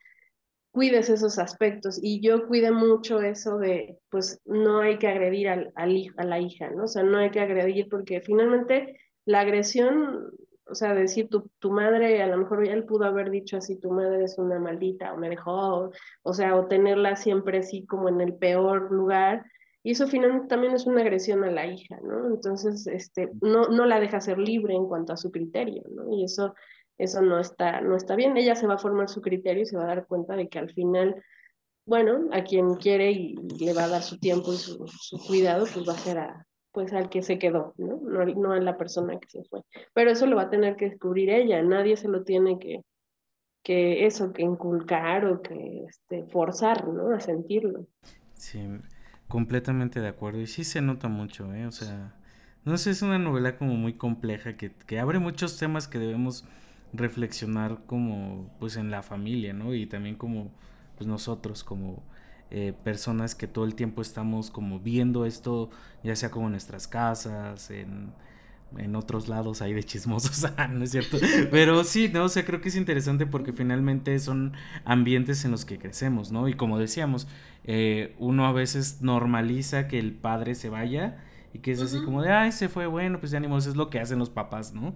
cuides 0.73 1.09
esos 1.09 1.39
aspectos. 1.39 1.99
Y 2.03 2.21
yo 2.21 2.47
cuide 2.49 2.73
mucho 2.73 3.21
eso 3.21 3.59
de, 3.59 3.97
pues 4.11 4.41
no 4.45 4.81
hay 4.81 4.99
que 4.99 5.09
agredir 5.09 5.49
al, 5.49 5.73
al 5.77 5.97
a 6.17 6.25
la 6.25 6.41
hija, 6.41 6.71
¿no? 6.71 6.85
O 6.85 6.89
sea, 6.89 7.05
no 7.05 7.19
hay 7.19 7.31
que 7.31 7.41
agredir 7.41 7.89
porque 7.89 8.21
finalmente 8.21 8.99
la 9.25 9.41
agresión, 9.41 10.33
o 10.71 10.75
sea, 10.75 10.95
decir 10.95 11.29
tu, 11.29 11.51
tu 11.59 11.71
madre, 11.71 12.23
a 12.23 12.27
lo 12.27 12.39
mejor 12.39 12.67
él 12.67 12.85
pudo 12.85 13.05
haber 13.05 13.31
dicho 13.31 13.57
así, 13.57 13.77
tu 13.77 13.91
madre 13.91 14.25
es 14.25 14.39
una 14.39 14.59
maldita 14.59 15.13
o 15.13 15.17
me 15.17 15.29
dejó, 15.29 15.91
o 16.23 16.33
sea, 16.33 16.57
o 16.57 16.67
tenerla 16.67 17.17
siempre 17.17 17.59
así 17.59 17.87
como 17.87 18.09
en 18.09 18.21
el 18.21 18.35
peor 18.35 18.91
lugar 18.93 19.45
y 19.83 19.93
eso 19.93 20.07
finalmente 20.07 20.49
también 20.49 20.75
es 20.75 20.87
una 20.87 21.01
agresión 21.01 21.43
a 21.43 21.51
la 21.51 21.67
hija, 21.67 21.99
¿no? 22.03 22.27
Entonces, 22.27 22.87
este, 22.87 23.31
no, 23.41 23.69
no 23.69 23.87
la 23.87 23.99
deja 23.99 24.21
ser 24.21 24.39
libre 24.39 24.75
en 24.75 24.87
cuanto 24.87 25.15
a 25.15 25.17
su 25.17 25.31
criterio, 25.31 25.83
¿no? 25.91 26.15
Y 26.15 26.25
eso, 26.25 26.55
eso 26.99 27.23
no, 27.23 27.41
está, 27.41 27.81
no 27.81 27.97
está 27.97 28.15
bien. 28.15 28.37
Ella 28.37 28.55
se 28.55 28.67
va 28.67 28.75
a 28.75 28.79
formar 28.79 29.09
su 29.09 29.23
criterio 29.23 29.63
y 29.63 29.67
se 29.67 29.79
va 29.79 29.85
a 29.85 29.95
dar 29.95 30.07
cuenta 30.07 30.37
de 30.37 30.49
que 30.51 30.59
al 30.59 30.71
final, 30.71 31.23
bueno, 31.87 32.29
a 32.33 32.45
quien 32.45 32.75
quiere 32.75 33.11
y, 33.11 33.37
le 33.59 33.73
va 33.73 33.85
a 33.85 33.89
dar 33.89 34.03
su 34.03 34.19
tiempo 34.19 34.53
y 34.53 34.57
su, 34.57 34.87
su, 34.87 35.19
cuidado, 35.27 35.65
pues 35.73 35.89
va 35.89 35.95
a 35.95 35.99
ser 35.99 36.19
a, 36.19 36.47
pues 36.73 36.93
al 36.93 37.09
que 37.11 37.23
se 37.23 37.39
quedó, 37.39 37.75
¿no? 37.79 38.01
¿no? 38.03 38.25
No 38.25 38.53
a 38.53 38.61
la 38.61 38.77
persona 38.77 39.19
que 39.19 39.29
se 39.29 39.45
fue. 39.45 39.63
Pero 39.95 40.11
eso 40.11 40.27
lo 40.27 40.37
va 40.37 40.43
a 40.43 40.51
tener 40.51 40.77
que 40.77 40.91
descubrir 40.91 41.31
ella, 41.31 41.63
nadie 41.63 41.97
se 41.97 42.09
lo 42.09 42.23
tiene 42.23 42.59
que, 42.59 42.83
que 43.63 44.07
eso, 44.07 44.33
que 44.33 44.43
inculcar 44.43 45.25
o 45.27 45.43
que 45.43 45.85
este, 45.89 46.25
forzar, 46.27 46.87
¿no? 46.89 47.15
A 47.15 47.21
sentirlo. 47.21 47.87
Sí. 48.35 48.61
Completamente 49.29 50.01
de 50.01 50.09
acuerdo. 50.09 50.41
Y 50.41 50.47
sí 50.47 50.65
se 50.65 50.81
nota 50.81 51.09
mucho, 51.09 51.53
¿eh? 51.55 51.67
O 51.67 51.73
sea, 51.73 52.17
no 52.65 52.77
sé, 52.77 52.91
es 52.91 53.03
una 53.03 53.19
novela 53.19 53.57
como 53.57 53.75
muy 53.75 53.95
compleja 53.95 54.57
que, 54.57 54.73
que 54.73 54.99
abre 54.99 55.19
muchos 55.19 55.57
temas 55.59 55.87
que 55.87 55.99
debemos 55.99 56.45
reflexionar 56.93 57.85
como, 57.87 58.51
pues, 58.59 58.77
en 58.77 58.91
la 58.91 59.03
familia, 59.03 59.53
¿no? 59.53 59.75
Y 59.75 59.87
también 59.87 60.17
como, 60.17 60.51
pues, 60.97 61.07
nosotros 61.07 61.63
como 61.63 62.03
eh, 62.51 62.75
personas 62.85 63.35
que 63.35 63.47
todo 63.47 63.65
el 63.65 63.75
tiempo 63.75 64.03
estamos 64.03 64.51
como 64.51 64.81
viendo 64.81 65.25
esto, 65.27 65.71
ya 66.03 66.17
sea 66.17 66.31
como 66.31 66.47
en 66.47 66.53
nuestras 66.53 66.89
casas, 66.89 67.71
en 67.71 68.13
en 68.79 68.97
otros 68.97 69.29
lados 69.29 69.63
hay 69.63 69.73
de 69.73 69.83
chismosos, 69.83 70.45
ah, 70.57 70.69
¿no 70.69 70.85
es 70.85 70.91
cierto? 70.91 71.19
Pero 71.51 71.85
sí, 71.85 72.09
no, 72.13 72.25
o 72.25 72.29
sea, 72.29 72.45
creo 72.45 72.61
que 72.61 72.69
es 72.69 72.77
interesante 72.77 73.27
porque 73.27 73.53
finalmente 73.53 74.19
son 74.19 74.53
ambientes 74.85 75.45
en 75.45 75.51
los 75.51 75.65
que 75.65 75.79
crecemos, 75.79 76.33
¿no? 76.33 76.49
Y 76.49 76.55
como 76.55 76.79
decíamos, 76.79 77.27
eh, 77.65 78.15
uno 78.19 78.47
a 78.47 78.53
veces 78.53 79.03
normaliza 79.03 79.89
que 79.89 79.99
el 79.99 80.13
padre 80.13 80.55
se 80.55 80.69
vaya 80.69 81.19
y 81.53 81.59
que 81.61 81.73
es 81.73 81.81
así 81.81 82.01
como 82.05 82.23
de, 82.23 82.31
ay, 82.31 82.53
se 82.53 82.69
fue, 82.69 82.87
bueno, 82.87 83.19
pues 83.19 83.33
ya 83.33 83.39
ánimos, 83.39 83.67
es 83.67 83.77
lo 83.77 83.91
que 83.91 84.01
hacen 84.01 84.19
los 84.19 84.31
papás, 84.31 84.73
¿no? 84.73 84.95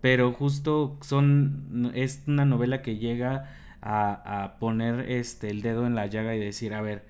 Pero 0.00 0.32
justo 0.32 0.98
son, 1.00 1.92
es 1.94 2.24
una 2.26 2.44
novela 2.44 2.82
que 2.82 2.96
llega 2.96 3.54
a, 3.82 4.44
a 4.44 4.58
poner 4.58 5.10
este, 5.10 5.50
el 5.50 5.62
dedo 5.62 5.86
en 5.86 5.94
la 5.96 6.06
llaga 6.06 6.34
y 6.36 6.40
decir, 6.40 6.74
a 6.74 6.82
ver, 6.82 7.04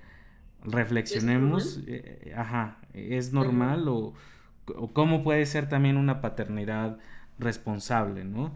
reflexionemos, 0.63 1.77
¿Es 1.77 1.83
eh, 1.87 2.33
ajá, 2.37 2.79
¿es 2.93 3.33
normal 3.33 3.87
o 3.89 4.13
o 4.75 4.93
cómo 4.93 5.23
puede 5.23 5.45
ser 5.45 5.69
también 5.69 5.97
una 5.97 6.21
paternidad 6.21 6.97
responsable, 7.39 8.23
¿no? 8.25 8.53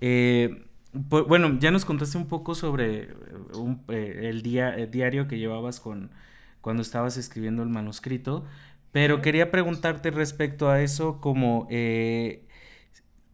Eh, 0.00 0.64
pues, 1.08 1.24
bueno, 1.26 1.58
ya 1.58 1.70
nos 1.70 1.84
contaste 1.84 2.18
un 2.18 2.28
poco 2.28 2.54
sobre 2.54 3.04
eh, 3.04 3.08
un, 3.54 3.82
eh, 3.88 4.20
el, 4.30 4.42
día, 4.42 4.70
el 4.74 4.90
diario 4.90 5.28
que 5.28 5.38
llevabas 5.38 5.80
con, 5.80 6.10
cuando 6.60 6.82
estabas 6.82 7.16
escribiendo 7.16 7.62
el 7.62 7.68
manuscrito, 7.68 8.44
pero 8.92 9.20
quería 9.20 9.50
preguntarte 9.50 10.10
respecto 10.10 10.70
a 10.70 10.80
eso 10.82 11.20
como, 11.20 11.66
eh, 11.70 12.46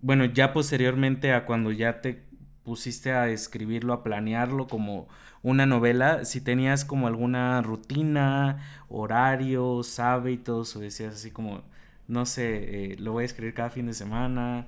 bueno, 0.01 0.25
ya 0.27 0.53
posteriormente 0.53 1.33
a 1.33 1.47
cuando 1.47 1.73
ya 1.73 2.01
te 2.01 2.24
pusiste 2.65 3.13
a 3.13 3.29
escribirlo, 3.29 3.93
a 3.93 4.03
planearlo 4.03 4.67
como 4.67 5.09
una 5.43 5.67
novela, 5.67 6.25
si 6.25 6.41
tenías 6.41 6.85
como 6.85 7.07
alguna 7.07 7.61
rutina, 7.63 8.59
horarios, 8.89 10.01
hábitos, 10.01 10.75
o 10.75 10.81
decías 10.81 11.15
así 11.15 11.31
como, 11.31 11.63
no 12.09 12.27
sé, 12.27 12.93
eh, 12.93 12.97
lo 12.99 13.13
voy 13.13 13.23
a 13.23 13.27
escribir 13.27 13.55
cada 13.55 13.71
fin 13.71 13.87
de 13.87 13.95
semana, 13.95 14.67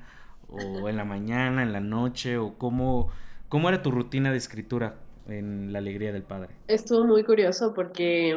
o 0.48 0.88
en 0.88 0.96
la 0.96 1.04
mañana, 1.04 1.62
en 1.62 1.72
la 1.72 1.80
noche, 1.80 2.38
o 2.38 2.59
cómo, 2.59 3.11
cómo 3.48 3.68
era 3.68 3.82
tu 3.82 3.90
rutina 3.90 4.30
de 4.30 4.38
escritura 4.38 4.96
en 5.26 5.72
La 5.72 5.78
Alegría 5.78 6.12
del 6.12 6.22
Padre. 6.22 6.54
Estuvo 6.68 7.04
muy 7.04 7.24
curioso 7.24 7.72
porque 7.74 8.37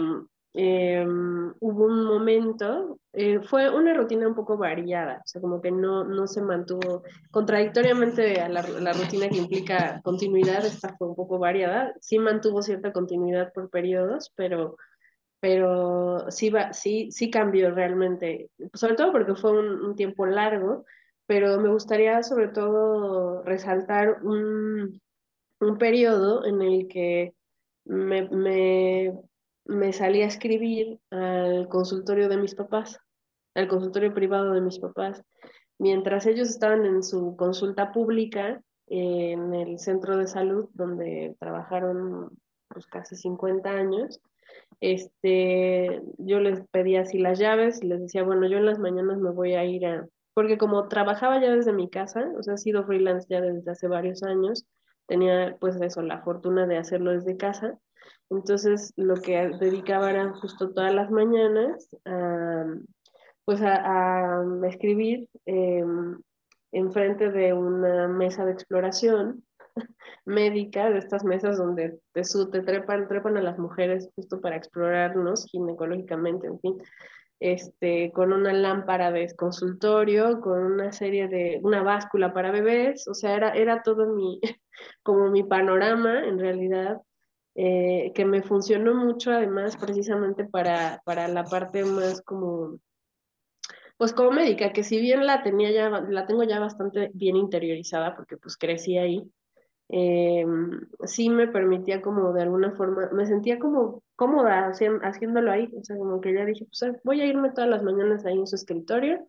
eh, 0.54 1.06
hubo 1.06 1.86
un 1.86 2.06
momento, 2.06 3.00
eh, 3.14 3.40
fue 3.42 3.70
una 3.70 3.94
rutina 3.94 4.28
un 4.28 4.36
poco 4.36 4.58
variada, 4.58 5.18
o 5.18 5.28
sea, 5.28 5.42
como 5.42 5.62
que 5.62 5.72
no, 5.72 6.04
no 6.04 6.28
se 6.28 6.42
mantuvo, 6.42 7.04
contradictoriamente 7.32 8.42
a 8.42 8.50
la, 8.50 8.64
la, 8.64 8.94
rutina 8.94 9.30
que 9.30 9.38
implica 9.38 10.02
continuidad, 10.04 10.66
esta 10.66 10.96
fue 10.98 11.10
un 11.10 11.16
poco 11.16 11.38
variada, 11.38 11.94
sí 12.02 12.18
mantuvo 12.20 12.62
cierta 12.62 12.92
continuidad 12.92 13.54
por 13.54 13.70
periodos, 13.70 14.32
pero 14.36 14.76
pero 15.40 16.30
sí, 16.32 16.50
va, 16.50 16.74
sí, 16.74 17.12
sí 17.12 17.30
cambió 17.32 17.72
realmente, 17.72 18.50
sobre 18.74 18.96
todo 18.96 19.12
porque 19.12 19.36
fue 19.36 19.52
un, 19.52 19.96
tiempo 19.96 20.26
largo, 20.26 20.86
pero 21.26 21.60
me 21.60 21.70
gustaría 21.70 22.24
sobre 22.24 22.50
todo 22.50 23.44
resaltar 23.44 24.22
un, 24.24 25.02
un 25.62 25.78
periodo 25.78 26.46
en 26.46 26.62
el 26.62 26.88
que 26.88 27.34
me, 27.86 29.14
me 29.66 29.94
salí 29.94 30.22
a 30.22 30.28
escribir 30.28 31.00
al 31.12 31.68
consultorio 31.68 32.30
de 32.30 32.38
mis 32.38 32.56
papás, 32.56 33.00
al 33.56 33.68
consultorio 33.68 34.14
privado 34.14 34.54
de 34.54 34.62
mis 34.62 34.80
papás, 34.80 35.24
mientras 35.78 36.26
ellos 36.26 36.50
estaban 36.50 36.86
en 36.86 37.04
su 37.04 37.36
consulta 37.36 37.92
pública 37.92 38.62
en 38.88 39.54
el 39.54 39.80
centro 39.80 40.18
de 40.18 40.28
salud 40.28 40.70
donde 40.74 41.36
trabajaron 41.40 42.32
pues, 42.70 42.88
casi 42.88 43.16
50 43.16 43.70
años 43.70 44.20
este, 44.82 46.02
yo 46.18 46.40
les 46.40 46.66
pedía 46.68 47.02
así 47.02 47.18
las 47.18 47.40
llaves 47.40 47.82
y 47.82 47.88
les 47.88 48.02
decía, 48.02 48.24
bueno, 48.24 48.48
yo 48.48 48.58
en 48.58 48.66
las 48.66 48.80
mañanas 48.80 49.18
me 49.18 49.32
voy 49.32 49.54
a 49.54 49.66
ir 49.66 49.86
a, 49.86 50.08
porque 50.34 50.58
como 50.58 50.88
trabajaba 50.88 51.42
ya 51.42 51.54
desde 51.54 51.74
mi 51.74 51.90
casa, 51.90 52.32
o 52.38 52.44
sea, 52.44 52.54
he 52.54 52.58
sido 52.58 52.86
freelance 52.86 53.28
ya 53.30 53.42
desde 53.42 53.72
hace 53.72 53.88
varios 53.88 54.24
años, 54.24 54.66
tenía 55.08 55.58
pues 55.60 55.80
eso, 55.82 56.02
la 56.02 56.22
fortuna 56.22 56.66
de 56.66 56.78
hacerlo 56.78 57.12
desde 57.12 57.38
casa, 57.38 57.78
entonces 58.30 58.94
lo 58.96 59.16
que 59.16 59.50
dedicaba 59.60 60.12
era 60.12 60.34
justo 60.34 60.72
todas 60.72 60.94
las 60.94 61.10
mañanas 61.12 61.90
a, 62.06 62.66
pues 63.46 63.62
a, 63.62 64.42
a 64.42 64.68
escribir 64.68 65.28
eh, 65.46 65.84
enfrente 66.72 67.32
de 67.32 67.54
una 67.54 68.08
mesa 68.08 68.46
de 68.46 68.52
exploración 68.52 69.44
médica, 70.26 70.90
de 70.90 71.00
estas 71.00 71.24
mesas 71.24 71.58
donde 71.58 72.00
te, 72.14 72.22
te 72.22 72.62
trepan, 72.62 73.08
trepan 73.08 73.38
a 73.38 73.42
las 73.42 73.58
mujeres 73.58 74.10
justo 74.16 74.40
para 74.42 74.56
explorarnos 74.56 75.46
ginecológicamente, 75.46 76.48
en 76.48 76.60
fin, 76.60 76.78
este, 77.40 78.12
con 78.12 78.34
una 78.34 78.54
lámpara 78.54 79.12
de 79.12 79.34
consultorio, 79.36 80.42
con 80.42 80.60
una 80.60 80.92
serie 80.92 81.28
de, 81.28 81.60
una 81.64 81.84
báscula 81.84 82.34
para 82.34 82.52
bebés, 82.52 83.08
o 83.08 83.14
sea, 83.14 83.36
era, 83.36 83.52
era 83.52 83.82
todo 83.82 84.14
mi, 84.14 84.40
como 85.04 85.30
mi 85.30 85.44
panorama 85.44 86.26
en 86.28 86.40
realidad, 86.40 87.02
eh, 87.62 88.14
que 88.16 88.24
me 88.24 88.42
funcionó 88.42 88.96
mucho 88.96 89.32
además 89.32 89.76
precisamente 89.76 90.46
para, 90.46 91.02
para 91.04 91.28
la 91.28 91.44
parte 91.44 91.84
más 91.84 92.22
como, 92.22 92.80
pues 93.98 94.14
como 94.14 94.32
médica, 94.32 94.72
que 94.72 94.82
si 94.82 95.02
bien 95.02 95.26
la 95.26 95.44
tenía 95.44 95.70
ya, 95.70 95.90
la 95.90 96.26
tengo 96.26 96.44
ya 96.44 96.62
bastante 96.62 97.12
bien 97.14 97.36
interiorizada 97.36 98.16
porque 98.16 98.38
pues 98.38 98.56
crecí 98.56 98.98
ahí, 98.98 99.30
eh, 99.90 100.46
sí 101.04 101.30
me 101.30 101.50
permitía 101.50 102.02
como 102.02 102.32
de 102.32 102.44
alguna 102.44 102.72
forma, 102.78 103.10
me 103.12 103.26
sentía 103.26 103.60
como 103.60 104.04
cómoda 104.16 104.72
haciéndolo 105.02 105.52
ahí, 105.52 105.70
o 105.78 105.84
sea, 105.84 105.98
como 105.98 106.22
que 106.22 106.34
ya 106.34 106.46
dije, 106.46 106.66
pues 106.66 106.94
voy 107.04 107.20
a 107.20 107.26
irme 107.26 107.52
todas 107.52 107.70
las 107.70 107.84
mañanas 107.84 108.26
ahí 108.26 108.38
en 108.38 108.48
su 108.48 108.56
escritorio 108.56 109.28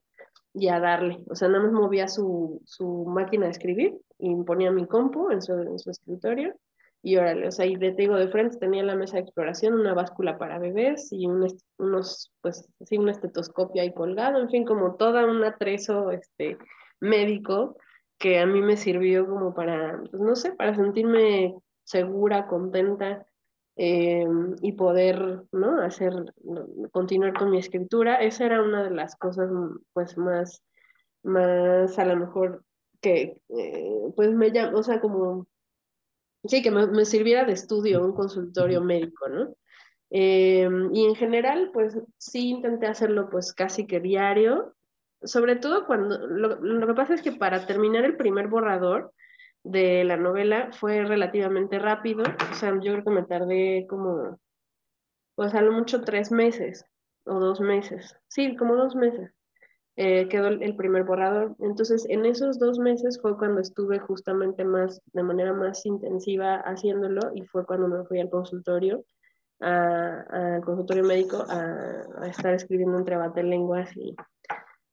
y 0.54 0.68
a 0.68 0.78
darle, 0.78 1.18
o 1.28 1.34
sea, 1.34 1.48
nada 1.48 1.64
más 1.64 1.72
movía 1.72 2.06
su, 2.06 2.62
su 2.64 3.06
máquina 3.06 3.46
de 3.46 3.50
escribir 3.50 3.98
y 4.18 4.36
ponía 4.44 4.70
mi 4.70 4.86
compu 4.86 5.32
en 5.32 5.42
su, 5.42 5.52
en 5.52 5.80
su 5.80 5.90
escritorio 5.90 6.54
y 7.02 7.16
órale, 7.16 7.48
o 7.48 7.52
sea, 7.52 7.66
y 7.66 7.78
te 7.78 7.92
digo, 7.92 8.16
de 8.16 8.28
frente 8.28 8.58
tenía 8.58 8.82
la 8.82 8.94
mesa 8.94 9.16
de 9.16 9.22
exploración, 9.22 9.74
una 9.74 9.94
báscula 9.94 10.36
para 10.36 10.58
bebés 10.58 11.12
y 11.12 11.26
un, 11.26 11.46
unos, 11.78 12.32
pues, 12.42 12.68
sí, 12.84 12.98
un 12.98 13.08
estetoscopio 13.08 13.80
ahí 13.80 13.92
colgado, 13.92 14.40
en 14.40 14.50
fin, 14.50 14.64
como 14.64 14.96
toda 14.96 15.24
un 15.24 15.42
atrezo 15.44 16.10
este, 16.10 16.58
médico 17.00 17.76
que 18.18 18.38
a 18.38 18.46
mí 18.46 18.60
me 18.60 18.76
sirvió 18.76 19.26
como 19.26 19.54
para, 19.54 19.98
pues, 20.10 20.22
no 20.22 20.36
sé, 20.36 20.52
para 20.52 20.74
sentirme 20.74 21.54
segura, 21.84 22.46
contenta 22.46 23.26
eh, 23.76 24.26
y 24.60 24.72
poder, 24.72 25.44
¿no? 25.52 25.80
Hacer, 25.80 26.12
continuar 26.92 27.32
con 27.32 27.50
mi 27.50 27.58
escritura. 27.58 28.16
Esa 28.16 28.44
era 28.44 28.62
una 28.62 28.84
de 28.84 28.90
las 28.90 29.16
cosas, 29.16 29.50
pues, 29.94 30.18
más, 30.18 30.62
más 31.22 31.98
a 31.98 32.04
lo 32.04 32.16
mejor 32.16 32.62
que, 33.00 33.40
eh, 33.48 34.12
pues, 34.14 34.32
me 34.32 34.50
llama, 34.52 34.78
o 34.78 34.82
sea, 34.82 35.00
como 35.00 35.46
sí, 36.44 36.62
que 36.62 36.70
me, 36.70 37.04
sirviera 37.04 37.44
de 37.44 37.52
estudio, 37.52 38.04
un 38.04 38.14
consultorio 38.14 38.82
médico, 38.82 39.28
¿no? 39.28 39.54
Em, 40.10 40.94
y 40.94 41.06
en 41.06 41.14
general, 41.14 41.70
pues 41.72 41.96
sí 42.18 42.50
intenté 42.50 42.86
hacerlo 42.86 43.28
pues 43.30 43.52
casi 43.54 43.86
que 43.86 44.00
diario, 44.00 44.74
sobre 45.22 45.56
todo 45.56 45.86
cuando, 45.86 46.26
lo, 46.26 46.56
lo, 46.60 46.86
que 46.86 46.94
pasa 46.94 47.14
es 47.14 47.22
que 47.22 47.32
para 47.32 47.66
terminar 47.66 48.04
el 48.04 48.16
primer 48.16 48.48
borrador 48.48 49.12
de 49.62 50.04
la 50.04 50.16
novela 50.16 50.70
fue 50.72 51.04
relativamente 51.04 51.78
rápido, 51.78 52.24
o 52.50 52.54
sea, 52.54 52.72
yo 52.80 52.92
creo 52.92 53.04
que 53.04 53.10
me 53.10 53.22
tardé 53.24 53.86
como, 53.88 54.40
pues 55.34 55.54
a 55.54 55.62
lo 55.62 55.72
mucho 55.72 56.02
tres 56.02 56.32
meses 56.32 56.84
o 57.24 57.38
dos 57.38 57.60
meses, 57.60 58.16
sí, 58.28 58.56
como 58.56 58.76
dos 58.76 58.96
meses. 58.96 59.32
Eh, 60.02 60.28
quedó 60.28 60.48
el, 60.48 60.76
primer 60.76 61.04
borrador. 61.04 61.54
Entonces, 61.58 62.06
en 62.08 62.24
esos 62.24 62.58
dos 62.58 62.78
meses 62.78 63.20
fue 63.20 63.36
cuando 63.36 63.60
estuve 63.60 63.98
justamente 63.98 64.64
más, 64.64 65.02
de 65.12 65.22
manera 65.22 65.52
más 65.52 65.84
intensiva 65.84 66.54
haciéndolo 66.60 67.20
y 67.34 67.42
fue 67.42 67.66
cuando 67.66 67.86
me 67.86 68.02
fui 68.06 68.18
al 68.18 68.30
consultorio, 68.30 69.04
al 69.58 70.62
consultorio 70.64 71.04
médico, 71.04 71.44
a, 71.46 72.26
estar 72.26 72.54
escribiendo 72.54 72.96
entre 72.96 73.42
lenguas 73.42 73.94
y, 73.94 74.16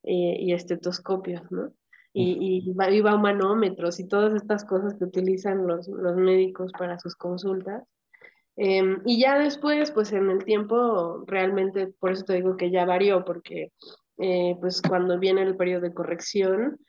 y, 0.04 0.52
estetoscopios, 0.52 1.50
¿no? 1.54 1.72
Y, 2.12 2.66
y 2.68 3.08
a 3.08 3.16
manómetros 3.16 4.02
y 4.02 4.10
todas 4.10 4.34
estas 4.34 4.66
cosas 4.66 4.96
que 4.96 5.06
utilizan 5.06 5.68
los, 5.68 5.88
los 5.88 6.18
médicos 6.18 6.74
para 6.78 7.00
sus 7.00 7.16
consultas. 7.16 7.82
Em, 8.58 9.02
y 9.06 9.22
ya 9.22 9.40
después, 9.40 9.92
pues 9.92 10.12
en 10.12 10.30
el 10.32 10.44
tiempo, 10.44 11.24
realmente, 11.28 11.88
por 11.98 12.12
eso 12.12 12.26
te 12.26 12.34
digo 12.34 12.58
que 12.58 12.72
ya 12.72 12.84
varió, 12.84 13.24
porque 13.24 13.72
eh, 14.18 14.56
pues 14.60 14.82
cuando 14.82 15.20
viene 15.20 15.44
el 15.44 15.56
periodo 15.56 15.82
de 15.82 15.94
corrección, 15.94 16.80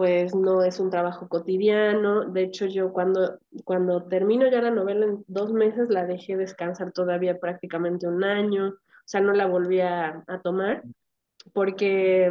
pues 0.00 0.34
no 0.34 0.62
es 0.62 0.80
un 0.80 0.90
trabajo 0.90 1.28
cotidiano. 1.28 2.24
De 2.24 2.44
hecho, 2.44 2.64
yo 2.64 2.90
cuando, 2.90 3.38
cuando 3.64 4.04
termino 4.04 4.50
ya 4.50 4.62
la 4.62 4.70
novela 4.70 5.04
en 5.04 5.22
dos 5.26 5.52
meses, 5.52 5.90
la 5.90 6.06
dejé 6.06 6.38
descansar 6.38 6.92
todavía 6.92 7.38
prácticamente 7.38 8.08
un 8.08 8.24
año, 8.24 8.68
o 8.68 8.78
sea, 9.04 9.20
no 9.20 9.32
la 9.34 9.46
volví 9.46 9.80
a, 9.80 10.24
tomar, 10.42 10.82
porque, 11.52 12.30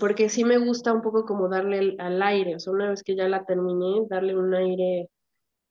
porque 0.00 0.30
sí 0.30 0.44
me 0.44 0.56
gusta 0.56 0.92
un 0.94 1.02
poco 1.02 1.26
como 1.26 1.48
darle 1.50 1.96
al 1.98 2.22
aire, 2.22 2.56
o 2.56 2.58
sea, 2.58 2.72
una 2.72 2.88
vez 2.88 3.02
que 3.02 3.14
ya 3.14 3.28
la 3.28 3.44
terminé, 3.44 4.06
darle 4.08 4.34
un 4.34 4.54
aire 4.54 5.10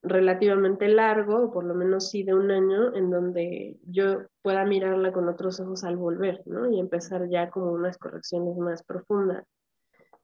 relativamente 0.04 0.88
largo, 0.89 1.45
o 1.45 1.51
por 1.51 1.64
lo 1.64 1.74
menos 1.74 2.10
sí 2.10 2.24
de 2.24 2.34
un 2.34 2.51
año, 2.51 2.95
en 2.95 3.10
donde 3.10 3.78
yo 3.88 4.24
pueda 4.41 4.66
mirarla 4.66 5.12
con 5.14 5.30
otros 5.30 5.60
ojos 5.60 5.84
al 5.84 5.95
volver, 5.95 6.41
¿no? 6.45 6.70
Y 6.70 6.80
empezar 6.80 7.28
ya 7.30 7.49
como 7.49 7.72
unas 7.72 7.97
correcciones 7.97 8.58
más 8.58 8.84
profundas. 8.84 9.45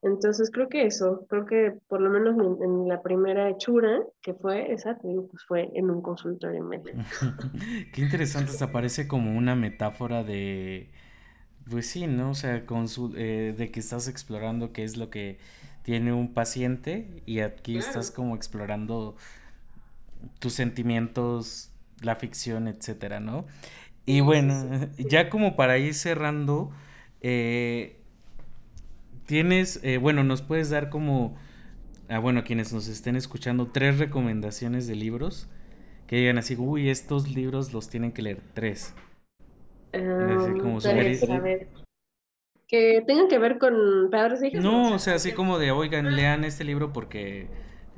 Entonces 0.01 0.49
creo 0.51 0.69
que 0.69 0.85
eso, 0.85 1.25
creo 1.29 1.45
que 1.45 1.73
por 1.87 1.99
lo 1.99 2.09
menos 2.09 2.35
en, 2.61 2.87
la 2.87 3.01
primera 3.01 3.49
hechura, 3.49 4.01
que 4.21 4.33
fue 4.33 4.71
esa, 4.71 4.97
pues 4.97 5.43
fue 5.45 5.69
en 5.73 5.89
un 5.89 6.01
consultorio 6.01 6.63
médico. 6.63 6.97
Qué 7.93 8.01
interesante, 8.01 8.51
se 8.53 8.67
parece 8.67 9.09
como 9.09 9.37
una 9.37 9.55
metáfora 9.55 10.23
de, 10.23 10.91
pues 11.69 11.89
sí, 11.89 12.07
¿no? 12.07 12.31
O 12.31 12.33
sea, 12.33 12.63
eh, 13.15 13.55
de 13.57 13.71
que 13.71 13.79
estás 13.81 14.07
explorando 14.07 14.71
qué 14.71 14.83
es 14.83 14.95
lo 14.95 15.09
que 15.09 15.37
tiene 15.83 16.13
un 16.13 16.33
paciente 16.33 17.21
y 17.25 17.39
aquí 17.39 17.77
estás 17.77 18.11
como 18.11 18.35
explorando 18.35 19.15
tus 20.39 20.53
sentimientos, 20.53 21.71
la 22.01 22.15
ficción, 22.15 22.67
etcétera, 22.67 23.19
¿no? 23.19 23.45
Y 24.05 24.21
bueno, 24.21 24.53
ya 24.97 25.29
como 25.29 25.55
para 25.55 25.77
ir 25.77 25.93
cerrando, 25.93 26.71
eh, 27.21 27.99
tienes, 29.25 29.79
eh, 29.83 29.97
bueno, 29.97 30.23
nos 30.23 30.41
puedes 30.41 30.69
dar 30.69 30.89
como, 30.89 31.37
ah, 32.09 32.19
bueno, 32.19 32.43
quienes 32.43 32.73
nos 32.73 32.87
estén 32.87 33.15
escuchando, 33.15 33.67
tres 33.67 33.99
recomendaciones 33.99 34.87
de 34.87 34.95
libros 34.95 35.47
que 36.07 36.15
digan 36.15 36.39
así, 36.39 36.55
uy, 36.57 36.89
estos 36.89 37.29
libros 37.29 37.71
los 37.71 37.87
tienen 37.87 38.11
que 38.11 38.23
leer, 38.23 38.41
tres. 38.55 38.95
como 39.91 40.79
Que 42.67 43.03
tengan 43.05 43.27
que 43.27 43.37
ver 43.37 43.59
con 43.59 44.09
padres 44.09 44.41
e 44.41 44.47
hijos. 44.47 44.63
No, 44.63 44.95
o 44.95 44.97
sea, 44.99 45.13
así 45.13 45.33
como 45.33 45.59
de, 45.59 45.69
oigan, 45.69 46.15
lean 46.15 46.45
este 46.45 46.63
libro 46.63 46.91
porque 46.93 47.47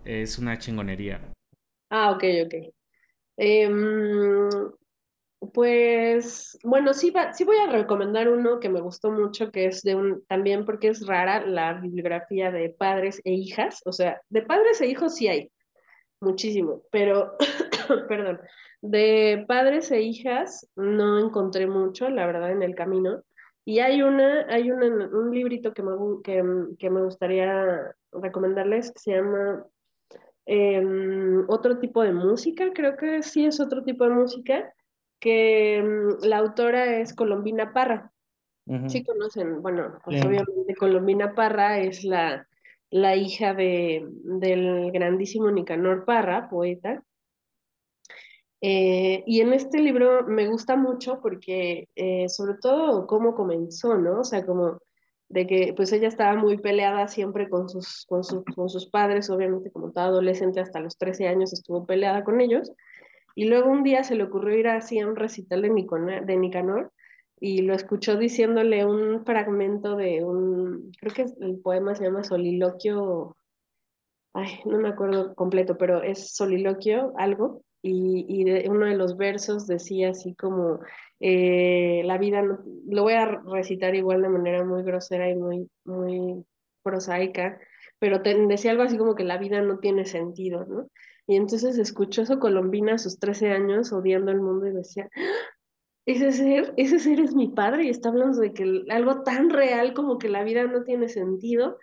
es 0.03 0.38
una 0.39 0.57
chingonería. 0.57 1.22
Ah, 1.91 2.11
ok, 2.11 2.23
ok. 2.45 2.53
Em, 3.37 4.49
pues, 5.53 6.57
bueno, 6.63 6.93
sí, 6.93 7.13
sí 7.33 7.43
voy 7.43 7.57
a 7.57 7.67
recomendar 7.67 8.29
uno 8.29 8.59
que 8.61 8.69
me 8.69 8.79
gustó 8.79 9.11
mucho, 9.11 9.51
que 9.51 9.65
es 9.65 9.83
de 9.83 9.95
un, 9.95 10.23
también 10.27 10.65
porque 10.65 10.87
es 10.89 11.05
rara 11.05 11.45
la 11.45 11.73
bibliografía 11.73 12.49
de 12.51 12.69
padres 12.69 13.21
e 13.25 13.33
hijas, 13.33 13.81
o 13.85 13.91
sea, 13.91 14.21
de 14.29 14.41
padres 14.43 14.79
e 14.79 14.87
hijos 14.87 15.15
sí 15.15 15.27
hay, 15.27 15.51
muchísimo, 16.21 16.83
pero, 16.91 17.35
perdón, 18.07 18.39
de 18.81 19.43
padres 19.47 19.91
e 19.91 20.01
hijas 20.01 20.69
no 20.77 21.19
encontré 21.19 21.67
mucho, 21.67 22.09
la 22.09 22.25
verdad, 22.25 22.51
en 22.51 22.63
el 22.63 22.75
camino. 22.75 23.21
Y 23.65 23.79
hay 23.79 24.01
una, 24.01 24.47
hay 24.49 24.71
un 24.71 25.31
librito 25.31 25.73
que 25.73 25.83
me, 25.83 25.91
que, 26.23 26.43
que 26.79 26.89
me 26.89 27.03
gustaría 27.03 27.95
recomendarles 28.11 28.91
que 28.91 28.99
se 28.99 29.11
llama 29.11 29.65
Em, 30.45 31.45
otro 31.49 31.79
tipo 31.79 32.01
de 32.01 32.13
música, 32.13 32.71
creo 32.73 32.97
que 32.97 33.23
sí 33.23 33.45
es 33.45 33.59
otro 33.59 33.83
tipo 33.83 34.03
de 34.03 34.09
música, 34.11 34.73
que 35.19 35.77
em, 35.77 36.17
la 36.23 36.37
autora 36.37 36.97
es 36.99 37.13
Colombina 37.13 37.73
Parra. 37.73 38.11
Sí 38.87 39.03
conocen, 39.03 39.61
bueno, 39.61 39.99
pues 40.05 40.23
obviamente 40.23 40.75
Colombina 40.75 41.35
Parra 41.35 41.79
es 41.79 42.05
la, 42.05 42.47
la 42.89 43.15
hija 43.17 43.53
de, 43.53 44.07
del 44.07 44.91
grandísimo 44.91 45.51
Nicanor 45.51 46.05
Parra, 46.05 46.47
poeta. 46.49 47.03
Eh, 48.61 49.23
y 49.25 49.41
en 49.41 49.53
este 49.53 49.79
libro 49.79 50.25
me 50.27 50.47
gusta 50.47 50.75
mucho 50.75 51.19
porque, 51.21 51.89
eh, 51.95 52.29
sobre 52.29 52.53
todo, 52.61 53.07
cómo 53.07 53.33
comenzó, 53.33 53.97
¿no? 53.97 54.19
O 54.19 54.23
sea, 54.23 54.45
como 54.45 54.79
de 55.32 55.47
que 55.47 55.73
pues 55.75 55.91
ella 55.93 56.07
estaba 56.07 56.36
muy 56.36 56.57
peleada 56.57 57.07
siempre 57.07 57.49
con 57.49 57.69
sus, 57.69 58.05
con, 58.07 58.21
con 58.55 58.69
sus 58.69 58.88
padres, 58.88 59.29
obviamente 59.29 59.71
como 59.71 59.91
toda 59.91 60.07
adolescente 60.07 60.59
hasta 60.59 60.79
los 60.79 60.97
13 60.97 61.27
años 61.27 61.53
estuvo 61.53 61.86
peleada 61.86 62.23
con 62.23 62.41
ellos, 62.41 62.71
y 63.36 63.45
luego 63.45 63.69
un 63.69 63.84
día 63.84 64.03
se 64.03 64.15
le 64.15 64.23
ocurrió 64.23 64.57
ir 64.57 64.67
así 64.67 64.99
a 64.99 65.07
un 65.07 65.15
recital 65.15 65.61
de, 65.61 66.21
de 66.25 66.38
Nicanor 66.38 66.91
y 67.39 67.61
lo 67.63 67.73
escuchó 67.73 68.17
diciéndole 68.17 68.86
un 68.86 69.25
fragmento 69.25 69.95
de 69.95 70.23
un, 70.23 70.91
creo 70.99 71.13
que 71.13 71.25
el 71.43 71.59
poema 71.59 71.95
se 71.95 72.03
llama 72.03 72.23
Soliloquio, 72.23 73.36
ay, 74.34 74.59
no 74.65 74.77
me 74.77 74.89
acuerdo 74.89 75.34
completo, 75.34 75.77
pero 75.77 76.03
es 76.03 76.36
Soliloquio, 76.36 77.13
algo, 77.17 77.63
y, 77.82 78.25
y 78.27 78.43
de, 78.43 78.69
uno 78.69 78.86
de 78.86 78.95
los 78.95 79.17
versos 79.17 79.65
decía 79.65 80.11
así 80.11 80.36
como, 80.36 80.82
eh, 81.22 82.01
la 82.03 82.17
vida, 82.17 82.41
lo 82.41 83.03
voy 83.03 83.13
a 83.13 83.26
recitar 83.26 83.95
igual 83.95 84.24
de 84.24 84.30
manera 84.30 84.65
muy 84.65 84.84
grosera 84.84 85.30
y 85.30 85.36
muy, 85.36 85.69
muy 85.86 86.43
prosaica, 86.84 87.59
pero 87.99 88.19
decía 88.19 88.72
algo 88.72 88.84
así 88.84 88.97
como 88.97 89.13
que 89.13 89.24
la 89.24 89.38
vida 89.38 89.61
no 89.61 89.78
tiene 89.78 90.05
sentido, 90.05 90.65
¿no? 90.65 90.88
Y 91.28 91.36
entonces 91.36 91.78
escuchó 91.78 92.24
eso 92.24 92.39
Colombina 92.39 92.95
a 92.95 92.97
sus 92.97 93.19
13 93.19 93.51
años 93.51 93.93
odiando 93.93 94.32
el 94.32 94.41
mundo 94.41 94.65
y 94.67 94.72
decía, 94.72 95.09
¡Ah! 95.15 95.22
ese 96.05 96.32
ser, 96.32 96.74
ese 96.78 96.97
ser 96.97 97.19
es 97.19 97.36
mi 97.36 97.49
padre 97.49 97.86
y 97.86 97.89
está 97.89 98.09
hablando 98.09 98.39
de 98.39 98.53
que 98.53 98.84
algo 98.89 99.22
tan 99.22 99.51
real 99.51 99.93
como 99.93 100.17
que 100.17 100.30
la 100.30 100.43
vida 100.43 100.63
no 100.65 100.84
tiene 100.84 101.07
sentido, 101.07 101.78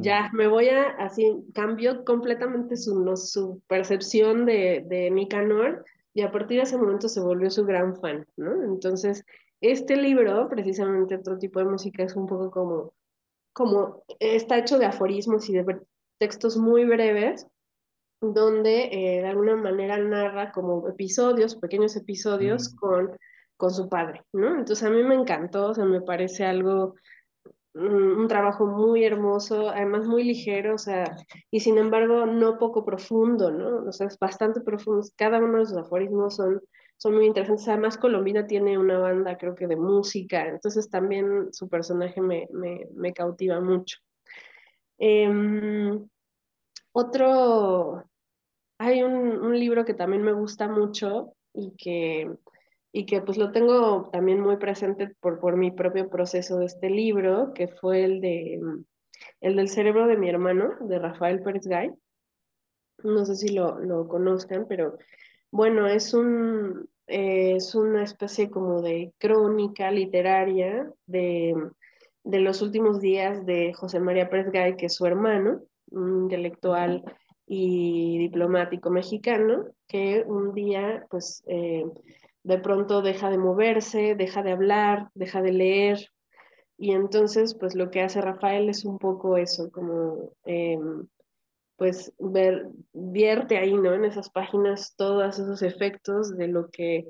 ya 0.00 0.30
me 0.32 0.46
voy 0.46 0.68
a, 0.68 0.84
así, 0.98 1.44
cambió 1.52 2.04
completamente 2.04 2.76
su, 2.76 3.16
su 3.16 3.60
percepción 3.66 4.46
de, 4.46 4.84
de 4.86 5.10
Nicanor 5.10 5.84
y 6.16 6.22
a 6.22 6.32
partir 6.32 6.56
de 6.56 6.62
ese 6.62 6.78
momento 6.78 7.10
se 7.10 7.20
volvió 7.20 7.50
su 7.50 7.66
gran 7.66 7.94
fan, 7.94 8.26
¿no? 8.38 8.64
Entonces, 8.64 9.22
este 9.60 9.96
libro, 9.96 10.48
precisamente 10.48 11.16
otro 11.16 11.36
tipo 11.36 11.58
de 11.58 11.66
música, 11.66 12.04
es 12.04 12.16
un 12.16 12.26
poco 12.26 12.50
como, 12.50 12.94
como 13.52 14.02
está 14.18 14.56
hecho 14.56 14.78
de 14.78 14.86
aforismos 14.86 15.46
y 15.50 15.52
de 15.52 15.78
textos 16.18 16.56
muy 16.56 16.86
breves, 16.86 17.46
donde 18.22 18.84
eh, 18.84 19.20
de 19.20 19.28
alguna 19.28 19.56
manera 19.56 19.98
narra 19.98 20.52
como 20.52 20.88
episodios, 20.88 21.54
pequeños 21.56 21.94
episodios 21.96 22.74
con, 22.76 23.14
con 23.58 23.70
su 23.70 23.90
padre, 23.90 24.24
¿no? 24.32 24.56
Entonces 24.56 24.84
a 24.84 24.90
mí 24.90 25.02
me 25.02 25.16
encantó, 25.16 25.68
o 25.68 25.74
sea, 25.74 25.84
me 25.84 26.00
parece 26.00 26.46
algo, 26.46 26.94
un, 27.76 27.94
un 28.18 28.28
trabajo 28.28 28.66
muy 28.66 29.04
hermoso, 29.04 29.68
además 29.68 30.06
muy 30.06 30.24
ligero, 30.24 30.74
o 30.74 30.78
sea, 30.78 31.16
y 31.50 31.60
sin 31.60 31.78
embargo 31.78 32.26
no 32.26 32.58
poco 32.58 32.84
profundo, 32.84 33.50
¿no? 33.50 33.88
O 33.88 33.92
sea, 33.92 34.06
es 34.06 34.18
bastante 34.18 34.60
profundo, 34.60 35.06
cada 35.16 35.38
uno 35.38 35.58
de 35.58 35.66
sus 35.66 35.76
aforismos 35.76 36.36
son, 36.36 36.60
son 36.96 37.14
muy 37.14 37.26
interesantes, 37.26 37.68
además 37.68 37.98
Colombina 37.98 38.46
tiene 38.46 38.78
una 38.78 38.98
banda, 38.98 39.36
creo 39.36 39.54
que 39.54 39.66
de 39.66 39.76
música, 39.76 40.48
entonces 40.48 40.88
también 40.88 41.52
su 41.52 41.68
personaje 41.68 42.20
me, 42.20 42.48
me, 42.52 42.86
me 42.94 43.12
cautiva 43.12 43.60
mucho. 43.60 43.98
Eh, 44.98 46.00
otro, 46.92 48.04
hay 48.78 49.02
un, 49.02 49.12
un, 49.12 49.58
libro 49.58 49.84
que 49.84 49.92
también 49.92 50.22
me 50.22 50.32
gusta 50.32 50.66
mucho 50.66 51.34
y 51.52 51.72
que, 51.76 52.30
y 52.96 53.04
que 53.04 53.20
pues 53.20 53.36
lo 53.36 53.52
tengo 53.52 54.08
también 54.10 54.40
muy 54.40 54.56
presente 54.56 55.14
por, 55.20 55.38
por 55.38 55.58
mi 55.58 55.70
propio 55.70 56.08
proceso 56.08 56.56
de 56.56 56.64
este 56.64 56.88
libro, 56.88 57.52
que 57.52 57.68
fue 57.68 58.04
el, 58.04 58.22
de, 58.22 58.58
el 59.42 59.56
del 59.56 59.68
cerebro 59.68 60.06
de 60.06 60.16
mi 60.16 60.30
hermano, 60.30 60.72
de 60.80 60.98
Rafael 60.98 61.42
Pérez 61.42 61.66
Gay. 61.66 61.90
No 63.04 63.26
sé 63.26 63.36
si 63.36 63.50
lo, 63.50 63.78
lo 63.80 64.08
conozcan, 64.08 64.64
pero 64.66 64.96
bueno, 65.50 65.86
es, 65.86 66.14
un, 66.14 66.88
eh, 67.06 67.56
es 67.56 67.74
una 67.74 68.02
especie 68.02 68.48
como 68.48 68.80
de 68.80 69.12
crónica 69.18 69.90
literaria 69.90 70.90
de, 71.04 71.54
de 72.24 72.40
los 72.40 72.62
últimos 72.62 73.02
días 73.02 73.44
de 73.44 73.74
José 73.74 74.00
María 74.00 74.30
Pérez 74.30 74.50
Gay, 74.50 74.76
que 74.76 74.86
es 74.86 74.94
su 74.94 75.04
hermano 75.04 75.60
un 75.90 76.22
intelectual 76.22 77.04
y 77.46 78.16
diplomático 78.20 78.88
mexicano 78.88 79.66
que 79.86 80.24
un 80.26 80.54
día, 80.54 81.06
pues, 81.10 81.44
eh, 81.46 81.84
de 82.46 82.58
pronto 82.58 83.02
deja 83.02 83.28
de 83.28 83.38
moverse, 83.38 84.14
deja 84.14 84.42
de 84.44 84.52
hablar, 84.52 85.08
deja 85.14 85.42
de 85.42 85.52
leer, 85.52 85.98
y 86.78 86.92
entonces, 86.92 87.56
pues, 87.58 87.74
lo 87.74 87.90
que 87.90 88.02
hace 88.02 88.20
Rafael 88.20 88.68
es 88.68 88.84
un 88.84 88.98
poco 88.98 89.36
eso, 89.36 89.70
como, 89.70 90.32
eh, 90.44 90.78
pues, 91.76 92.12
ver, 92.18 92.68
vierte 92.92 93.58
ahí, 93.58 93.74
¿no? 93.74 93.94
En 93.94 94.04
esas 94.04 94.30
páginas 94.30 94.94
todos 94.96 95.38
esos 95.38 95.62
efectos 95.62 96.36
de 96.36 96.48
lo 96.48 96.70
que 96.70 97.06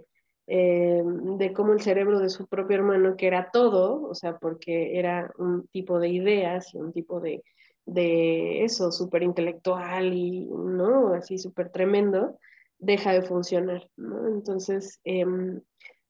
eh, 0.49 1.03
de 1.05 1.53
cómo 1.53 1.73
el 1.73 1.81
cerebro 1.81 2.21
de 2.21 2.31
su 2.31 2.47
propio 2.47 2.77
hermano, 2.77 3.17
que 3.17 3.27
era 3.27 3.51
todo, 3.53 4.03
o 4.09 4.15
sea, 4.15 4.39
porque 4.39 4.97
era 4.99 5.33
un 5.39 5.67
tipo 5.69 5.99
de 5.99 6.09
ideas 6.09 6.73
y 6.73 6.79
un 6.79 6.93
tipo 6.93 7.21
de, 7.21 7.43
de 7.85 8.65
eso, 8.65 8.93
súper 8.93 9.25
intelectual 9.25 10.15
y, 10.15 10.47
¿no? 10.47 11.15
Así 11.15 11.39
súper 11.39 11.71
tremendo, 11.71 12.39
deja 12.79 13.13
de 13.13 13.23
funcionar, 13.23 13.89
¿no? 13.97 14.29
Entonces, 14.29 15.01
eh, 15.05 15.25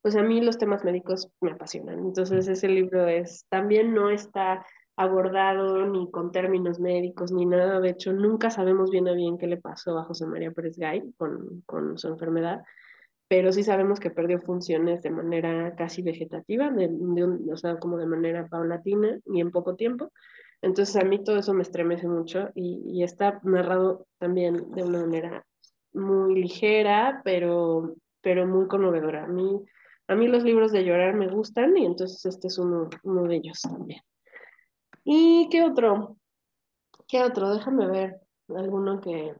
pues 0.02 0.16
a 0.16 0.22
mí 0.22 0.40
los 0.40 0.58
temas 0.58 0.84
médicos 0.84 1.28
me 1.40 1.52
apasionan. 1.52 1.98
Entonces, 1.98 2.46
ese 2.48 2.68
libro 2.68 3.06
es, 3.08 3.44
también 3.48 3.92
no 3.92 4.10
está 4.10 4.64
abordado 4.96 5.86
ni 5.86 6.10
con 6.10 6.32
términos 6.32 6.80
médicos 6.80 7.32
ni 7.32 7.44
nada. 7.44 7.80
De 7.80 7.90
hecho, 7.90 8.12
nunca 8.12 8.50
sabemos 8.50 8.90
bien 8.90 9.08
a 9.08 9.12
bien 9.12 9.38
qué 9.38 9.46
le 9.46 9.58
pasó 9.58 9.98
a 9.98 10.04
José 10.04 10.26
María 10.26 10.52
Pérez 10.52 10.76
Gay 10.78 11.12
con, 11.16 11.62
con 11.66 11.98
su 11.98 12.08
enfermedad, 12.08 12.62
pero 13.28 13.52
sí 13.52 13.62
sabemos 13.62 14.00
que 14.00 14.10
perdió 14.10 14.40
funciones 14.40 15.02
de 15.02 15.10
manera 15.10 15.74
casi 15.76 16.02
vegetativa, 16.02 16.70
de, 16.70 16.88
de 16.88 17.24
un, 17.24 17.50
o 17.52 17.56
sea, 17.56 17.76
como 17.78 17.98
de 17.98 18.06
manera 18.06 18.46
paulatina 18.48 19.18
y 19.26 19.40
en 19.40 19.50
poco 19.50 19.74
tiempo. 19.74 20.12
Entonces 20.62 20.96
a 20.96 21.04
mí 21.04 21.22
todo 21.22 21.38
eso 21.38 21.52
me 21.52 21.62
estremece 21.62 22.08
mucho 22.08 22.50
y, 22.54 22.82
y, 22.86 23.02
está 23.02 23.40
narrado 23.42 24.06
también 24.18 24.70
de 24.72 24.82
una 24.82 25.00
manera 25.00 25.45
muy 25.96 26.34
ligera, 26.34 27.20
pero, 27.24 27.94
pero 28.20 28.46
muy 28.46 28.68
conmovedora. 28.68 29.24
A 29.24 29.28
mí, 29.28 29.64
a 30.08 30.14
mí 30.14 30.28
los 30.28 30.44
libros 30.44 30.72
de 30.72 30.84
llorar 30.84 31.14
me 31.14 31.28
gustan 31.28 31.76
y 31.76 31.86
entonces 31.86 32.24
este 32.26 32.48
es 32.48 32.58
uno, 32.58 32.88
uno 33.02 33.24
de 33.24 33.36
ellos 33.36 33.60
también. 33.62 34.00
¿Y 35.04 35.48
qué 35.50 35.62
otro? 35.62 36.16
¿Qué 37.08 37.22
otro? 37.22 37.54
Déjame 37.54 37.86
ver 37.86 38.20
alguno 38.48 39.00
que, 39.00 39.34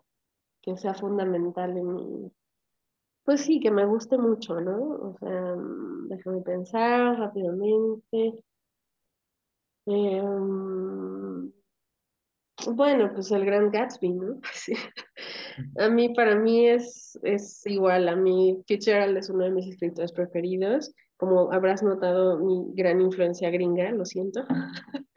que 0.62 0.76
sea 0.76 0.94
fundamental 0.94 1.76
en 1.76 1.94
mi... 1.94 2.32
Pues 3.24 3.40
sí, 3.40 3.58
que 3.58 3.72
me 3.72 3.84
guste 3.84 4.16
mucho, 4.18 4.60
¿no? 4.60 4.78
O 4.78 5.16
sea, 5.18 5.56
déjame 6.08 6.42
pensar 6.42 7.18
rápidamente. 7.18 8.44
Eh, 9.86 10.22
bueno, 12.72 13.12
pues 13.14 13.30
el 13.30 13.44
Gran 13.44 13.70
Gatsby, 13.70 14.10
¿no? 14.10 14.40
Sí. 14.52 14.74
A 15.78 15.88
mí, 15.88 16.14
para 16.14 16.36
mí 16.36 16.68
es, 16.68 17.18
es 17.22 17.66
igual, 17.66 18.08
a 18.08 18.16
mí 18.16 18.62
Fitzgerald 18.66 19.16
es 19.16 19.30
uno 19.30 19.44
de 19.44 19.50
mis 19.50 19.66
escritores 19.68 20.12
preferidos, 20.12 20.94
como 21.16 21.52
habrás 21.52 21.82
notado 21.82 22.38
mi 22.38 22.72
gran 22.74 23.00
influencia 23.00 23.50
gringa, 23.50 23.90
lo 23.90 24.04
siento. 24.04 24.44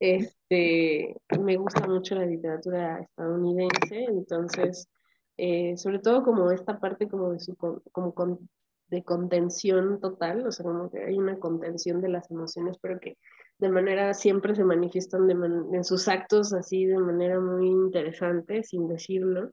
Este, 0.00 1.16
me 1.40 1.56
gusta 1.56 1.86
mucho 1.88 2.14
la 2.14 2.24
literatura 2.24 3.00
estadounidense, 3.00 4.04
entonces, 4.04 4.88
eh, 5.36 5.76
sobre 5.76 5.98
todo 5.98 6.22
como 6.22 6.52
esta 6.52 6.78
parte 6.78 7.08
como 7.08 7.32
de 7.32 7.40
su, 7.40 7.56
como 7.56 8.14
con, 8.14 8.48
de 8.86 9.02
contención 9.02 10.00
total, 10.00 10.46
o 10.46 10.52
sea, 10.52 10.64
como 10.64 10.90
que 10.90 11.02
hay 11.04 11.18
una 11.18 11.38
contención 11.40 12.00
de 12.00 12.08
las 12.10 12.30
emociones, 12.30 12.76
pero 12.80 13.00
que 13.00 13.16
de 13.58 13.68
manera 13.68 14.14
siempre 14.14 14.54
se 14.54 14.64
manifiestan 14.64 15.26
de 15.26 15.34
man 15.34 15.66
en 15.72 15.84
sus 15.84 16.06
actos 16.06 16.52
así 16.52 16.86
de 16.86 16.98
manera 16.98 17.40
muy 17.40 17.66
interesante, 17.66 18.62
sin 18.62 18.86
decirlo. 18.88 19.50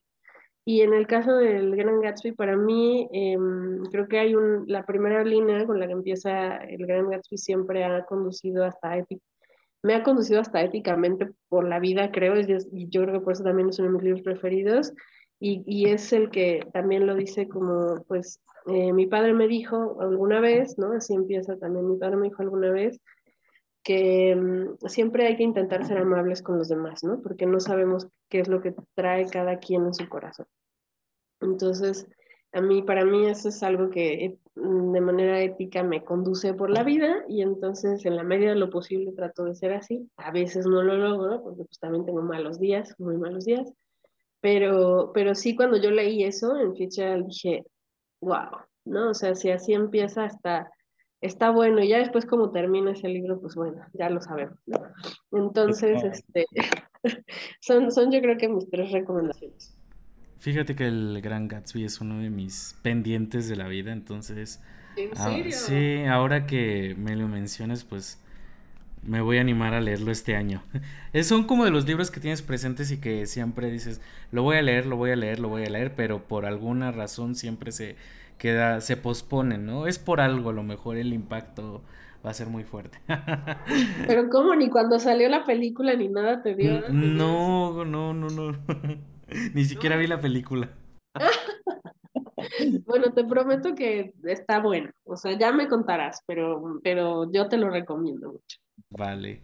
Y 0.67 0.81
en 0.81 0.95
el 0.95 1.05
caso 1.05 1.35
del 1.35 1.75
Gran 1.75 2.01
Gatsby, 2.01 2.31
para 2.31 2.57
mí, 2.57 3.07
eh, 3.13 3.37
creo 3.91 4.07
que 4.07 4.17
hay 4.17 4.33
un, 4.33 4.65
la 4.67 4.83
primera 4.83 5.23
línea 5.23 5.65
con 5.67 5.79
la 5.79 5.85
que 5.85 5.93
empieza 5.93 6.57
el 6.57 6.87
Gran 6.87 7.09
Gatsby 7.09 7.37
siempre 7.37 7.83
ha 7.83 8.03
conducido 8.05 8.65
hasta 8.65 8.97
épico, 8.97 9.23
me 9.83 9.93
ha 9.93 10.01
conducido 10.01 10.41
hasta 10.41 10.63
éticamente 10.63 11.29
por 11.47 11.67
la 11.67 11.79
vida, 11.79 12.11
creo, 12.11 12.33
y 12.39 12.89
yo 12.89 13.03
creo 13.03 13.13
que 13.13 13.23
por 13.23 13.33
eso 13.33 13.43
también 13.43 13.69
es 13.69 13.77
uno 13.77 13.89
de 13.89 13.93
mis 13.93 14.03
libros 14.03 14.23
preferidos, 14.23 14.91
y, 15.39 15.63
y 15.67 15.89
es 15.89 16.11
el 16.11 16.31
que 16.31 16.67
también 16.73 17.05
lo 17.05 17.13
dice 17.13 17.47
como, 17.47 18.03
pues, 18.07 18.41
eh, 18.65 18.91
mi 18.93 19.05
padre 19.05 19.33
me 19.33 19.47
dijo 19.47 20.01
alguna 20.01 20.39
vez, 20.39 20.79
¿no? 20.79 20.93
Así 20.93 21.13
empieza 21.13 21.57
también, 21.57 21.87
mi 21.87 21.97
padre 21.97 22.15
me 22.15 22.29
dijo 22.29 22.41
alguna 22.41 22.71
vez, 22.71 22.99
que 23.85 24.35
um, 24.35 24.75
siempre 24.89 25.27
hay 25.27 25.37
que 25.37 25.43
intentar 25.43 25.85
ser 25.85 25.99
amables 25.99 26.41
con 26.41 26.57
los 26.57 26.67
demás, 26.67 27.03
¿no? 27.03 27.21
Porque 27.21 27.45
no 27.45 27.59
sabemos 27.59 28.07
qué 28.29 28.39
es 28.39 28.47
lo 28.47 28.59
que 28.59 28.73
trae 28.95 29.27
cada 29.29 29.59
quien 29.59 29.85
en 29.85 29.93
su 29.93 30.09
corazón. 30.09 30.47
Entonces, 31.39 32.07
a 32.51 32.61
mí, 32.61 32.81
para 32.81 33.05
mí 33.05 33.27
eso 33.27 33.49
es 33.49 33.61
algo 33.61 33.91
que 33.91 34.39
de 34.55 35.01
manera 35.01 35.39
ética 35.39 35.83
me 35.83 36.03
conduce 36.03 36.55
por 36.55 36.71
la 36.71 36.83
vida 36.83 37.23
y 37.27 37.41
entonces 37.43 38.05
en 38.05 38.15
la 38.15 38.23
medida 38.23 38.49
de 38.49 38.55
lo 38.55 38.71
posible 38.71 39.11
trato 39.11 39.43
de 39.43 39.53
ser 39.53 39.73
así. 39.73 40.09
A 40.17 40.31
veces 40.31 40.65
no 40.65 40.81
lo 40.81 40.95
logro 40.97 41.43
porque 41.43 41.65
pues 41.65 41.77
también 41.77 42.05
tengo 42.05 42.23
malos 42.23 42.59
días, 42.59 42.95
muy 42.97 43.17
malos 43.17 43.45
días, 43.45 43.71
pero, 44.41 45.11
pero 45.13 45.35
sí 45.35 45.55
cuando 45.55 45.77
yo 45.77 45.91
leí 45.91 46.23
eso 46.23 46.57
en 46.57 46.75
Fitzgerald 46.75 47.27
dije, 47.27 47.65
wow, 48.21 48.61
¿no? 48.85 49.11
O 49.11 49.13
sea, 49.13 49.35
si 49.35 49.51
así 49.51 49.73
empieza 49.73 50.23
hasta 50.23 50.71
está 51.25 51.49
bueno, 51.49 51.81
y 51.81 51.89
ya 51.89 51.99
después 51.99 52.25
como 52.25 52.51
termina 52.51 52.91
ese 52.91 53.07
libro, 53.07 53.39
pues 53.39 53.55
bueno, 53.55 53.81
ya 53.93 54.09
lo 54.09 54.21
sabemos, 54.21 54.57
¿no? 54.65 54.77
Entonces, 55.31 56.03
este, 56.03 56.45
son, 57.59 57.91
son 57.91 58.11
yo 58.11 58.21
creo 58.21 58.37
que 58.37 58.47
mis 58.47 58.69
tres 58.69 58.91
recomendaciones. 58.91 59.75
Fíjate 60.39 60.75
que 60.75 60.87
el 60.87 61.21
Gran 61.21 61.47
Gatsby 61.47 61.85
es 61.85 62.01
uno 62.01 62.19
de 62.19 62.29
mis 62.29 62.77
pendientes 62.81 63.49
de 63.49 63.55
la 63.55 63.67
vida, 63.67 63.91
entonces... 63.91 64.61
¿En 64.95 65.15
serio? 65.15 65.45
Ah, 65.47 65.51
sí, 65.51 66.03
ahora 66.05 66.45
que 66.45 66.95
me 66.97 67.15
lo 67.15 67.27
mencionas, 67.27 67.83
pues 67.83 68.21
me 69.05 69.21
voy 69.21 69.37
a 69.37 69.41
animar 69.41 69.73
a 69.73 69.81
leerlo 69.81 70.11
este 70.11 70.35
año. 70.35 70.63
son 71.23 71.45
como 71.45 71.65
de 71.65 71.71
los 71.71 71.85
libros 71.85 72.11
que 72.11 72.19
tienes 72.19 72.41
presentes 72.41 72.91
y 72.91 72.97
que 72.97 73.25
siempre 73.27 73.71
dices, 73.71 74.01
lo 74.31 74.43
voy 74.43 74.57
a 74.57 74.61
leer, 74.61 74.85
lo 74.85 74.97
voy 74.97 75.11
a 75.11 75.15
leer, 75.15 75.39
lo 75.39 75.49
voy 75.49 75.63
a 75.63 75.69
leer, 75.69 75.95
pero 75.95 76.27
por 76.27 76.45
alguna 76.45 76.91
razón 76.91 77.35
siempre 77.35 77.71
se 77.71 77.95
queda, 78.37 78.81
se 78.81 78.97
posponen, 78.97 79.65
¿no? 79.65 79.87
Es 79.87 79.99
por 79.99 80.21
algo, 80.21 80.49
a 80.49 80.53
lo 80.53 80.63
mejor 80.63 80.97
el 80.97 81.13
impacto 81.13 81.83
va 82.25 82.31
a 82.31 82.33
ser 82.33 82.47
muy 82.47 82.63
fuerte. 82.63 82.99
Pero 84.07 84.29
¿cómo? 84.29 84.55
Ni 84.55 84.69
cuando 84.69 84.99
salió 84.99 85.29
la 85.29 85.45
película 85.45 85.93
ni 85.95 86.07
nada 86.07 86.41
te 86.41 86.55
dio. 86.55 86.81
No, 86.89 87.85
no, 87.85 88.13
no, 88.13 88.29
no. 88.29 88.57
Ni 89.53 89.65
siquiera 89.65 89.97
vi 89.97 90.07
la 90.07 90.21
película. 90.21 90.69
bueno, 92.85 93.11
te 93.13 93.23
prometo 93.23 93.73
que 93.75 94.13
está 94.23 94.59
bueno. 94.59 94.91
O 95.03 95.17
sea, 95.17 95.37
ya 95.37 95.51
me 95.51 95.67
contarás, 95.67 96.21
pero, 96.27 96.79
pero 96.83 97.31
yo 97.31 97.47
te 97.47 97.57
lo 97.57 97.69
recomiendo 97.69 98.33
mucho. 98.33 98.59
Vale. 98.89 99.41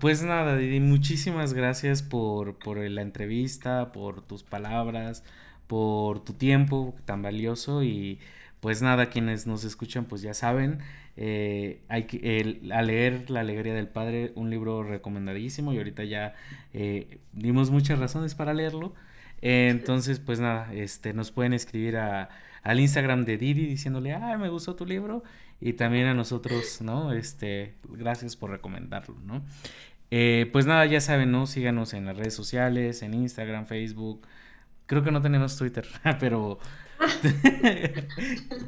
Pues 0.00 0.22
nada, 0.22 0.56
Didi, 0.56 0.80
muchísimas 0.80 1.54
gracias 1.54 2.02
por, 2.02 2.58
por 2.58 2.78
la 2.78 3.02
entrevista, 3.02 3.92
por 3.92 4.22
tus 4.22 4.44
palabras, 4.44 5.24
por 5.72 6.22
tu 6.22 6.34
tiempo 6.34 6.94
tan 7.06 7.22
valioso 7.22 7.82
y 7.82 8.18
pues 8.60 8.82
nada, 8.82 9.06
quienes 9.06 9.46
nos 9.46 9.64
escuchan 9.64 10.04
pues 10.04 10.20
ya 10.20 10.34
saben, 10.34 10.80
eh, 11.16 11.80
hay 11.88 12.02
que, 12.04 12.60
a 12.70 12.82
leer 12.82 13.30
La 13.30 13.40
Alegría 13.40 13.72
del 13.72 13.88
Padre, 13.88 14.32
un 14.34 14.50
libro 14.50 14.82
recomendadísimo 14.82 15.72
y 15.72 15.78
ahorita 15.78 16.04
ya 16.04 16.34
eh, 16.74 17.20
dimos 17.32 17.70
muchas 17.70 17.98
razones 17.98 18.34
para 18.34 18.52
leerlo. 18.52 18.92
entonces, 19.40 20.18
pues 20.18 20.40
nada, 20.40 20.74
este, 20.74 21.14
nos 21.14 21.30
pueden 21.30 21.54
escribir 21.54 21.96
a, 21.96 22.28
al 22.62 22.78
Instagram 22.78 23.24
de 23.24 23.38
Didi 23.38 23.64
diciéndole, 23.64 24.12
ah, 24.12 24.36
me 24.36 24.50
gustó 24.50 24.74
tu 24.76 24.84
libro 24.84 25.22
y 25.58 25.72
también 25.72 26.04
a 26.04 26.12
nosotros, 26.12 26.82
¿no? 26.82 27.14
Este, 27.14 27.76
gracias 27.88 28.36
por 28.36 28.50
recomendarlo, 28.50 29.16
¿no? 29.24 29.42
Eh, 30.10 30.50
pues 30.52 30.66
nada, 30.66 30.84
ya 30.84 31.00
saben, 31.00 31.32
¿no? 31.32 31.46
Síganos 31.46 31.94
en 31.94 32.04
las 32.04 32.18
redes 32.18 32.34
sociales, 32.34 33.00
en 33.00 33.14
Instagram, 33.14 33.64
Facebook. 33.64 34.26
Creo 34.92 35.02
que 35.02 35.10
no 35.10 35.22
tenemos 35.22 35.56
Twitter, 35.56 35.86
pero 36.20 36.58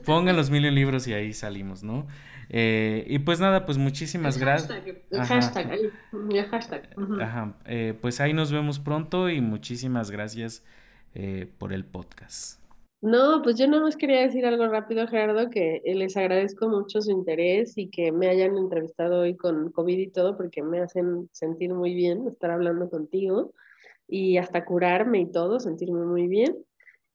pongan 0.06 0.34
los 0.34 0.48
mil 0.48 0.62
libros 0.74 1.06
y 1.06 1.12
ahí 1.12 1.34
salimos, 1.34 1.82
¿no? 1.82 2.06
Eh, 2.48 3.04
y 3.08 3.18
pues 3.18 3.40
nada, 3.40 3.66
pues 3.66 3.76
muchísimas 3.76 4.38
gracias. 4.38 4.72
Hashtag, 5.12 5.92
hashtag, 6.08 6.48
hashtag. 6.50 6.88
Ajá. 7.20 7.54
Eh, 7.66 7.92
pues 8.00 8.22
ahí 8.22 8.32
nos 8.32 8.50
vemos 8.52 8.78
pronto 8.78 9.28
y 9.28 9.42
muchísimas 9.42 10.10
gracias 10.10 10.64
por 11.58 11.74
el 11.74 11.84
podcast. 11.84 12.58
No, 13.02 13.42
pues 13.42 13.58
yo 13.58 13.68
nada 13.68 13.82
más 13.82 13.98
quería 13.98 14.22
decir 14.22 14.46
algo 14.46 14.66
rápido, 14.66 15.06
Gerardo, 15.06 15.50
que 15.50 15.82
les 15.84 16.16
agradezco 16.16 16.70
mucho 16.70 17.02
su 17.02 17.10
interés 17.10 17.76
y 17.76 17.90
que 17.90 18.12
me 18.12 18.28
hayan 18.28 18.56
entrevistado 18.56 19.20
hoy 19.20 19.36
con 19.36 19.70
COVID 19.72 19.98
y 19.98 20.08
todo, 20.08 20.38
porque 20.38 20.62
me 20.62 20.80
hacen 20.80 21.28
sentir 21.32 21.74
muy 21.74 21.94
bien 21.94 22.26
estar 22.26 22.50
hablando 22.50 22.88
contigo 22.88 23.52
y 24.08 24.36
hasta 24.38 24.64
curarme 24.64 25.20
y 25.20 25.26
todo, 25.26 25.60
sentirme 25.60 26.04
muy 26.04 26.26
bien. 26.28 26.56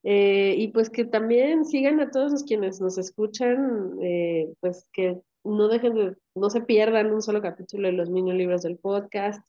Eh, 0.04 0.56
y 0.58 0.70
pues 0.70 0.90
que 0.90 1.06
también 1.06 1.66
sigan 1.66 2.00
a 2.00 2.10
todos 2.10 2.32
los 2.32 2.44
quienes 2.44 2.80
nos 2.80 2.98
escuchan, 2.98 3.98
eh, 4.02 4.54
pues 4.62 4.88
que 4.94 5.20
no 5.44 5.68
dejen 5.68 5.96
de, 5.96 6.16
no 6.36 6.50
se 6.50 6.62
pierdan 6.62 7.12
un 7.12 7.22
solo 7.22 7.42
capítulo 7.42 7.88
de 7.88 7.94
los 7.94 8.10
mini 8.10 8.34
libros 8.34 8.62
del 8.62 8.78
podcast, 8.78 9.44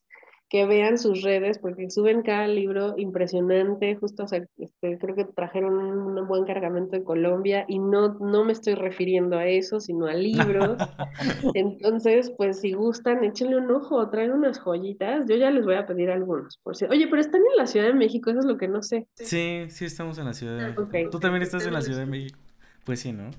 que 0.51 0.65
vean 0.65 0.97
sus 0.97 1.21
redes, 1.21 1.59
porque 1.59 1.89
suben 1.89 2.23
cada 2.23 2.45
libro 2.45 2.93
impresionante, 2.97 3.95
justo, 3.95 4.25
o 4.25 4.27
sea, 4.27 4.45
este, 4.57 4.97
creo 4.97 5.15
que 5.15 5.23
trajeron 5.23 5.73
un 5.73 6.27
buen 6.27 6.43
cargamento 6.43 6.97
de 6.97 7.05
Colombia 7.05 7.63
y 7.69 7.79
no, 7.79 8.15
no 8.15 8.43
me 8.43 8.51
estoy 8.51 8.75
refiriendo 8.75 9.37
a 9.37 9.47
eso, 9.47 9.79
sino 9.79 10.07
a 10.07 10.13
libros. 10.13 10.75
Entonces, 11.55 12.33
pues 12.37 12.59
si 12.59 12.73
gustan, 12.73 13.23
échenle 13.23 13.55
un 13.55 13.71
ojo, 13.71 14.09
traen 14.09 14.31
unas 14.31 14.59
joyitas, 14.59 15.25
yo 15.29 15.37
ya 15.37 15.51
les 15.51 15.63
voy 15.63 15.75
a 15.75 15.85
pedir 15.85 16.11
algunos, 16.11 16.57
por 16.57 16.75
si... 16.75 16.83
Oye, 16.83 17.07
pero 17.07 17.21
están 17.21 17.39
en 17.39 17.55
la 17.55 17.65
Ciudad 17.65 17.85
de 17.85 17.93
México, 17.93 18.29
eso 18.29 18.39
es 18.39 18.45
lo 18.45 18.57
que 18.57 18.67
no 18.67 18.83
sé. 18.83 19.07
Sí, 19.15 19.67
sí 19.69 19.85
estamos 19.85 20.17
en 20.17 20.25
la 20.25 20.33
Ciudad 20.33 20.57
de 20.57 20.63
México. 20.63 21.09
Tú 21.11 21.19
también 21.21 21.43
estás 21.43 21.65
en 21.65 21.71
la 21.71 21.81
Ciudad 21.81 21.99
de 21.99 22.07
México. 22.07 22.40
Pues 22.83 23.01
sí, 23.01 23.13
¿no? 23.13 23.29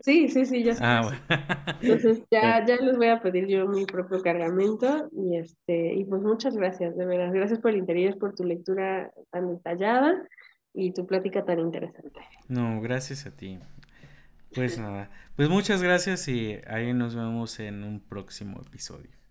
Sí, 0.00 0.28
sí, 0.28 0.44
sí, 0.46 0.64
ya 0.64 0.74
Ah, 0.80 1.02
bueno. 1.02 1.18
Entonces 1.80 2.22
ya, 2.30 2.64
ya 2.66 2.76
les 2.76 2.96
voy 2.96 3.08
a 3.08 3.20
pedir 3.20 3.46
yo 3.46 3.66
mi 3.66 3.86
propio 3.86 4.20
cargamento 4.20 5.08
y 5.12 5.36
este, 5.36 5.94
y 5.94 6.04
pues 6.04 6.22
muchas 6.22 6.56
gracias, 6.56 6.96
de 6.96 7.06
verdad. 7.06 7.32
Gracias 7.32 7.60
por 7.60 7.70
el 7.70 7.78
interés, 7.78 8.16
por 8.16 8.34
tu 8.34 8.44
lectura 8.44 9.12
tan 9.30 9.48
detallada 9.48 10.14
y 10.74 10.92
tu 10.92 11.06
plática 11.06 11.44
tan 11.44 11.60
interesante. 11.60 12.20
No, 12.48 12.80
gracias 12.80 13.26
a 13.26 13.30
ti. 13.36 13.58
Pues 14.54 14.78
nada, 14.78 15.10
pues 15.34 15.48
muchas 15.48 15.82
gracias 15.82 16.28
y 16.28 16.58
ahí 16.66 16.92
nos 16.92 17.14
vemos 17.14 17.58
en 17.58 17.84
un 17.84 18.00
próximo 18.00 18.60
episodio. 18.60 19.21